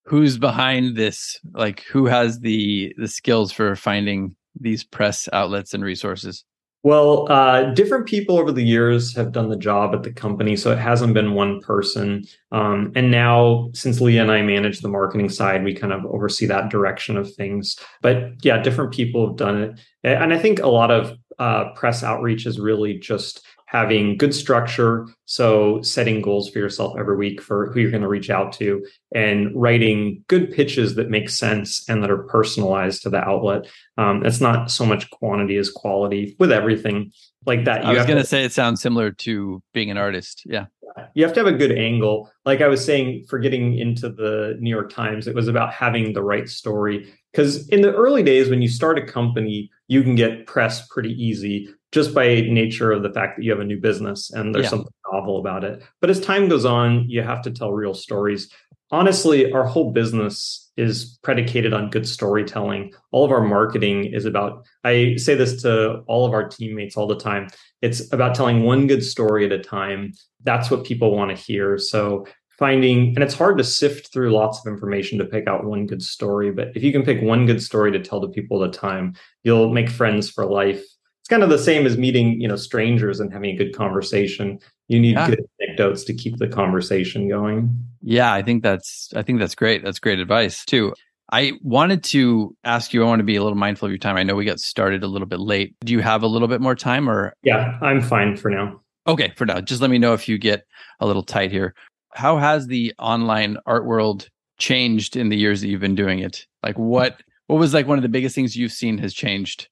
Who's 0.06 0.36
behind 0.38 0.96
this? 0.96 1.38
Like 1.52 1.82
who 1.84 2.06
has 2.06 2.40
the 2.40 2.94
the 2.98 3.08
skills 3.08 3.52
for 3.52 3.74
finding 3.74 4.36
these 4.58 4.84
press 4.84 5.28
outlets 5.32 5.74
and 5.74 5.82
resources 5.82 6.44
well, 6.84 7.32
uh, 7.32 7.72
different 7.72 8.04
people 8.06 8.38
over 8.38 8.52
the 8.52 8.62
years 8.62 9.16
have 9.16 9.32
done 9.32 9.48
the 9.48 9.56
job 9.56 9.94
at 9.94 10.02
the 10.02 10.12
company, 10.12 10.54
so 10.54 10.70
it 10.70 10.78
hasn't 10.78 11.14
been 11.14 11.32
one 11.32 11.60
person. 11.62 12.24
Um, 12.52 12.92
and 12.94 13.10
now, 13.10 13.70
since 13.72 14.02
Leah 14.02 14.20
and 14.20 14.30
I 14.30 14.42
manage 14.42 14.80
the 14.80 14.88
marketing 14.88 15.30
side, 15.30 15.64
we 15.64 15.74
kind 15.74 15.94
of 15.94 16.04
oversee 16.04 16.44
that 16.44 16.68
direction 16.68 17.16
of 17.16 17.34
things. 17.34 17.78
But 18.02 18.44
yeah, 18.44 18.62
different 18.62 18.92
people 18.92 19.26
have 19.26 19.36
done 19.36 19.62
it, 19.62 19.80
and 20.04 20.34
I 20.34 20.38
think 20.38 20.60
a 20.60 20.68
lot 20.68 20.90
of 20.90 21.16
uh, 21.38 21.72
press 21.74 22.02
outreach 22.02 22.44
is 22.44 22.60
really 22.60 22.98
just 22.98 23.44
having 23.74 24.16
good 24.16 24.32
structure. 24.32 25.08
So, 25.24 25.82
setting 25.82 26.22
goals 26.22 26.48
for 26.48 26.60
yourself 26.60 26.94
every 26.96 27.16
week 27.16 27.42
for 27.42 27.72
who 27.72 27.80
you're 27.80 27.90
going 27.90 28.04
to 28.04 28.08
reach 28.08 28.30
out 28.30 28.52
to 28.54 28.86
and 29.12 29.50
writing 29.52 30.22
good 30.28 30.52
pitches 30.52 30.94
that 30.94 31.10
make 31.10 31.28
sense 31.28 31.84
and 31.88 32.00
that 32.02 32.10
are 32.10 32.22
personalized 32.22 33.02
to 33.02 33.10
the 33.10 33.18
outlet. 33.18 33.66
Um, 33.98 34.24
it's 34.24 34.40
not 34.40 34.70
so 34.70 34.86
much 34.86 35.10
quantity 35.10 35.56
as 35.56 35.70
quality 35.70 36.36
with 36.38 36.52
everything 36.52 37.10
like 37.46 37.64
that. 37.64 37.82
You 37.82 37.90
I 37.90 37.94
was 37.94 38.06
going 38.06 38.20
to 38.20 38.26
say 38.26 38.44
it 38.44 38.52
sounds 38.52 38.80
similar 38.80 39.10
to 39.10 39.60
being 39.72 39.90
an 39.90 39.98
artist. 39.98 40.42
Yeah. 40.46 40.66
You 41.14 41.24
have 41.24 41.32
to 41.34 41.40
have 41.40 41.52
a 41.52 41.58
good 41.58 41.72
angle. 41.72 42.30
Like 42.44 42.60
I 42.60 42.68
was 42.68 42.84
saying, 42.84 43.24
for 43.28 43.40
getting 43.40 43.76
into 43.76 44.08
the 44.08 44.56
New 44.60 44.70
York 44.70 44.92
Times, 44.92 45.26
it 45.26 45.34
was 45.34 45.48
about 45.48 45.72
having 45.72 46.12
the 46.12 46.22
right 46.22 46.48
story. 46.48 47.12
Because 47.32 47.68
in 47.70 47.80
the 47.80 47.92
early 47.92 48.22
days, 48.22 48.48
when 48.48 48.62
you 48.62 48.68
start 48.68 48.96
a 48.98 49.04
company, 49.04 49.68
you 49.88 50.04
can 50.04 50.14
get 50.14 50.46
press 50.46 50.86
pretty 50.86 51.10
easy 51.10 51.68
just 51.94 52.12
by 52.12 52.26
nature 52.40 52.90
of 52.90 53.04
the 53.04 53.12
fact 53.12 53.36
that 53.36 53.44
you 53.44 53.52
have 53.52 53.60
a 53.60 53.64
new 53.64 53.80
business 53.80 54.32
and 54.32 54.52
there's 54.52 54.64
yeah. 54.64 54.70
something 54.70 54.92
novel 55.12 55.38
about 55.38 55.62
it. 55.62 55.80
But 56.00 56.10
as 56.10 56.20
time 56.20 56.48
goes 56.48 56.64
on, 56.64 57.08
you 57.08 57.22
have 57.22 57.40
to 57.42 57.52
tell 57.52 57.72
real 57.72 57.94
stories. 57.94 58.52
Honestly, 58.90 59.52
our 59.52 59.64
whole 59.64 59.92
business 59.92 60.72
is 60.76 61.16
predicated 61.22 61.72
on 61.72 61.90
good 61.90 62.06
storytelling. 62.06 62.92
All 63.12 63.24
of 63.24 63.30
our 63.30 63.42
marketing 63.42 64.06
is 64.06 64.24
about, 64.24 64.66
I 64.82 65.14
say 65.18 65.36
this 65.36 65.62
to 65.62 66.02
all 66.08 66.26
of 66.26 66.32
our 66.32 66.48
teammates 66.48 66.96
all 66.96 67.06
the 67.06 67.16
time. 67.16 67.46
It's 67.80 68.12
about 68.12 68.34
telling 68.34 68.64
one 68.64 68.88
good 68.88 69.04
story 69.04 69.46
at 69.46 69.52
a 69.52 69.60
time. 69.60 70.14
That's 70.42 70.72
what 70.72 70.84
people 70.84 71.16
want 71.16 71.30
to 71.30 71.40
hear. 71.40 71.78
So 71.78 72.26
finding 72.58 73.08
and 73.14 73.22
it's 73.22 73.34
hard 73.34 73.58
to 73.58 73.64
sift 73.64 74.12
through 74.12 74.30
lots 74.30 74.58
of 74.58 74.72
information 74.72 75.18
to 75.18 75.24
pick 75.24 75.48
out 75.48 75.64
one 75.64 75.86
good 75.86 76.00
story 76.00 76.52
but 76.52 76.68
if 76.76 76.84
you 76.84 76.92
can 76.92 77.02
pick 77.02 77.20
one 77.20 77.46
good 77.46 77.60
story 77.60 77.90
to 77.90 77.98
tell 77.98 78.20
to 78.20 78.28
people 78.28 78.62
at 78.62 78.68
a 78.68 78.72
time 78.72 79.12
you'll 79.42 79.72
make 79.72 79.90
friends 79.90 80.30
for 80.30 80.46
life 80.46 80.84
it's 81.24 81.30
kind 81.30 81.42
of 81.42 81.48
the 81.48 81.58
same 81.58 81.86
as 81.86 81.96
meeting 81.96 82.38
you 82.38 82.46
know 82.46 82.56
strangers 82.56 83.18
and 83.18 83.32
having 83.32 83.48
a 83.48 83.56
good 83.56 83.74
conversation. 83.74 84.58
You 84.88 85.00
need 85.00 85.14
yeah. 85.14 85.30
good 85.30 85.42
anecdotes 85.58 86.04
to 86.04 86.12
keep 86.12 86.36
the 86.36 86.48
conversation 86.48 87.30
going. 87.30 87.74
Yeah 88.02 88.34
i 88.34 88.42
think 88.42 88.62
that's 88.62 89.10
i 89.16 89.22
think 89.22 89.38
that's 89.38 89.54
great. 89.54 89.82
That's 89.82 89.98
great 89.98 90.18
advice 90.18 90.66
too. 90.66 90.92
I 91.32 91.52
wanted 91.62 92.04
to 92.04 92.54
ask 92.64 92.92
you 92.92 93.02
i 93.02 93.06
want 93.06 93.20
to 93.20 93.24
be 93.24 93.36
a 93.36 93.42
little 93.42 93.56
mindful 93.56 93.86
of 93.86 93.90
your 93.90 93.98
time. 93.98 94.18
I 94.18 94.22
know 94.22 94.34
we 94.34 94.44
got 94.44 94.60
started 94.60 95.02
a 95.02 95.06
little 95.06 95.26
bit 95.26 95.40
late. 95.40 95.74
Do 95.80 95.94
you 95.94 96.00
have 96.00 96.22
a 96.22 96.26
little 96.26 96.46
bit 96.46 96.60
more 96.60 96.74
time 96.74 97.08
or? 97.08 97.32
Yeah 97.42 97.78
i'm 97.80 98.02
fine 98.02 98.36
for 98.36 98.50
now. 98.50 98.82
Okay 99.06 99.32
for 99.34 99.46
now. 99.46 99.62
Just 99.62 99.80
let 99.80 99.90
me 99.90 99.96
know 99.96 100.12
if 100.12 100.28
you 100.28 100.36
get 100.36 100.66
a 101.00 101.06
little 101.06 101.22
tight 101.22 101.50
here. 101.50 101.74
How 102.12 102.36
has 102.36 102.66
the 102.66 102.92
online 102.98 103.56
art 103.64 103.86
world 103.86 104.28
changed 104.58 105.16
in 105.16 105.30
the 105.30 105.38
years 105.38 105.62
that 105.62 105.68
you've 105.68 105.80
been 105.80 105.94
doing 105.94 106.18
it? 106.18 106.46
Like 106.62 106.78
what 106.78 107.22
what 107.46 107.58
was 107.58 107.72
like 107.72 107.86
one 107.86 107.96
of 107.96 108.02
the 108.02 108.10
biggest 108.10 108.34
things 108.34 108.56
you've 108.56 108.72
seen 108.72 108.98
has 108.98 109.14
changed 109.14 109.68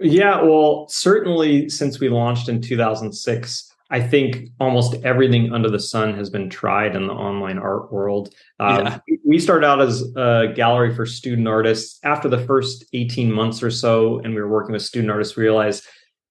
yeah, 0.00 0.42
well, 0.42 0.86
certainly 0.88 1.68
since 1.68 2.00
we 2.00 2.08
launched 2.08 2.48
in 2.48 2.60
2006, 2.60 3.72
I 3.90 4.00
think 4.00 4.48
almost 4.58 4.94
everything 5.04 5.52
under 5.52 5.70
the 5.70 5.78
sun 5.78 6.14
has 6.14 6.28
been 6.28 6.50
tried 6.50 6.96
in 6.96 7.06
the 7.06 7.12
online 7.12 7.58
art 7.58 7.92
world. 7.92 8.34
Um, 8.58 8.84
yeah. 8.84 8.98
We 9.24 9.38
started 9.38 9.66
out 9.66 9.80
as 9.80 10.02
a 10.16 10.52
gallery 10.54 10.94
for 10.94 11.06
student 11.06 11.46
artists. 11.46 12.00
After 12.02 12.28
the 12.28 12.38
first 12.38 12.84
18 12.92 13.32
months 13.32 13.62
or 13.62 13.70
so, 13.70 14.18
and 14.18 14.34
we 14.34 14.40
were 14.40 14.48
working 14.48 14.72
with 14.72 14.82
student 14.82 15.10
artists, 15.10 15.36
we 15.36 15.44
realized 15.44 15.84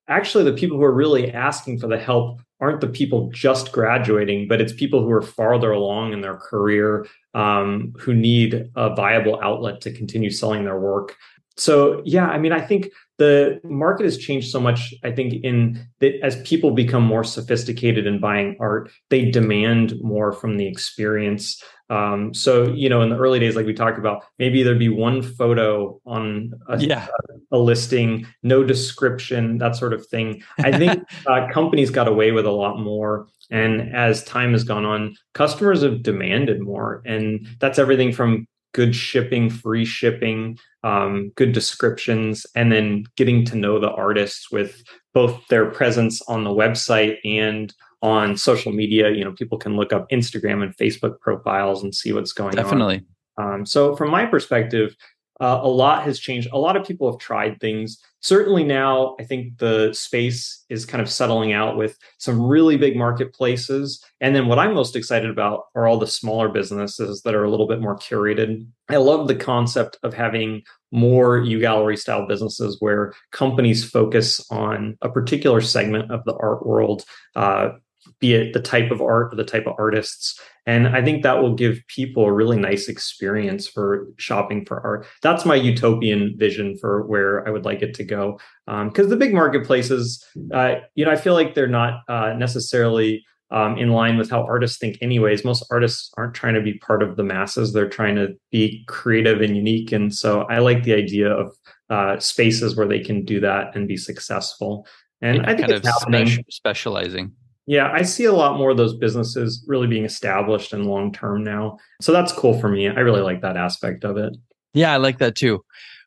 actually 0.07 0.43
the 0.43 0.53
people 0.53 0.77
who 0.77 0.83
are 0.83 0.93
really 0.93 1.31
asking 1.31 1.79
for 1.79 1.87
the 1.87 1.97
help 1.97 2.41
aren't 2.59 2.81
the 2.81 2.87
people 2.87 3.29
just 3.33 3.71
graduating, 3.71 4.47
but 4.47 4.61
it's 4.61 4.73
people 4.73 5.01
who 5.01 5.11
are 5.11 5.21
farther 5.21 5.71
along 5.71 6.13
in 6.13 6.21
their 6.21 6.37
career 6.37 7.05
um, 7.33 7.93
who 7.97 8.13
need 8.13 8.69
a 8.75 8.93
viable 8.95 9.39
outlet 9.41 9.81
to 9.81 9.91
continue 9.91 10.29
selling 10.29 10.63
their 10.63 10.79
work. 10.79 11.15
So, 11.57 12.01
yeah, 12.05 12.27
I 12.27 12.37
mean, 12.37 12.51
I 12.51 12.61
think 12.61 12.89
the 13.17 13.59
market 13.63 14.03
has 14.03 14.17
changed 14.17 14.49
so 14.49 14.59
much 14.59 14.93
i 15.03 15.11
think 15.11 15.33
in 15.43 15.85
that 15.99 16.13
as 16.21 16.41
people 16.41 16.71
become 16.71 17.03
more 17.03 17.23
sophisticated 17.23 18.05
in 18.05 18.19
buying 18.19 18.55
art 18.59 18.89
they 19.09 19.29
demand 19.29 19.93
more 20.01 20.31
from 20.31 20.57
the 20.57 20.67
experience 20.67 21.61
um, 21.87 22.33
so 22.33 22.71
you 22.73 22.89
know 22.89 23.03
in 23.03 23.09
the 23.09 23.17
early 23.17 23.39
days 23.39 23.55
like 23.55 23.65
we 23.65 23.73
talked 23.73 23.99
about 23.99 24.23
maybe 24.39 24.63
there'd 24.63 24.79
be 24.79 24.89
one 24.89 25.21
photo 25.21 25.99
on 26.05 26.51
a, 26.67 26.79
yeah. 26.79 27.07
a, 27.51 27.57
a 27.57 27.59
listing 27.59 28.25
no 28.41 28.63
description 28.63 29.59
that 29.59 29.75
sort 29.75 29.93
of 29.93 30.05
thing 30.07 30.41
i 30.59 30.75
think 30.75 31.03
uh, 31.27 31.47
companies 31.51 31.91
got 31.91 32.07
away 32.07 32.31
with 32.31 32.45
a 32.45 32.51
lot 32.51 32.79
more 32.79 33.27
and 33.51 33.95
as 33.95 34.23
time 34.23 34.51
has 34.51 34.63
gone 34.63 34.85
on 34.85 35.15
customers 35.33 35.83
have 35.83 36.01
demanded 36.01 36.59
more 36.59 37.03
and 37.05 37.47
that's 37.59 37.77
everything 37.77 38.11
from 38.11 38.47
good 38.75 38.93
shipping, 38.93 39.49
free 39.49 39.85
shipping, 39.85 40.59
um, 40.83 41.31
good 41.35 41.53
descriptions, 41.53 42.45
and 42.55 42.73
then 42.73 43.05
getting 43.15 43.45
to 43.45 43.55
know 43.55 43.79
the 43.79 43.89
artists 43.89 44.51
with 44.51 44.83
both 45.13 45.41
their 45.47 45.71
presence 45.71 46.21
on 46.23 46.43
the 46.43 46.49
website 46.49 47.15
and 47.23 47.73
on 48.01 48.35
social 48.35 48.73
media. 48.73 49.11
You 49.11 49.23
know, 49.23 49.31
people 49.31 49.57
can 49.57 49.77
look 49.77 49.93
up 49.93 50.09
Instagram 50.09 50.61
and 50.61 50.75
Facebook 50.75 51.21
profiles 51.21 51.83
and 51.83 51.95
see 51.95 52.11
what's 52.11 52.33
going 52.33 52.51
Definitely. 52.51 52.97
on. 52.97 53.05
Definitely. 53.37 53.55
Um, 53.55 53.65
so, 53.65 53.95
from 53.95 54.11
my 54.11 54.25
perspective, 54.25 54.93
uh, 55.41 55.59
a 55.61 55.67
lot 55.67 56.03
has 56.03 56.19
changed. 56.19 56.49
A 56.51 56.57
lot 56.57 56.77
of 56.77 56.87
people 56.87 57.11
have 57.11 57.19
tried 57.19 57.59
things. 57.59 57.97
Certainly 58.21 58.63
now, 58.63 59.15
I 59.19 59.23
think 59.23 59.57
the 59.57 59.93
space 59.93 60.63
is 60.69 60.85
kind 60.85 61.01
of 61.01 61.09
settling 61.09 61.53
out 61.53 61.77
with 61.77 61.97
some 62.17 62.41
really 62.41 62.77
big 62.77 62.95
marketplaces. 62.95 64.03
And 64.21 64.35
then 64.35 64.47
what 64.47 64.59
I'm 64.59 64.73
most 64.73 64.95
excited 64.95 65.29
about 65.29 65.65
are 65.75 65.87
all 65.87 65.99
the 65.99 66.07
smaller 66.07 66.49
businesses 66.49 67.21
that 67.21 67.35
are 67.35 67.43
a 67.43 67.49
little 67.51 67.67
bit 67.67 67.81
more 67.81 67.97
curated. 67.97 68.65
I 68.89 68.97
love 68.97 69.27
the 69.27 69.35
concept 69.35 69.99
of 70.03 70.13
having 70.13 70.63
more 70.91 71.39
UGallery 71.39 71.99
style 71.99 72.25
businesses 72.25 72.77
where 72.79 73.13
companies 73.31 73.87
focus 73.87 74.43
on 74.49 74.97
a 75.01 75.09
particular 75.09 75.61
segment 75.61 76.11
of 76.11 76.23
the 76.23 76.35
art 76.35 76.65
world. 76.65 77.03
Uh, 77.35 77.71
be 78.19 78.33
it 78.33 78.53
the 78.53 78.61
type 78.61 78.91
of 78.91 79.01
art 79.01 79.33
or 79.33 79.35
the 79.35 79.43
type 79.43 79.67
of 79.67 79.73
artists. 79.77 80.39
And 80.65 80.87
I 80.87 81.03
think 81.03 81.23
that 81.23 81.41
will 81.41 81.53
give 81.53 81.79
people 81.87 82.25
a 82.25 82.31
really 82.31 82.57
nice 82.57 82.87
experience 82.87 83.67
for 83.67 84.07
shopping 84.17 84.65
for 84.65 84.81
art. 84.81 85.05
That's 85.21 85.45
my 85.45 85.55
utopian 85.55 86.35
vision 86.37 86.77
for 86.77 87.05
where 87.05 87.47
I 87.47 87.51
would 87.51 87.65
like 87.65 87.81
it 87.81 87.93
to 87.95 88.03
go. 88.03 88.39
Because 88.65 89.05
um, 89.05 89.09
the 89.09 89.17
big 89.17 89.33
marketplaces, 89.33 90.25
uh, 90.53 90.75
you 90.95 91.05
know, 91.05 91.11
I 91.11 91.17
feel 91.17 91.33
like 91.33 91.53
they're 91.53 91.67
not 91.67 92.01
uh, 92.07 92.33
necessarily 92.33 93.23
um, 93.51 93.77
in 93.77 93.89
line 93.89 94.17
with 94.17 94.29
how 94.29 94.43
artists 94.43 94.79
think, 94.79 94.97
anyways. 95.01 95.45
Most 95.45 95.65
artists 95.69 96.11
aren't 96.17 96.33
trying 96.33 96.55
to 96.55 96.61
be 96.61 96.79
part 96.79 97.03
of 97.03 97.15
the 97.15 97.23
masses, 97.23 97.73
they're 97.73 97.89
trying 97.89 98.15
to 98.15 98.29
be 98.51 98.83
creative 98.87 99.41
and 99.41 99.55
unique. 99.55 99.91
And 99.91 100.13
so 100.13 100.41
I 100.43 100.59
like 100.59 100.83
the 100.83 100.93
idea 100.93 101.31
of 101.31 101.55
uh, 101.89 102.19
spaces 102.19 102.75
where 102.75 102.87
they 102.87 102.99
can 102.99 103.23
do 103.23 103.39
that 103.41 103.75
and 103.75 103.87
be 103.87 103.97
successful. 103.97 104.87
And 105.21 105.45
I 105.45 105.55
think 105.55 105.67
kind 105.67 105.73
it's 105.73 105.87
happening. 105.87 106.43
specializing. 106.49 107.31
Yeah, 107.67 107.91
I 107.91 108.03
see 108.03 108.25
a 108.25 108.33
lot 108.33 108.57
more 108.57 108.69
of 108.69 108.77
those 108.77 108.95
businesses 108.95 109.63
really 109.67 109.87
being 109.87 110.05
established 110.05 110.71
and 110.71 110.85
long 110.85 111.11
term 111.11 111.43
now. 111.43 111.77
So 112.01 112.11
that's 112.11 112.31
cool 112.31 112.59
for 112.59 112.69
me. 112.69 112.87
I 112.87 112.99
really 112.99 113.21
like 113.21 113.41
that 113.41 113.57
aspect 113.57 114.03
of 114.03 114.17
it. 114.17 114.37
Yeah, 114.73 114.93
I 114.93 114.97
like 114.97 115.17
that 115.19 115.35
too. 115.35 115.63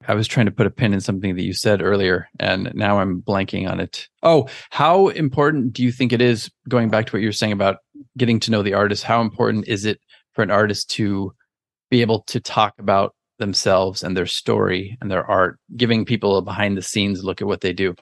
I 0.07 0.15
was 0.15 0.29
trying 0.29 0.47
to 0.47 0.53
put 0.53 0.67
a 0.67 0.71
pin 0.71 0.95
in 0.95 1.01
something 1.01 1.35
that 1.35 1.43
you 1.43 1.53
said 1.53 1.83
earlier, 1.83 2.29
and 2.39 2.71
now 2.75 3.01
I'm 3.01 3.21
blanking 3.21 3.69
on 3.69 3.81
it. 3.81 4.09
Oh, 4.23 4.49
how 4.71 5.09
important 5.09 5.73
do 5.73 5.83
you 5.83 5.91
think 5.91 6.13
it 6.13 6.23
is, 6.23 6.49
going 6.69 6.89
back 6.89 7.07
to 7.07 7.13
what 7.13 7.23
you 7.23 7.29
were 7.29 7.33
saying 7.33 7.53
about 7.53 7.79
getting 8.17 8.39
to 8.41 8.53
know 8.53 8.63
the 8.63 8.75
artist? 8.75 9.03
How 9.03 9.21
important 9.21 9.67
is 9.67 9.85
it 9.85 9.99
for 10.35 10.43
an 10.43 10.53
artist 10.53 10.91
to 10.91 11.33
be 11.91 12.01
able 12.01 12.23
to 12.25 12.39
talk 12.39 12.75
about 12.79 13.17
themselves 13.41 14.05
and 14.05 14.17
their 14.17 14.27
story 14.27 14.97
and 15.01 15.11
their 15.11 15.25
art, 15.25 15.59
giving 15.77 16.05
people 16.05 16.37
a 16.37 16.43
behind 16.43 16.77
the 16.77 16.83
scenes 16.83 17.25
look 17.25 17.41
at 17.41 17.49
what 17.49 17.63
they 17.63 17.73
do? 17.73 17.97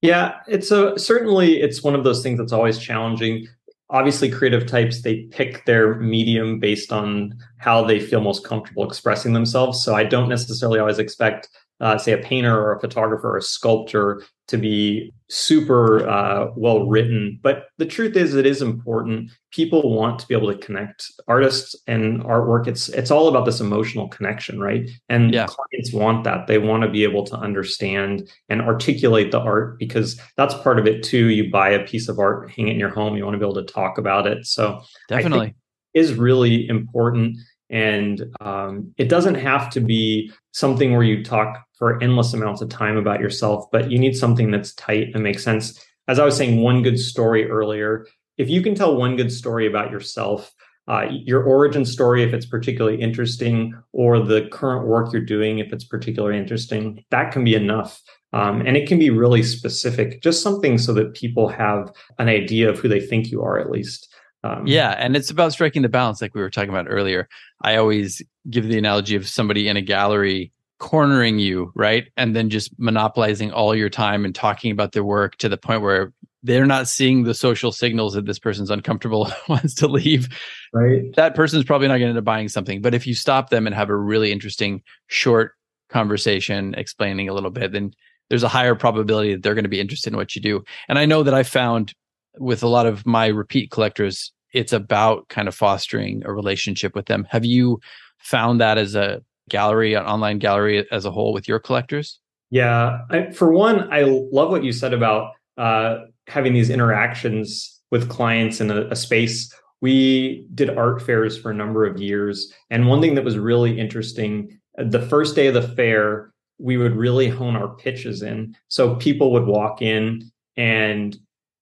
Yeah, 0.00 0.36
it's 0.46 0.70
a 0.70 0.98
certainly 0.98 1.60
it's 1.60 1.82
one 1.82 1.94
of 1.94 2.04
those 2.04 2.22
things 2.22 2.38
that's 2.38 2.52
always 2.52 2.78
challenging. 2.78 3.46
Obviously, 3.90 4.30
creative 4.30 4.66
types 4.66 5.02
they 5.02 5.22
pick 5.30 5.64
their 5.64 5.96
medium 5.96 6.60
based 6.60 6.92
on 6.92 7.34
how 7.58 7.84
they 7.84 7.98
feel 7.98 8.20
most 8.20 8.44
comfortable 8.44 8.86
expressing 8.86 9.32
themselves. 9.32 9.82
So 9.82 9.94
I 9.94 10.04
don't 10.04 10.28
necessarily 10.28 10.78
always 10.78 10.98
expect 10.98 11.48
uh, 11.80 11.98
say 11.98 12.12
a 12.12 12.18
painter 12.18 12.56
or 12.56 12.74
a 12.74 12.80
photographer 12.80 13.30
or 13.30 13.36
a 13.38 13.42
sculptor 13.42 14.22
to 14.48 14.56
be 14.56 15.12
super 15.28 16.08
uh, 16.08 16.50
well 16.56 16.86
written. 16.86 17.38
But 17.42 17.66
the 17.76 17.86
truth 17.86 18.16
is, 18.16 18.34
it 18.34 18.46
is 18.46 18.62
important. 18.62 19.30
People 19.50 19.94
want 19.94 20.18
to 20.18 20.26
be 20.26 20.34
able 20.34 20.52
to 20.52 20.58
connect 20.58 21.04
artists 21.28 21.76
and 21.86 22.22
artwork. 22.24 22.66
It's 22.66 22.88
it's 22.88 23.10
all 23.10 23.28
about 23.28 23.44
this 23.44 23.60
emotional 23.60 24.08
connection, 24.08 24.58
right? 24.58 24.88
And 25.08 25.32
yeah. 25.32 25.46
clients 25.46 25.92
want 25.92 26.24
that. 26.24 26.46
They 26.46 26.58
want 26.58 26.82
to 26.82 26.90
be 26.90 27.04
able 27.04 27.24
to 27.26 27.36
understand 27.36 28.28
and 28.48 28.62
articulate 28.62 29.30
the 29.30 29.40
art 29.40 29.78
because 29.78 30.20
that's 30.36 30.54
part 30.54 30.78
of 30.78 30.86
it 30.86 31.02
too. 31.02 31.28
You 31.28 31.50
buy 31.50 31.68
a 31.70 31.86
piece 31.86 32.08
of 32.08 32.18
art, 32.18 32.50
hang 32.50 32.68
it 32.68 32.72
in 32.72 32.80
your 32.80 32.90
home. 32.90 33.16
You 33.16 33.24
want 33.24 33.34
to 33.34 33.38
be 33.38 33.44
able 33.44 33.62
to 33.62 33.72
talk 33.72 33.98
about 33.98 34.26
it. 34.26 34.46
So 34.46 34.80
definitely 35.08 35.54
is 35.94 36.14
really 36.14 36.68
important. 36.68 37.36
And 37.70 38.24
um, 38.40 38.92
it 38.96 39.08
doesn't 39.08 39.34
have 39.36 39.70
to 39.70 39.80
be 39.80 40.32
something 40.52 40.92
where 40.92 41.02
you 41.02 41.22
talk 41.22 41.64
for 41.76 42.02
endless 42.02 42.34
amounts 42.34 42.60
of 42.60 42.68
time 42.68 42.96
about 42.96 43.20
yourself, 43.20 43.66
but 43.70 43.90
you 43.90 43.98
need 43.98 44.16
something 44.16 44.50
that's 44.50 44.74
tight 44.74 45.08
and 45.14 45.22
makes 45.22 45.44
sense. 45.44 45.84
As 46.08 46.18
I 46.18 46.24
was 46.24 46.36
saying, 46.36 46.62
one 46.62 46.82
good 46.82 46.98
story 46.98 47.50
earlier, 47.50 48.06
if 48.38 48.48
you 48.48 48.62
can 48.62 48.74
tell 48.74 48.96
one 48.96 49.16
good 49.16 49.30
story 49.30 49.66
about 49.66 49.90
yourself, 49.90 50.52
uh, 50.88 51.06
your 51.10 51.42
origin 51.42 51.84
story, 51.84 52.22
if 52.22 52.32
it's 52.32 52.46
particularly 52.46 52.98
interesting, 52.98 53.74
or 53.92 54.20
the 54.20 54.48
current 54.50 54.86
work 54.86 55.12
you're 55.12 55.20
doing, 55.20 55.58
if 55.58 55.70
it's 55.72 55.84
particularly 55.84 56.38
interesting, 56.38 57.04
that 57.10 57.30
can 57.30 57.44
be 57.44 57.54
enough. 57.54 58.00
Um, 58.32 58.62
and 58.66 58.76
it 58.76 58.88
can 58.88 58.98
be 58.98 59.10
really 59.10 59.42
specific, 59.42 60.22
just 60.22 60.42
something 60.42 60.78
so 60.78 60.94
that 60.94 61.14
people 61.14 61.48
have 61.48 61.92
an 62.18 62.28
idea 62.28 62.70
of 62.70 62.78
who 62.78 62.88
they 62.88 63.00
think 63.00 63.30
you 63.30 63.42
are, 63.42 63.58
at 63.58 63.70
least. 63.70 64.14
Um, 64.44 64.66
yeah, 64.66 64.90
and 64.90 65.16
it's 65.16 65.30
about 65.30 65.52
striking 65.52 65.82
the 65.82 65.88
balance, 65.88 66.22
like 66.22 66.34
we 66.34 66.40
were 66.40 66.50
talking 66.50 66.70
about 66.70 66.86
earlier. 66.88 67.28
I 67.62 67.76
always 67.76 68.22
give 68.48 68.68
the 68.68 68.78
analogy 68.78 69.16
of 69.16 69.28
somebody 69.28 69.68
in 69.68 69.76
a 69.76 69.82
gallery 69.82 70.52
cornering 70.78 71.38
you, 71.38 71.72
right? 71.74 72.06
And 72.16 72.36
then 72.36 72.50
just 72.50 72.72
monopolizing 72.78 73.52
all 73.52 73.74
your 73.74 73.90
time 73.90 74.24
and 74.24 74.34
talking 74.34 74.70
about 74.70 74.92
their 74.92 75.04
work 75.04 75.36
to 75.38 75.48
the 75.48 75.56
point 75.56 75.82
where 75.82 76.12
they're 76.44 76.66
not 76.66 76.86
seeing 76.86 77.24
the 77.24 77.34
social 77.34 77.72
signals 77.72 78.14
that 78.14 78.26
this 78.26 78.38
person's 78.38 78.70
uncomfortable 78.70 79.30
wants 79.48 79.74
to 79.74 79.88
leave. 79.88 80.28
Right. 80.72 81.14
That 81.16 81.34
person's 81.34 81.64
probably 81.64 81.88
not 81.88 81.94
going 81.94 82.06
to 82.06 82.10
end 82.10 82.18
up 82.18 82.24
buying 82.24 82.48
something. 82.48 82.80
But 82.80 82.94
if 82.94 83.06
you 83.06 83.14
stop 83.14 83.50
them 83.50 83.66
and 83.66 83.74
have 83.74 83.90
a 83.90 83.96
really 83.96 84.30
interesting 84.30 84.82
short 85.08 85.54
conversation 85.88 86.74
explaining 86.74 87.28
a 87.28 87.34
little 87.34 87.50
bit, 87.50 87.72
then 87.72 87.92
there's 88.30 88.44
a 88.44 88.48
higher 88.48 88.74
probability 88.74 89.34
that 89.34 89.42
they're 89.42 89.54
going 89.54 89.64
to 89.64 89.70
be 89.70 89.80
interested 89.80 90.12
in 90.12 90.16
what 90.16 90.36
you 90.36 90.42
do. 90.42 90.62
And 90.88 90.98
I 90.98 91.06
know 91.06 91.22
that 91.22 91.34
I 91.34 91.42
found 91.42 91.94
with 92.38 92.62
a 92.62 92.68
lot 92.68 92.86
of 92.86 93.06
my 93.06 93.26
repeat 93.26 93.70
collectors, 93.70 94.32
it's 94.52 94.72
about 94.72 95.28
kind 95.28 95.48
of 95.48 95.54
fostering 95.54 96.22
a 96.24 96.32
relationship 96.32 96.94
with 96.94 97.06
them. 97.06 97.26
Have 97.30 97.44
you 97.44 97.80
found 98.18 98.60
that 98.60 98.78
as 98.78 98.94
a 98.94 99.22
gallery, 99.48 99.94
an 99.94 100.04
online 100.04 100.38
gallery 100.38 100.86
as 100.90 101.04
a 101.04 101.10
whole 101.10 101.32
with 101.32 101.48
your 101.48 101.58
collectors? 101.58 102.20
Yeah. 102.50 102.98
I, 103.10 103.30
for 103.30 103.52
one, 103.52 103.92
I 103.92 104.02
love 104.02 104.50
what 104.50 104.64
you 104.64 104.72
said 104.72 104.94
about 104.94 105.32
uh, 105.56 105.98
having 106.26 106.52
these 106.52 106.70
interactions 106.70 107.80
with 107.90 108.08
clients 108.08 108.60
in 108.60 108.70
a, 108.70 108.82
a 108.88 108.96
space. 108.96 109.52
We 109.80 110.46
did 110.54 110.76
art 110.76 111.02
fairs 111.02 111.38
for 111.38 111.50
a 111.50 111.54
number 111.54 111.84
of 111.84 112.00
years. 112.00 112.52
And 112.70 112.88
one 112.88 113.00
thing 113.00 113.14
that 113.14 113.24
was 113.24 113.38
really 113.38 113.78
interesting 113.78 114.58
the 114.78 115.02
first 115.02 115.34
day 115.34 115.48
of 115.48 115.54
the 115.54 115.62
fair, 115.62 116.32
we 116.58 116.76
would 116.76 116.94
really 116.94 117.28
hone 117.28 117.56
our 117.56 117.68
pitches 117.76 118.22
in. 118.22 118.54
So 118.68 118.94
people 118.96 119.32
would 119.32 119.46
walk 119.46 119.82
in 119.82 120.30
and 120.56 121.16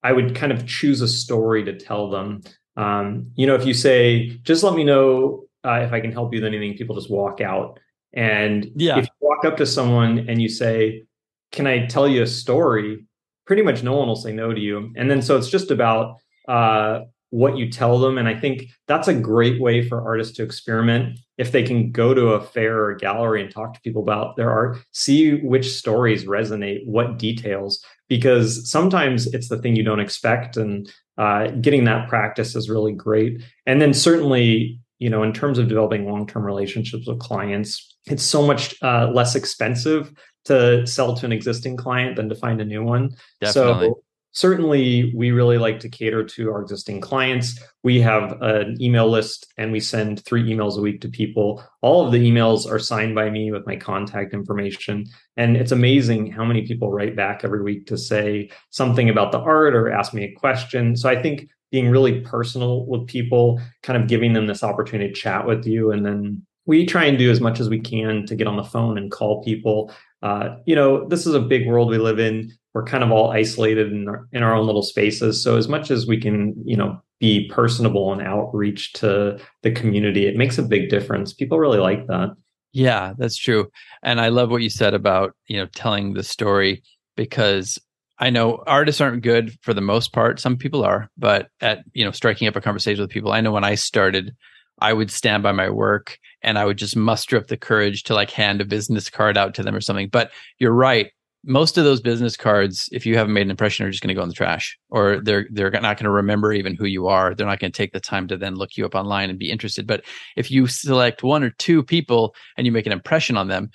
I 0.07 0.13
would 0.13 0.37
kind 0.37 0.53
of 0.53 0.65
choose 0.69 1.01
a 1.01 1.09
story 1.09 1.65
to 1.65 1.77
tell 1.77 2.11
them. 2.11 2.43
Um, 2.77 3.33
you 3.35 3.45
know, 3.45 3.57
if 3.57 3.67
you 3.67 3.75
say, 3.75 4.39
just 4.45 4.63
let 4.63 4.75
me 4.75 4.85
know 4.85 5.47
uh, 5.65 5.81
if 5.81 5.93
I 5.93 5.99
can 5.99 6.13
help 6.13 6.33
you 6.33 6.41
with 6.41 6.47
anything, 6.47 6.77
people 6.77 6.95
just 6.95 7.11
walk 7.11 7.41
out. 7.41 7.81
And 8.13 8.71
yeah. 8.77 8.99
if 8.99 9.07
you 9.07 9.11
walk 9.21 9.45
up 9.45 9.57
to 9.57 9.67
someone 9.67 10.27
and 10.29 10.41
you 10.41 10.49
say, 10.49 11.07
Can 11.51 11.67
I 11.67 11.87
tell 11.87 12.07
you 12.07 12.23
a 12.23 12.27
story? 12.27 13.05
Pretty 13.47 13.63
much 13.63 13.83
no 13.83 13.95
one 13.97 14.07
will 14.07 14.15
say 14.15 14.33
no 14.33 14.55
to 14.55 14.61
you. 14.61 14.93
And 14.97 15.11
then 15.11 15.23
so 15.23 15.37
it's 15.37 15.49
just 15.49 15.73
about 15.73 16.19
uh, 16.47 17.01
what 17.31 17.57
you 17.57 17.71
tell 17.71 17.99
them. 17.99 18.19
And 18.19 18.29
I 18.29 18.35
think 18.35 18.67
that's 18.87 19.09
a 19.09 19.15
great 19.15 19.61
way 19.61 19.87
for 19.87 20.03
artists 20.03 20.37
to 20.37 20.43
experiment. 20.43 21.19
If 21.39 21.53
they 21.53 21.63
can 21.63 21.91
go 21.91 22.15
to 22.15 22.29
a 22.29 22.41
fair 22.41 22.79
or 22.79 22.91
a 22.91 22.99
gallery 22.99 23.43
and 23.43 23.51
talk 23.51 23.75
to 23.75 23.81
people 23.81 24.03
about 24.03 24.37
their 24.37 24.51
art, 24.51 24.79
see 24.93 25.41
which 25.41 25.73
stories 25.73 26.25
resonate, 26.25 26.87
what 26.87 27.19
details, 27.19 27.85
because 28.09 28.71
sometimes 28.71 29.27
it's 29.35 29.49
the 29.49 29.59
thing 29.59 29.77
you 29.77 29.83
don't 29.83 30.01
expect. 30.01 30.57
And 30.57 30.91
uh, 31.19 31.49
getting 31.49 31.85
that 31.85 32.09
practice 32.09 32.55
is 32.55 32.71
really 32.71 32.93
great. 32.93 33.43
And 33.67 33.83
then 33.83 33.93
certainly 33.93 34.81
you 34.99 35.11
know 35.11 35.23
in 35.23 35.33
terms 35.33 35.59
of 35.59 35.69
developing 35.69 36.07
long-term 36.07 36.45
relationships 36.45 37.07
with 37.07 37.19
clients 37.19 37.99
it's 38.07 38.23
so 38.23 38.47
much 38.47 38.75
uh, 38.83 39.11
less 39.13 39.35
expensive 39.35 40.13
to 40.45 40.87
sell 40.87 41.15
to 41.17 41.27
an 41.27 41.33
existing 41.33 41.77
client 41.77 42.17
than 42.17 42.29
to 42.29 42.35
find 42.35 42.61
a 42.61 42.65
new 42.65 42.83
one 42.83 43.11
Definitely. 43.41 43.89
so 43.89 44.03
certainly 44.37 45.13
we 45.17 45.31
really 45.31 45.59
like 45.59 45.81
to 45.81 45.89
cater 45.89 46.23
to 46.23 46.51
our 46.51 46.61
existing 46.63 47.01
clients 47.01 47.59
we 47.83 48.01
have 48.01 48.37
an 48.43 48.77
email 48.81 49.09
list 49.09 49.53
and 49.57 49.73
we 49.73 49.81
send 49.81 50.25
three 50.25 50.45
emails 50.49 50.79
a 50.79 50.81
week 50.81 51.01
to 51.01 51.09
people 51.09 51.65
all 51.81 52.05
of 52.05 52.13
the 52.13 52.31
emails 52.31 52.71
are 52.71 52.79
signed 52.79 53.15
by 53.15 53.29
me 53.31 53.51
with 53.51 53.67
my 53.67 53.77
contact 53.77 54.33
information 54.35 55.05
and 55.37 55.57
it's 55.57 55.73
amazing 55.73 56.31
how 56.31 56.45
many 56.45 56.67
people 56.67 56.93
write 56.93 57.17
back 57.17 57.43
every 57.45 57.63
week 57.63 57.87
to 57.87 57.97
say 57.97 58.49
something 58.71 59.09
about 59.09 59.33
the 59.33 59.39
art 59.39 59.75
or 59.75 59.91
ask 59.91 60.15
me 60.15 60.25
a 60.25 60.33
question 60.33 60.97
so 60.97 61.09
i 61.09 61.21
think 61.21 61.49
being 61.71 61.91
really 61.91 62.21
personal 62.21 62.87
with 62.87 63.07
people, 63.07 63.61
kind 63.83 64.01
of 64.01 64.09
giving 64.09 64.33
them 64.33 64.47
this 64.47 64.63
opportunity 64.63 65.13
to 65.13 65.21
chat 65.21 65.47
with 65.47 65.67
you. 65.67 65.91
And 65.91 66.07
then 66.07 66.47
we 66.65 66.87
try 66.87 67.05
and 67.05 67.19
do 67.19 67.31
as 67.31 67.41
much 67.41 67.61
as 67.61 67.69
we 67.69 67.81
can 67.81 68.27
to 68.27 68.37
get 68.37 68.47
on 68.47 68.57
the 68.57 68.65
phone 68.65 68.99
and 68.99 69.11
call 69.11 69.43
people. 69.43 69.93
Uh, 70.23 70.57
you 70.65 70.75
know, 70.75 71.07
this 71.09 71.27
is 71.27 71.35
a 71.35 71.41
big 71.41 71.67
world 71.67 71.91
we 71.91 71.99
live 71.99 72.19
in. 72.19 72.53
We're 72.77 72.85
kind 72.85 73.03
of 73.03 73.11
all 73.11 73.31
isolated 73.31 73.91
in 73.91 74.07
our, 74.07 74.29
in 74.33 74.43
our 74.43 74.55
own 74.55 74.67
little 74.67 74.83
spaces. 74.83 75.43
So 75.43 75.57
as 75.57 75.67
much 75.67 75.91
as 75.91 76.07
we 76.07 76.21
can, 76.21 76.55
you 76.67 76.77
know, 76.77 77.01
be 77.21 77.49
personable 77.49 78.13
and 78.13 78.21
outreach 78.21 78.93
to 78.95 79.39
the 79.63 79.71
community, 79.71 80.27
it 80.27 80.37
makes 80.37 80.59
a 80.59 80.63
big 80.63 80.91
difference. 80.91 81.33
People 81.33 81.59
really 81.59 81.79
like 81.79 82.07
that. 82.09 82.37
Yeah, 82.75 83.15
that's 83.17 83.39
true. 83.39 83.71
And 84.03 84.21
I 84.21 84.29
love 84.29 84.51
what 84.51 84.61
you 84.61 84.69
said 84.69 84.93
about, 84.93 85.35
you 85.47 85.57
know, 85.57 85.65
telling 85.75 86.13
the 86.13 86.23
story 86.23 86.83
because 87.17 87.79
I 88.19 88.29
know 88.29 88.63
artists 88.67 89.01
aren't 89.01 89.23
good 89.23 89.57
for 89.63 89.73
the 89.73 89.81
most 89.81 90.13
part. 90.13 90.39
Some 90.39 90.59
people 90.59 90.85
are, 90.85 91.11
but 91.17 91.49
at 91.63 91.85
you 91.95 92.05
know 92.05 92.11
striking 92.11 92.47
up 92.47 92.57
a 92.57 92.61
conversation 92.61 93.01
with 93.01 93.11
people, 93.11 93.33
I 93.33 93.41
know 93.41 93.53
when 93.53 93.65
I 93.65 93.77
started, 93.77 94.37
I 94.79 94.93
would 94.93 95.11
stand 95.11 95.43
by 95.43 95.53
my 95.53 95.71
work 95.71 96.19
and 96.43 96.59
I 96.59 96.67
would 96.67 96.77
just 96.77 96.97
muster 96.97 97.39
up 97.39 97.47
the 97.47 97.57
courage 97.57 98.03
to 98.05 98.15
like 98.15 98.31
hand 98.31 98.61
a 98.61 98.67
business 98.67 99.09
card 99.09 99.39
out 99.39 99.55
to 99.55 99.63
them 99.63 99.75
or 99.75 99.81
something. 99.81 100.09
But 100.09 100.31
you're 100.59 100.73
right. 100.73 101.11
Most 101.47 101.79
of 101.79 101.85
those 101.85 102.01
business 102.01 102.37
cards, 102.37 102.89
if 102.93 103.07
you 103.07 103.17
haven't 103.17 103.33
made 103.33 103.43
an 103.43 103.51
impression, 103.51 103.87
are 103.87 103.91
just 103.91 104.03
going 104.03 104.09
to 104.09 104.15
go 104.15 104.23
in 104.23 104.29
the 104.29 104.35
trash, 104.35 104.77
or 104.91 105.21
they're 105.21 105.47
they're 105.53 105.71
not 105.71 105.97
going 105.97 106.05
to 106.05 106.11
remember 106.11 106.53
even 106.53 106.75
who 106.75 106.87
you 106.87 107.07
are. 107.07 107.35
They're 107.35 107.47
not 107.47 107.61
going 107.61 107.73
to 107.73 107.77
take 107.77 107.93
the 107.93 108.01
time 108.01 108.27
to 108.29 108.37
then 108.37 108.57
look 108.57 108.77
you 108.77 108.85
up 108.85 108.95
online 108.95 109.31
and 109.31 109.39
be 109.39 109.51
interested. 109.51 109.87
But 109.87 110.05
if 110.37 110.51
you 110.51 110.67
select 110.67 111.23
one 111.23 111.45
or 111.45 111.51
two 111.51 111.83
people 111.83 112.35
and 112.57 112.67
you 112.67 112.73
make 112.73 112.87
an 112.87 112.93
impression 112.93 113.37
on 113.37 113.49
them 113.49 113.71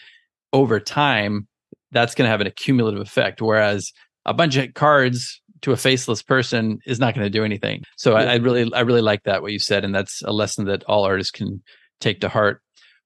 over 0.53 0.79
time, 0.79 1.47
that's 1.91 2.13
going 2.13 2.27
to 2.27 2.31
have 2.31 2.41
an 2.41 2.47
accumulative 2.47 3.01
effect. 3.01 3.41
Whereas 3.41 3.91
a 4.25 4.33
bunch 4.33 4.57
of 4.57 4.73
cards 4.73 5.41
to 5.61 5.71
a 5.71 5.77
faceless 5.77 6.21
person 6.21 6.79
is 6.85 6.99
not 6.99 7.13
going 7.13 7.25
to 7.25 7.29
do 7.29 7.43
anything. 7.43 7.83
So 7.97 8.11
yeah. 8.11 8.25
I, 8.25 8.33
I, 8.33 8.35
really, 8.35 8.71
I 8.73 8.81
really 8.81 9.01
like 9.01 9.23
that 9.23 9.41
what 9.41 9.51
you 9.51 9.59
said, 9.59 9.85
and 9.85 9.93
that's 9.93 10.21
a 10.23 10.33
lesson 10.33 10.65
that 10.65 10.83
all 10.85 11.05
artists 11.05 11.31
can 11.31 11.61
take 11.99 12.21
to 12.21 12.29
heart. 12.29 12.61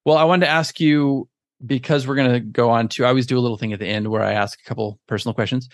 Well, 0.05 0.17
I 0.17 0.23
wanted 0.23 0.45
to 0.45 0.51
ask 0.51 0.79
you 0.79 1.27
because 1.65 2.07
we're 2.07 2.15
going 2.15 2.31
to 2.31 2.39
go 2.39 2.69
on 2.69 2.87
to. 2.89 3.05
I 3.05 3.09
always 3.09 3.27
do 3.27 3.37
a 3.37 3.41
little 3.41 3.57
thing 3.57 3.73
at 3.73 3.79
the 3.79 3.87
end 3.87 4.09
where 4.09 4.23
I 4.23 4.33
ask 4.33 4.59
a 4.59 4.63
couple 4.63 4.99
personal 5.07 5.33
questions. 5.33 5.69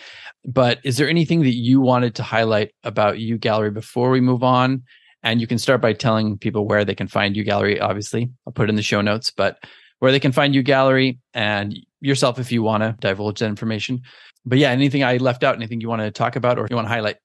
But 0.45 0.79
is 0.84 0.97
there 0.97 1.09
anything 1.09 1.41
that 1.41 1.55
you 1.55 1.79
wanted 1.79 2.15
to 2.15 2.23
highlight 2.23 2.71
about 2.84 3.15
UGallery 3.15 3.73
before 3.73 4.09
we 4.09 4.21
move 4.21 4.43
on? 4.43 4.84
And 5.23 5.39
you 5.39 5.47
can 5.47 5.57
start 5.59 5.82
by 5.82 5.93
telling 5.93 6.38
people 6.38 6.67
where 6.67 6.84
they 6.84 6.95
can 6.95 7.07
find 7.07 7.36
UGallery. 7.36 7.79
Obviously, 7.79 8.29
I'll 8.45 8.53
put 8.53 8.63
it 8.63 8.69
in 8.69 8.75
the 8.75 8.82
show 8.82 9.01
notes, 9.01 9.32
but 9.32 9.57
where 9.99 10.11
they 10.11 10.19
can 10.19 10.32
find 10.32 10.55
UGallery 10.55 11.19
and 11.34 11.77
yourself 11.99 12.39
if 12.39 12.51
you 12.51 12.63
want 12.63 12.82
to 12.82 12.95
divulge 12.99 13.39
that 13.39 13.45
information 13.45 14.01
but 14.45 14.57
yeah, 14.57 14.69
anything 14.69 15.03
I 15.03 15.17
left 15.17 15.43
out, 15.43 15.55
anything 15.55 15.82
you 15.82 15.89
want 15.89 16.01
to 16.01 16.11
talk 16.11 16.36
about 16.36 16.57
or 16.57 16.67
you 16.69 16.75
want 16.75 16.88
to 16.88 16.93
highlight? 16.93 17.17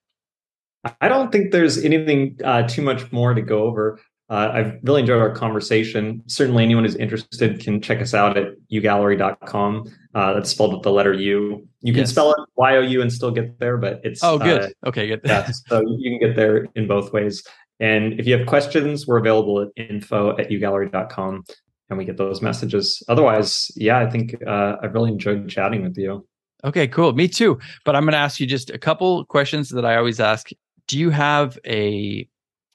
I 1.00 1.08
don't 1.08 1.32
think 1.32 1.50
there's 1.50 1.82
anything 1.82 2.38
uh, 2.44 2.62
too 2.68 2.82
much 2.82 3.10
more 3.10 3.34
to 3.34 3.42
go 3.42 3.64
over. 3.64 3.98
Uh, 4.28 4.50
I've 4.52 4.78
really 4.82 5.02
enjoyed 5.02 5.20
our 5.20 5.30
conversation. 5.30 6.22
Certainly, 6.26 6.64
anyone 6.64 6.84
who's 6.84 6.96
interested 6.96 7.60
can 7.60 7.80
check 7.80 8.00
us 8.00 8.12
out 8.12 8.36
at 8.36 8.54
ugallery.com. 8.72 9.84
Uh, 10.14 10.32
that's 10.32 10.50
spelled 10.50 10.72
with 10.72 10.82
the 10.82 10.90
letter 10.90 11.12
U. 11.12 11.66
You 11.82 11.92
can 11.92 12.00
yes. 12.00 12.10
spell 12.10 12.32
it 12.32 12.38
Y 12.56 12.76
O 12.76 12.80
U 12.80 13.02
and 13.02 13.12
still 13.12 13.30
get 13.30 13.58
there, 13.60 13.76
but 13.76 14.00
it's 14.02 14.24
oh, 14.24 14.38
good. 14.38 14.62
Uh, 14.62 14.88
okay, 14.88 15.06
good. 15.06 15.20
yeah, 15.24 15.48
so 15.66 15.80
you 15.80 16.10
can 16.10 16.18
get 16.18 16.34
there 16.34 16.66
in 16.74 16.88
both 16.88 17.12
ways. 17.12 17.46
And 17.78 18.18
if 18.18 18.26
you 18.26 18.36
have 18.36 18.46
questions, 18.46 19.06
we're 19.06 19.18
available 19.18 19.60
at 19.60 19.68
info 19.76 20.36
at 20.38 20.48
ugallery.com 20.48 21.44
and 21.88 21.98
we 21.98 22.04
get 22.04 22.16
those 22.16 22.42
messages. 22.42 23.02
Otherwise, 23.08 23.70
yeah, 23.76 23.98
I 23.98 24.10
think 24.10 24.34
uh, 24.46 24.76
I've 24.82 24.94
really 24.94 25.12
enjoyed 25.12 25.48
chatting 25.48 25.82
with 25.82 25.96
you. 25.96 26.26
Okay, 26.64 26.88
cool. 26.88 27.12
Me 27.12 27.28
too. 27.28 27.58
But 27.84 27.94
I'm 27.94 28.02
going 28.02 28.12
to 28.12 28.18
ask 28.18 28.40
you 28.40 28.46
just 28.46 28.70
a 28.70 28.78
couple 28.78 29.24
questions 29.26 29.68
that 29.70 29.84
I 29.84 29.96
always 29.96 30.20
ask. 30.20 30.50
Do 30.88 30.98
you 30.98 31.10
have 31.10 31.58
a, 31.66 32.28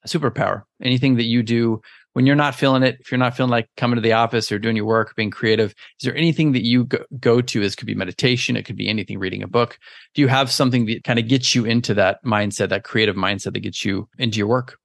a 0.04 0.08
superpower? 0.08 0.64
Anything 0.82 1.16
that 1.16 1.26
you 1.26 1.43
do 1.43 1.82
when 2.14 2.26
you're 2.26 2.36
not 2.36 2.56
feeling 2.56 2.84
it, 2.84 2.97
if 2.99 3.12
you're 3.12 3.18
not 3.18 3.36
feeling 3.36 3.52
like 3.52 3.70
coming 3.78 3.95
to 3.95 4.02
the 4.02 4.14
office 4.14 4.52
or 4.52 4.60
doing 4.60 4.76
your 4.76 4.86
work, 4.86 5.16
being 5.16 5.32
creative, 5.32 5.72
is 5.72 6.06
there 6.06 6.16
anything 6.16 6.52
that 6.52 6.66
you 6.66 6.86
go, 6.86 6.99
go 7.20 7.41
to? 7.41 7.60
This 7.60 7.76
could 7.76 7.88
be 7.88 7.95
meditation, 7.95 8.58
it 8.58 8.64
could 8.64 8.76
be 8.76 8.89
anything, 8.89 9.18
reading 9.18 9.43
a 9.43 9.47
book. 9.47 9.78
Do 10.14 10.22
you 10.22 10.28
have 10.28 10.52
something 10.52 10.86
that 10.88 11.04
kind 11.04 11.20
of 11.20 11.28
gets 11.28 11.56
you 11.56 11.66
into 11.66 11.93
that 11.95 12.24
mindset, 12.26 12.70
that 12.70 12.84
creative 12.84 13.16
mindset 13.16 13.54
that 13.54 13.62
gets 13.62 13.86
you 13.86 14.10
into 14.18 14.38
your 14.38 14.47
work? 14.47 14.78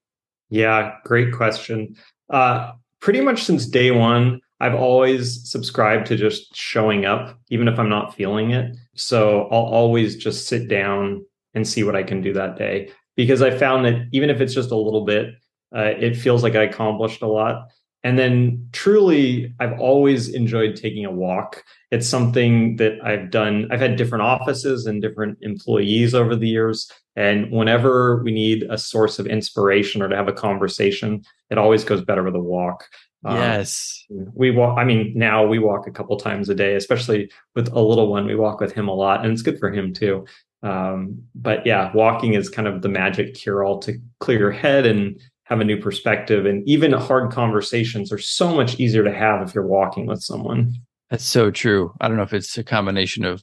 Yeah, 0.51 0.95
great 1.05 1.33
question. 1.33 1.97
Uh, 2.31 2.73
pretty 3.01 3.21
much 3.21 3.43
since 3.43 3.67
day 3.67 3.91
one, 3.91 4.41
I've 4.61 4.75
always 4.75 5.51
subscribed 5.51 6.07
to 6.07 6.17
just 6.17 6.55
showing 6.55 7.05
up, 7.05 7.39
even 7.51 7.69
if 7.69 7.79
I'm 7.79 7.91
not 7.91 8.15
feeling 8.15 8.53
it. 8.53 8.77
So 8.95 9.43
I'll 9.51 9.59
always 9.59 10.17
just 10.17 10.47
sit 10.47 10.69
down 10.69 11.27
and 11.55 11.67
see 11.67 11.83
what 11.83 11.97
I 11.97 12.03
can 12.03 12.23
do 12.23 12.33
that 12.35 12.57
day 12.57 12.91
because 13.17 13.43
I 13.43 13.51
found 13.57 13.85
that 13.87 14.07
even 14.13 14.31
if 14.31 14.41
it's 14.41 14.55
just 14.55 14.71
a 14.71 14.77
little 14.77 15.05
bit, 15.05 15.35
uh, 15.75 15.95
it 15.99 16.17
feels 16.17 16.43
like 16.43 16.55
I 16.55 16.63
accomplished 16.63 17.23
a 17.23 17.27
lot. 17.27 17.69
and 18.05 18.17
then 18.17 18.69
truly, 18.73 19.53
I've 19.59 19.81
always 19.81 20.29
enjoyed 20.29 20.77
taking 20.77 21.05
a 21.05 21.11
walk. 21.11 21.65
It's 21.91 22.09
something 22.09 22.77
that 22.77 23.05
I've 23.05 23.31
done. 23.33 23.67
I've 23.73 23.81
had 23.81 23.97
different 23.97 24.23
offices 24.23 24.87
and 24.87 25.03
different 25.03 25.39
employees 25.41 26.15
over 26.15 26.37
the 26.37 26.49
years. 26.49 26.89
And 27.17 27.51
whenever 27.51 28.23
we 28.23 28.31
need 28.31 28.63
a 28.71 28.79
source 28.79 29.19
of 29.19 29.27
inspiration 29.27 30.03
or 30.03 30.09
to 30.09 30.15
have 30.15 30.29
a 30.29 30.33
conversation, 30.33 31.25
it 31.51 31.59
always 31.59 31.83
goes 31.83 32.05
better 32.05 32.23
with 32.23 32.37
a 32.37 32.41
walk. 32.41 32.85
Um, 33.25 33.37
yes. 33.39 34.05
Um, 34.13 34.31
we 34.35 34.53
walk, 34.53 34.79
I 34.79 34.85
mean, 34.85 35.13
now 35.17 35.45
we 35.45 35.59
walk 35.59 35.89
a 35.89 35.91
couple 35.91 36.17
times 36.17 36.49
a 36.49 36.55
day, 36.55 36.77
especially 36.77 37.29
with 37.57 37.73
a 37.73 37.81
little 37.81 38.09
one. 38.09 38.27
We 38.27 38.37
walk 38.37 38.61
with 38.61 38.73
him 38.73 38.87
a 38.87 38.95
lot, 38.95 39.25
and 39.25 39.33
it's 39.33 39.43
good 39.43 39.59
for 39.59 39.73
him 39.73 39.93
too. 39.93 40.27
Um, 40.63 41.23
but 41.35 41.67
yeah, 41.67 41.93
walking 41.95 42.35
is 42.35 42.49
kind 42.49 42.67
of 42.67 42.83
the 42.83 42.89
magic 42.89 43.35
cure 43.35 43.65
all 43.65 43.79
to 43.81 43.99
clear 44.21 44.39
your 44.39 44.51
head 44.51 44.87
and 44.87 45.21
have 45.45 45.61
a 45.61 45.65
new 45.65 45.81
perspective. 45.81 46.45
And 46.45 46.67
even 46.69 46.93
hard 46.93 47.31
conversations 47.31 48.13
are 48.13 48.19
so 48.19 48.55
much 48.55 48.81
easier 48.81 49.05
to 49.05 49.13
have 49.13 49.47
if 49.47 49.55
you're 49.55 49.67
walking 49.67 50.07
with 50.07 50.23
someone. 50.23 50.75
That's 51.11 51.25
so 51.25 51.51
true. 51.51 51.93
I 52.01 52.09
don't 52.09 52.17
know 52.17 52.25
if 52.25 52.33
it's 52.33 52.59
a 52.59 52.65
combination 52.65 53.25
of 53.25 53.43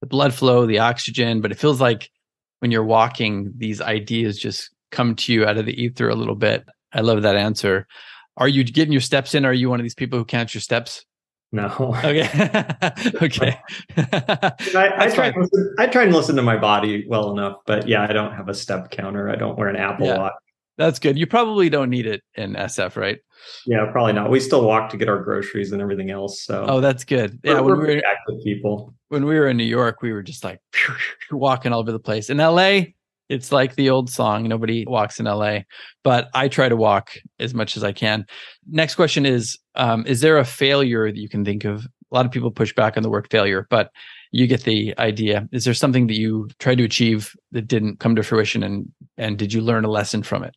the 0.00 0.06
blood 0.06 0.34
flow, 0.34 0.66
the 0.66 0.80
oxygen, 0.80 1.40
but 1.40 1.52
it 1.52 1.58
feels 1.58 1.80
like 1.80 2.10
when 2.58 2.70
you're 2.70 2.84
walking, 2.84 3.52
these 3.56 3.80
ideas 3.80 4.38
just 4.38 4.70
come 4.90 5.14
to 5.16 5.32
you 5.32 5.46
out 5.46 5.58
of 5.58 5.66
the 5.66 5.80
ether 5.80 6.08
a 6.08 6.14
little 6.14 6.34
bit. 6.34 6.64
I 6.92 7.00
love 7.00 7.22
that 7.22 7.36
answer. 7.36 7.86
Are 8.36 8.48
you 8.48 8.64
getting 8.64 8.92
your 8.92 9.00
steps 9.00 9.34
in? 9.34 9.44
Are 9.44 9.52
you 9.52 9.70
one 9.70 9.78
of 9.78 9.84
these 9.84 9.94
people 9.94 10.18
who 10.18 10.24
counts 10.24 10.54
your 10.54 10.60
steps? 10.60 11.04
No. 11.54 11.94
Okay. 12.02 12.28
okay. 13.22 13.56
I, 13.96 14.52
I 14.74 15.08
try. 15.08 15.32
Listen, 15.36 15.74
I 15.78 15.86
try 15.86 16.02
and 16.02 16.12
listen 16.12 16.34
to 16.34 16.42
my 16.42 16.56
body 16.56 17.06
well 17.06 17.30
enough, 17.30 17.58
but 17.64 17.86
yeah, 17.86 18.02
I 18.02 18.12
don't 18.12 18.32
have 18.32 18.48
a 18.48 18.54
step 18.54 18.90
counter. 18.90 19.30
I 19.30 19.36
don't 19.36 19.56
wear 19.56 19.68
an 19.68 19.76
Apple 19.76 20.08
yeah. 20.08 20.18
Watch. 20.18 20.32
That's 20.78 20.98
good. 20.98 21.16
You 21.16 21.28
probably 21.28 21.70
don't 21.70 21.90
need 21.90 22.06
it 22.06 22.22
in 22.34 22.54
SF, 22.54 22.96
right? 22.96 23.20
Yeah, 23.66 23.86
probably 23.92 24.14
not. 24.14 24.32
We 24.32 24.40
still 24.40 24.66
walk 24.66 24.90
to 24.90 24.96
get 24.96 25.08
our 25.08 25.22
groceries 25.22 25.70
and 25.70 25.80
everything 25.80 26.10
else. 26.10 26.42
So 26.42 26.66
oh, 26.68 26.80
that's 26.80 27.04
good. 27.04 27.38
Yeah, 27.44 27.60
we're, 27.60 27.76
when 27.76 27.86
we 27.86 27.94
were 27.94 28.02
active 28.04 28.42
people. 28.42 28.92
When 29.10 29.24
we 29.24 29.38
were 29.38 29.46
in 29.46 29.56
New 29.56 29.62
York, 29.62 30.02
we 30.02 30.12
were 30.12 30.24
just 30.24 30.42
like 30.42 30.58
walking 31.30 31.72
all 31.72 31.78
over 31.78 31.92
the 31.92 32.00
place. 32.00 32.30
In 32.30 32.38
LA, 32.38 32.80
it's 33.28 33.52
like 33.52 33.74
the 33.74 33.90
old 33.90 34.10
song. 34.10 34.44
Nobody 34.44 34.84
walks 34.86 35.18
in 35.18 35.26
LA, 35.26 35.60
but 36.02 36.28
I 36.34 36.48
try 36.48 36.68
to 36.68 36.76
walk 36.76 37.12
as 37.38 37.54
much 37.54 37.76
as 37.76 37.84
I 37.84 37.92
can. 37.92 38.26
Next 38.68 38.94
question 38.94 39.26
is: 39.26 39.58
um, 39.74 40.06
Is 40.06 40.20
there 40.20 40.38
a 40.38 40.44
failure 40.44 41.10
that 41.10 41.18
you 41.18 41.28
can 41.28 41.44
think 41.44 41.64
of? 41.64 41.84
A 41.84 42.14
lot 42.14 42.26
of 42.26 42.32
people 42.32 42.50
push 42.50 42.72
back 42.72 42.96
on 42.96 43.02
the 43.02 43.10
word 43.10 43.26
failure, 43.30 43.66
but 43.70 43.90
you 44.30 44.46
get 44.46 44.62
the 44.62 44.94
idea. 44.98 45.48
Is 45.52 45.64
there 45.64 45.74
something 45.74 46.06
that 46.06 46.18
you 46.18 46.48
tried 46.58 46.78
to 46.78 46.84
achieve 46.84 47.34
that 47.52 47.66
didn't 47.66 47.98
come 47.98 48.14
to 48.16 48.22
fruition, 48.22 48.62
and 48.62 48.92
and 49.16 49.38
did 49.38 49.52
you 49.52 49.60
learn 49.60 49.84
a 49.84 49.90
lesson 49.90 50.22
from 50.22 50.44
it? 50.44 50.54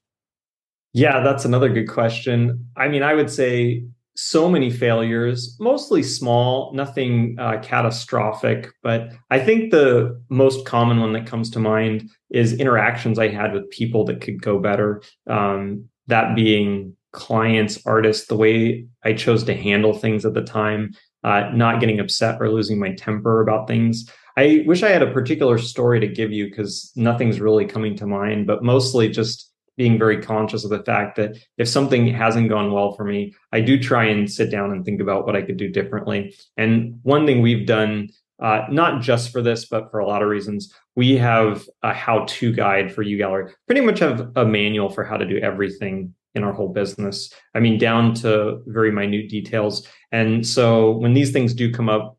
Yeah, 0.93 1.22
that's 1.22 1.45
another 1.45 1.70
good 1.70 1.88
question. 1.88 2.70
I 2.76 2.88
mean, 2.88 3.03
I 3.03 3.13
would 3.13 3.30
say 3.30 3.84
so 4.20 4.49
many 4.49 4.72
failures, 4.72 5.55
mostly 5.59 6.01
small, 6.01 6.74
nothing 6.74 7.36
uh, 7.39 7.59
catastrophic. 7.61 8.72
But 8.82 9.13
I 9.30 9.39
think 9.39 9.70
the 9.70 10.20
most 10.30 10.65
common 10.65 10.99
one 10.99 11.13
that 11.13 11.28
comes 11.28 11.51
to 11.51 11.59
mind 11.59 12.09
is 12.32 12.59
interactions 12.59 13.20
I 13.20 13.28
had 13.28 13.53
with 13.53 13.70
people 13.70 14.05
that 14.05 14.20
could 14.20 14.41
go 14.41 14.57
better. 14.57 15.03
Um, 15.28 15.86
that 16.07 16.36
being 16.36 16.95
clients, 17.11 17.80
artists, 17.86 18.26
the 18.28 18.36
way 18.36 18.88
I 19.03 19.13
chose 19.13 19.43
to 19.43 19.55
handle 19.55 19.93
things 19.93 20.26
at 20.26 20.34
the 20.34 20.41
time, 20.41 20.93
uh, 21.24 21.51
not 21.53 21.80
getting 21.80 21.99
upset 21.99 22.41
or 22.41 22.49
losing 22.49 22.80
my 22.80 22.93
temper 22.95 23.41
about 23.41 23.68
things. 23.68 24.09
I 24.36 24.63
wish 24.65 24.82
I 24.82 24.89
had 24.89 25.03
a 25.03 25.11
particular 25.11 25.59
story 25.59 25.99
to 25.99 26.07
give 26.07 26.32
you 26.32 26.49
because 26.49 26.91
nothing's 26.95 27.39
really 27.39 27.65
coming 27.65 27.95
to 27.97 28.07
mind, 28.07 28.47
but 28.47 28.63
mostly 28.63 29.09
just 29.09 29.46
being 29.78 29.97
very 29.97 30.21
conscious 30.21 30.63
of 30.63 30.71
the 30.71 30.84
fact 30.84 31.15
that 31.15 31.38
if 31.57 31.69
something 31.69 32.07
hasn't 32.07 32.49
gone 32.49 32.71
well 32.71 32.93
for 32.93 33.03
me, 33.03 33.34
I 33.51 33.61
do 33.61 33.80
try 33.80 34.05
and 34.05 34.30
sit 34.30 34.51
down 34.51 34.71
and 34.71 34.84
think 34.84 34.99
about 34.99 35.25
what 35.25 35.36
I 35.36 35.43
could 35.43 35.57
do 35.57 35.69
differently. 35.69 36.36
And 36.57 36.99
one 37.03 37.25
thing 37.25 37.41
we've 37.41 37.67
done, 37.67 38.09
uh, 38.41 38.63
not 38.69 39.01
just 39.01 39.32
for 39.32 39.41
this, 39.41 39.65
but 39.65 39.91
for 39.91 39.99
a 39.99 40.07
lot 40.07 40.23
of 40.23 40.30
reasons, 40.30 40.73
we 40.95 41.15
have 41.17 41.67
a 41.84 41.93
how 41.93 42.25
to 42.28 42.51
guide 42.51 42.91
for 42.91 43.05
UGallery. 43.05 43.53
Pretty 43.67 43.82
much 43.82 43.99
have 43.99 44.32
a 44.36 44.45
manual 44.45 44.89
for 44.89 45.03
how 45.03 45.15
to 45.15 45.28
do 45.28 45.38
everything 45.38 46.13
in 46.34 46.43
our 46.43 46.53
whole 46.53 46.69
business. 46.69 47.32
I 47.53 47.59
mean, 47.59 47.78
down 47.78 48.13
to 48.15 48.61
very 48.65 48.91
minute 48.91 49.30
details. 49.30 49.88
And 50.11 50.45
so 50.45 50.91
when 50.97 51.13
these 51.13 51.32
things 51.32 51.53
do 51.53 51.71
come 51.71 51.89
up, 51.89 52.17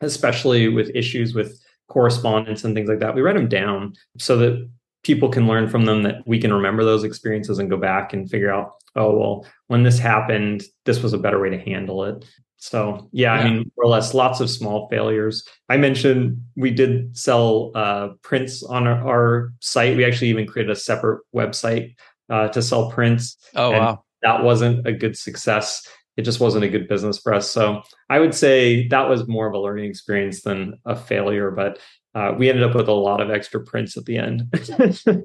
especially 0.00 0.68
with 0.68 0.90
issues 0.94 1.34
with 1.34 1.60
correspondence 1.88 2.64
and 2.64 2.74
things 2.74 2.88
like 2.88 3.00
that, 3.00 3.14
we 3.14 3.22
write 3.22 3.36
them 3.36 3.48
down 3.48 3.94
so 4.18 4.36
that 4.38 4.68
people 5.02 5.28
can 5.28 5.46
learn 5.46 5.68
from 5.68 5.84
them 5.84 6.02
that 6.02 6.16
we 6.26 6.38
can 6.38 6.52
remember 6.52 6.84
those 6.84 7.04
experiences 7.04 7.58
and 7.58 7.70
go 7.70 7.76
back 7.76 8.12
and 8.12 8.30
figure 8.30 8.52
out 8.52 8.74
oh 8.96 9.16
well 9.16 9.46
when 9.68 9.82
this 9.82 9.98
happened 9.98 10.62
this 10.84 11.02
was 11.02 11.12
a 11.12 11.18
better 11.18 11.40
way 11.40 11.50
to 11.50 11.58
handle 11.58 12.04
it. 12.04 12.24
So 12.58 13.08
yeah, 13.10 13.34
yeah. 13.34 13.40
i 13.40 13.44
mean 13.44 13.70
more 13.76 13.86
or 13.86 13.88
less 13.88 14.14
lots 14.14 14.40
of 14.40 14.48
small 14.48 14.88
failures. 14.88 15.46
I 15.68 15.76
mentioned 15.76 16.40
we 16.56 16.70
did 16.70 17.16
sell 17.16 17.72
uh, 17.74 18.10
prints 18.22 18.62
on 18.62 18.86
our, 18.86 19.08
our, 19.08 19.52
site. 19.60 19.96
We 19.96 20.04
actually 20.04 20.28
even 20.28 20.46
created 20.46 20.70
a 20.70 20.76
separate 20.76 21.22
website 21.34 21.96
uh, 22.30 22.48
to 22.48 22.62
sell 22.62 22.90
prints. 22.90 23.36
Oh 23.56 23.70
wow. 23.72 24.04
that 24.22 24.44
wasn't 24.44 24.86
a 24.86 24.92
good 24.92 25.18
success. 25.18 25.86
It 26.16 26.22
just 26.22 26.40
wasn't 26.40 26.64
a 26.64 26.68
good 26.68 26.88
business 26.88 27.18
for 27.18 27.34
us. 27.34 27.50
So 27.50 27.82
i 28.08 28.20
would 28.20 28.34
say 28.34 28.86
that 28.88 29.08
was 29.08 29.26
more 29.26 29.48
of 29.48 29.54
a 29.54 29.58
learning 29.58 29.90
experience 29.90 30.42
than 30.42 30.78
a 30.84 30.94
failure 30.94 31.50
but 31.50 31.78
uh, 32.14 32.34
we 32.36 32.50
ended 32.50 32.62
up 32.62 32.74
with 32.74 32.88
a 32.88 32.92
lot 32.92 33.20
of 33.20 33.30
extra 33.30 33.62
prints 33.62 33.96
at 33.96 34.04
the 34.04 34.18
end. 34.18 34.44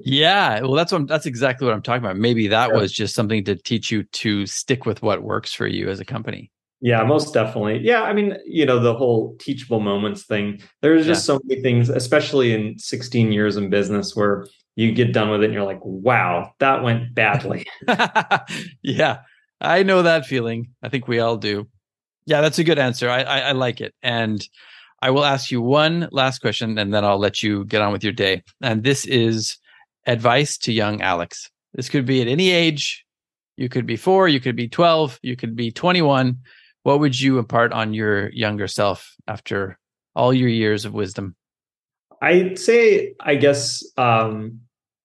yeah, 0.04 0.60
well, 0.60 0.72
that's 0.72 0.90
what 0.90 1.02
I'm, 1.02 1.06
that's 1.06 1.26
exactly 1.26 1.66
what 1.66 1.74
I'm 1.74 1.82
talking 1.82 2.02
about. 2.02 2.16
Maybe 2.16 2.48
that 2.48 2.72
was 2.72 2.92
just 2.92 3.14
something 3.14 3.44
to 3.44 3.56
teach 3.56 3.90
you 3.90 4.04
to 4.04 4.46
stick 4.46 4.86
with 4.86 5.02
what 5.02 5.22
works 5.22 5.52
for 5.52 5.66
you 5.66 5.90
as 5.90 6.00
a 6.00 6.04
company. 6.04 6.50
Yeah, 6.80 7.02
most 7.04 7.34
definitely. 7.34 7.80
Yeah, 7.80 8.02
I 8.02 8.12
mean, 8.12 8.36
you 8.46 8.64
know, 8.64 8.78
the 8.78 8.94
whole 8.94 9.36
teachable 9.38 9.80
moments 9.80 10.24
thing. 10.24 10.62
There's 10.80 11.04
just 11.04 11.22
yeah. 11.22 11.34
so 11.34 11.40
many 11.44 11.60
things, 11.60 11.90
especially 11.90 12.54
in 12.54 12.78
16 12.78 13.32
years 13.32 13.56
in 13.56 13.68
business, 13.68 14.14
where 14.14 14.46
you 14.76 14.92
get 14.92 15.12
done 15.12 15.28
with 15.28 15.42
it 15.42 15.46
and 15.46 15.54
you're 15.54 15.64
like, 15.64 15.80
"Wow, 15.82 16.52
that 16.60 16.84
went 16.84 17.14
badly." 17.14 17.66
yeah, 18.82 19.18
I 19.60 19.82
know 19.82 20.02
that 20.02 20.24
feeling. 20.24 20.68
I 20.82 20.88
think 20.88 21.08
we 21.08 21.18
all 21.18 21.36
do. 21.36 21.68
Yeah, 22.26 22.42
that's 22.42 22.60
a 22.60 22.64
good 22.64 22.78
answer. 22.78 23.10
I, 23.10 23.22
I, 23.22 23.38
I 23.40 23.52
like 23.52 23.80
it, 23.80 23.92
and 24.02 24.46
I 25.00 25.10
will 25.10 25.24
ask 25.24 25.50
you 25.50 25.60
one 25.60 26.08
last 26.10 26.40
question 26.40 26.76
and 26.76 26.92
then 26.92 27.04
I'll 27.04 27.18
let 27.18 27.42
you 27.42 27.64
get 27.66 27.82
on 27.82 27.92
with 27.92 28.02
your 28.02 28.12
day. 28.12 28.42
And 28.60 28.82
this 28.82 29.06
is 29.06 29.58
advice 30.06 30.58
to 30.58 30.72
young 30.72 31.00
Alex. 31.02 31.48
This 31.74 31.88
could 31.88 32.06
be 32.06 32.20
at 32.20 32.28
any 32.28 32.50
age. 32.50 33.04
You 33.56 33.68
could 33.68 33.86
be 33.86 33.96
four, 33.96 34.28
you 34.28 34.40
could 34.40 34.56
be 34.56 34.68
12, 34.68 35.18
you 35.22 35.36
could 35.36 35.56
be 35.56 35.70
21. 35.70 36.38
What 36.84 37.00
would 37.00 37.20
you 37.20 37.38
impart 37.38 37.72
on 37.72 37.92
your 37.92 38.30
younger 38.30 38.68
self 38.68 39.14
after 39.26 39.78
all 40.14 40.32
your 40.32 40.48
years 40.48 40.84
of 40.84 40.94
wisdom? 40.94 41.34
I'd 42.22 42.58
say, 42.58 43.14
I 43.20 43.36
guess, 43.36 43.84
um, 43.96 44.60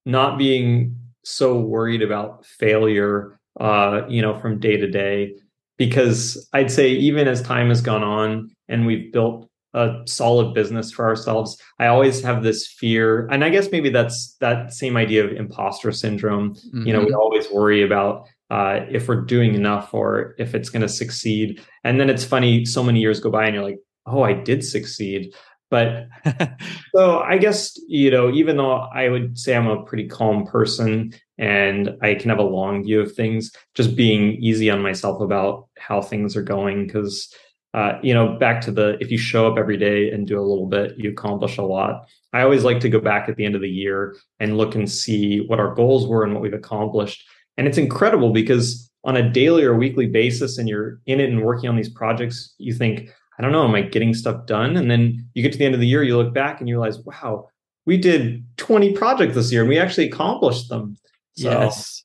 not 0.05 0.37
being 0.37 0.95
so 1.23 1.59
worried 1.59 2.01
about 2.01 2.45
failure, 2.45 3.39
uh, 3.59 4.01
you 4.07 4.21
know, 4.21 4.39
from 4.39 4.59
day 4.59 4.77
to 4.77 4.87
day, 4.87 5.35
because 5.77 6.47
I'd 6.53 6.71
say 6.71 6.89
even 6.89 7.27
as 7.27 7.41
time 7.41 7.69
has 7.69 7.81
gone 7.81 8.03
on 8.03 8.51
and 8.67 8.85
we've 8.85 9.11
built 9.11 9.49
a 9.74 10.01
solid 10.05 10.53
business 10.53 10.91
for 10.91 11.05
ourselves 11.05 11.57
i 11.80 11.88
always 11.88 12.21
have 12.21 12.43
this 12.43 12.67
fear 12.67 13.28
and 13.28 13.43
i 13.43 13.49
guess 13.49 13.71
maybe 13.71 13.89
that's 13.89 14.36
that 14.39 14.74
same 14.74 14.95
idea 14.95 15.24
of 15.24 15.32
imposter 15.32 15.91
syndrome 15.91 16.53
mm-hmm. 16.53 16.88
you 16.88 16.93
know 16.93 16.99
we 16.99 17.05
mm-hmm. 17.07 17.15
always 17.15 17.49
worry 17.51 17.84
about 17.84 18.28
uh, 18.49 18.86
if 18.91 19.07
we're 19.07 19.21
doing 19.21 19.55
enough 19.55 19.95
or 19.95 20.36
if 20.38 20.53
it's 20.53 20.69
going 20.69 20.82
to 20.82 20.89
succeed 20.89 21.59
and 21.84 21.99
then 21.99 22.07
it's 22.09 22.24
funny 22.24 22.65
so 22.65 22.84
many 22.84 22.99
years 22.99 23.19
go 23.19 23.32
by 23.32 23.45
and 23.45 23.55
you're 23.55 23.63
like 23.63 23.80
oh 24.05 24.21
i 24.21 24.34
did 24.34 24.63
succeed 24.63 25.34
but 25.71 26.07
so 26.95 27.19
i 27.21 27.38
guess 27.38 27.76
you 27.88 28.11
know 28.11 28.30
even 28.32 28.57
though 28.57 28.74
i 28.74 29.09
would 29.09 29.39
say 29.39 29.55
i'm 29.55 29.67
a 29.67 29.84
pretty 29.86 30.07
calm 30.07 30.45
person 30.45 31.11
and 31.39 31.97
i 32.03 32.13
can 32.13 32.30
have 32.30 32.38
a 32.38 32.43
long 32.43 32.84
view 32.84 33.01
of 33.01 33.11
things 33.15 33.51
just 33.74 33.95
being 33.95 34.34
easy 34.34 34.69
on 34.69 34.84
myself 34.84 35.19
about 35.19 35.67
how 35.80 35.99
things 35.99 36.36
are 36.36 36.43
going 36.43 36.86
because 36.86 37.34
uh, 37.74 37.97
you 38.03 38.13
know, 38.13 38.38
back 38.38 38.61
to 38.61 38.71
the 38.71 38.97
if 38.99 39.09
you 39.09 39.17
show 39.17 39.51
up 39.51 39.57
every 39.57 39.78
day 39.78 40.11
and 40.11 40.28
do 40.28 40.39
a 40.39 40.41
little 40.41 40.67
bit, 40.67 40.93
you 40.97 41.09
accomplish 41.09 41.57
a 41.57 41.63
lot. 41.63 42.07
I 42.32 42.41
always 42.41 42.63
like 42.63 42.80
to 42.82 42.89
go 42.89 42.99
back 42.99 43.28
at 43.28 43.36
the 43.36 43.45
end 43.45 43.55
of 43.55 43.61
the 43.61 43.69
year 43.69 44.15
and 44.39 44.57
look 44.57 44.76
and 44.76 44.89
see 44.89 45.39
what 45.47 45.59
our 45.59 45.74
goals 45.74 46.07
were 46.07 46.24
and 46.24 46.34
what 46.34 46.43
we've 46.43 46.53
accomplished. 46.53 47.24
And 47.57 47.67
it's 47.67 47.78
incredible 47.78 48.32
because 48.32 48.91
on 49.03 49.17
a 49.17 49.28
daily 49.28 49.63
or 49.63 49.76
weekly 49.76 50.07
basis, 50.07 50.57
and 50.57 50.69
you're 50.69 50.99
in 51.07 51.19
it 51.19 51.30
and 51.30 51.43
working 51.43 51.67
on 51.67 51.76
these 51.76 51.89
projects, 51.89 52.53
you 52.57 52.74
think, 52.74 53.09
I 53.39 53.41
don't 53.41 53.51
know, 53.51 53.63
am 53.63 53.76
I 53.76 53.82
getting 53.82 54.13
stuff 54.13 54.45
done? 54.45 54.78
And 54.78 54.89
then 54.89 55.28
you 55.34 55.41
get 55.41 55.51
to 55.53 55.57
the 55.57 55.65
end 55.65 55.74
of 55.74 55.82
the 55.82 55.88
year, 55.88 56.03
you 56.03 56.15
look 56.15 56.34
back 56.34 56.59
and 56.59 56.69
you 56.69 56.76
realize, 56.76 56.99
wow, 56.99 57.49
we 57.86 57.97
did 57.97 58.45
20 58.57 58.93
projects 58.93 59.36
this 59.36 59.51
year 59.51 59.61
and 59.61 59.69
we 59.69 59.80
actually 59.80 60.07
accomplished 60.07 60.69
them. 60.69 60.95
So 61.36 61.49
yes. 61.49 62.03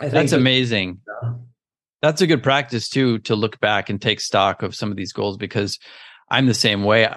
That's 0.00 0.32
amazing. 0.32 0.98
Yeah 1.22 1.32
that's 2.02 2.20
a 2.20 2.26
good 2.26 2.42
practice 2.42 2.88
too 2.88 3.18
to 3.20 3.34
look 3.34 3.60
back 3.60 3.90
and 3.90 4.00
take 4.00 4.20
stock 4.20 4.62
of 4.62 4.74
some 4.74 4.90
of 4.90 4.96
these 4.96 5.12
goals 5.12 5.36
because 5.36 5.78
I'm 6.30 6.46
the 6.46 6.54
same 6.54 6.84
way. 6.84 7.08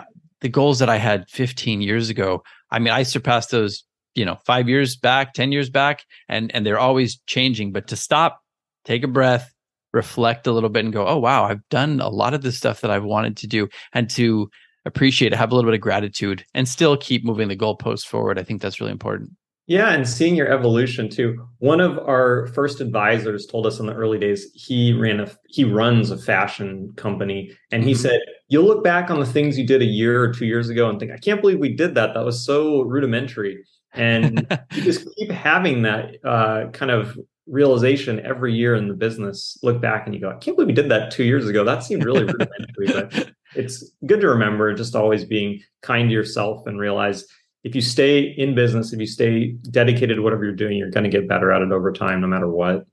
The 0.42 0.50
goals 0.50 0.80
that 0.80 0.90
I 0.90 0.98
had 0.98 1.30
15 1.30 1.82
years 1.82 2.10
ago, 2.10 2.44
I 2.70 2.80
mean, 2.80 2.94
I 2.94 3.04
surpassed 3.04 3.52
those, 3.52 3.84
you 4.16 4.26
know, 4.26 4.38
five 4.46 4.68
years 4.68 4.96
back, 4.96 5.34
10 5.34 5.52
years 5.52 5.70
back, 5.70 6.04
and 6.28 6.54
and 6.54 6.66
they're 6.66 6.80
always 6.80 7.20
changing. 7.28 7.72
But 7.72 7.88
to 7.88 7.96
stop, 7.96 8.42
take 8.84 9.04
a 9.04 9.08
breath, 9.08 9.54
reflect 9.94 10.48
a 10.48 10.52
little 10.52 10.70
bit 10.70 10.84
and 10.84 10.94
go, 10.94 11.08
oh, 11.08 11.18
wow, 11.18 11.46
I've 11.46 11.68
done 11.70 12.00
a 12.02 12.10
lot 12.10 12.34
of 12.34 12.42
the 12.42 12.52
stuff 12.52 12.82
that 12.82 12.92
I've 12.92 13.04
wanted 13.04 13.38
to 13.38 13.48
do 13.48 13.70
and 13.94 14.10
to 14.12 14.50
appreciate 14.86 15.32
it, 15.32 15.38
have 15.38 15.52
a 15.52 15.56
little 15.56 15.70
bit 15.70 15.76
of 15.76 15.82
gratitude 15.82 16.44
and 16.54 16.68
still 16.68 16.98
keep 16.98 17.24
moving 17.24 17.48
the 17.48 17.56
goalposts 17.56 18.06
forward. 18.06 18.38
I 18.38 18.44
think 18.44 18.62
that's 18.62 18.82
really 18.82 18.92
important. 18.92 19.32
Yeah, 19.66 19.92
and 19.92 20.08
seeing 20.08 20.36
your 20.36 20.52
evolution 20.52 21.10
too. 21.10 21.48
One 21.60 21.80
of 21.80 21.98
our 22.00 22.48
first 22.48 22.82
advisors 22.82 23.46
told 23.46 23.66
us 23.66 23.80
in 23.80 23.86
the 23.86 23.94
early 23.94 24.20
days 24.20 24.52
he 24.54 24.92
ran 24.92 25.22
a 25.22 25.32
he 25.48 25.64
runs 25.64 26.12
a 26.12 26.18
fashion 26.18 26.92
company 26.98 27.56
and 27.72 27.84
he 27.84 27.92
mm-hmm. 27.92 28.02
said 28.02 28.20
you'll 28.50 28.66
look 28.66 28.84
back 28.84 29.10
on 29.10 29.22
the 29.22 29.26
things 29.26 29.58
you 29.58 29.66
did 29.66 29.82
a 29.82 29.86
year 29.86 30.22
or 30.22 30.34
2 30.34 30.46
years 30.46 30.70
ago 30.70 30.90
and 30.90 31.00
think 31.00 31.12
I 31.12 31.18
can't 31.18 31.40
believe 31.40 31.60
we 31.60 31.74
did 31.74 31.96
that. 31.96 32.14
That 32.14 32.26
was 32.26 32.46
so 32.46 32.82
rudimentary. 32.82 33.64
And 33.94 34.46
you 34.74 34.82
just 34.82 35.08
keep 35.18 35.32
having 35.32 35.84
that 35.84 36.16
uh, 36.26 36.70
kind 36.72 36.92
of 36.92 37.18
realization 37.48 38.20
every 38.26 38.54
year 38.54 38.76
in 38.76 38.90
the 38.90 38.94
business. 38.94 39.58
Look 39.64 39.80
back 39.80 40.06
and 40.06 40.14
you 40.14 40.20
go, 40.20 40.30
I 40.30 40.36
can't 40.36 40.58
believe 40.58 40.68
we 40.68 40.74
did 40.74 40.90
that 40.90 41.12
2 41.12 41.24
years 41.24 41.48
ago. 41.48 41.64
That 41.64 41.84
seemed 41.84 42.04
really 42.04 42.26
rudimentary, 42.26 42.88
but 42.88 43.32
it's 43.56 43.92
good 44.06 44.20
to 44.22 44.28
remember 44.28 44.74
just 44.74 44.94
always 44.94 45.24
being 45.24 45.62
kind 45.82 46.10
to 46.10 46.14
yourself 46.14 46.68
and 46.68 46.78
realize 46.78 47.26
if 47.64 47.76
you 47.76 47.82
stay 47.82 48.22
in 48.22 48.56
business, 48.56 48.94
if 48.94 49.00
you 49.00 49.08
stay 49.08 49.52
dedicated 49.72 50.18
to 50.18 50.22
whatever 50.22 50.44
you're 50.44 50.54
doing, 50.54 50.78
you're 50.78 50.90
going 50.90 51.06
to 51.06 51.10
get 51.10 51.28
better 51.28 51.52
at 51.52 51.62
it 51.62 51.72
over 51.72 51.92
time, 51.92 52.22
no 52.22 52.28
matter 52.28 52.50
what. 52.50 52.86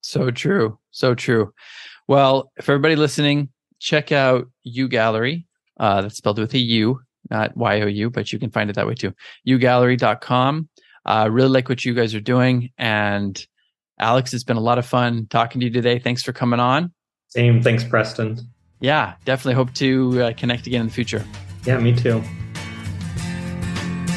So 0.00 0.30
true. 0.30 0.78
So 0.90 1.14
true. 1.14 1.52
Well, 2.08 2.50
for 2.62 2.72
everybody 2.72 2.96
listening, 2.96 3.50
check 3.78 4.12
out 4.12 4.48
UGallery. 4.66 5.44
Uh, 5.78 6.02
that's 6.02 6.16
spelled 6.16 6.38
with 6.38 6.54
a 6.54 6.58
U, 6.58 7.00
not 7.28 7.56
Y 7.56 7.82
O 7.82 7.86
U, 7.86 8.10
but 8.10 8.32
you 8.32 8.38
can 8.38 8.50
find 8.50 8.70
it 8.70 8.76
that 8.76 8.86
way 8.86 8.94
too. 8.94 9.12
ugallery.com. 9.46 10.68
Uh, 11.04 11.28
really 11.30 11.48
like 11.48 11.68
what 11.68 11.84
you 11.84 11.92
guys 11.92 12.14
are 12.14 12.20
doing. 12.20 12.70
And 12.78 13.44
Alex, 13.98 14.32
it's 14.32 14.44
been 14.44 14.56
a 14.56 14.60
lot 14.60 14.78
of 14.78 14.86
fun 14.86 15.26
talking 15.28 15.60
to 15.60 15.66
you 15.66 15.72
today. 15.72 15.98
Thanks 15.98 16.22
for 16.22 16.32
coming 16.32 16.60
on. 16.60 16.92
Same. 17.28 17.62
Thanks, 17.62 17.84
Preston. 17.84 18.38
Yeah, 18.80 19.14
definitely 19.24 19.54
hope 19.54 19.74
to 19.74 20.22
uh, 20.22 20.32
connect 20.34 20.66
again 20.66 20.82
in 20.82 20.86
the 20.86 20.92
future. 20.92 21.24
Yeah, 21.64 21.78
me 21.78 21.94
too. 21.94 22.22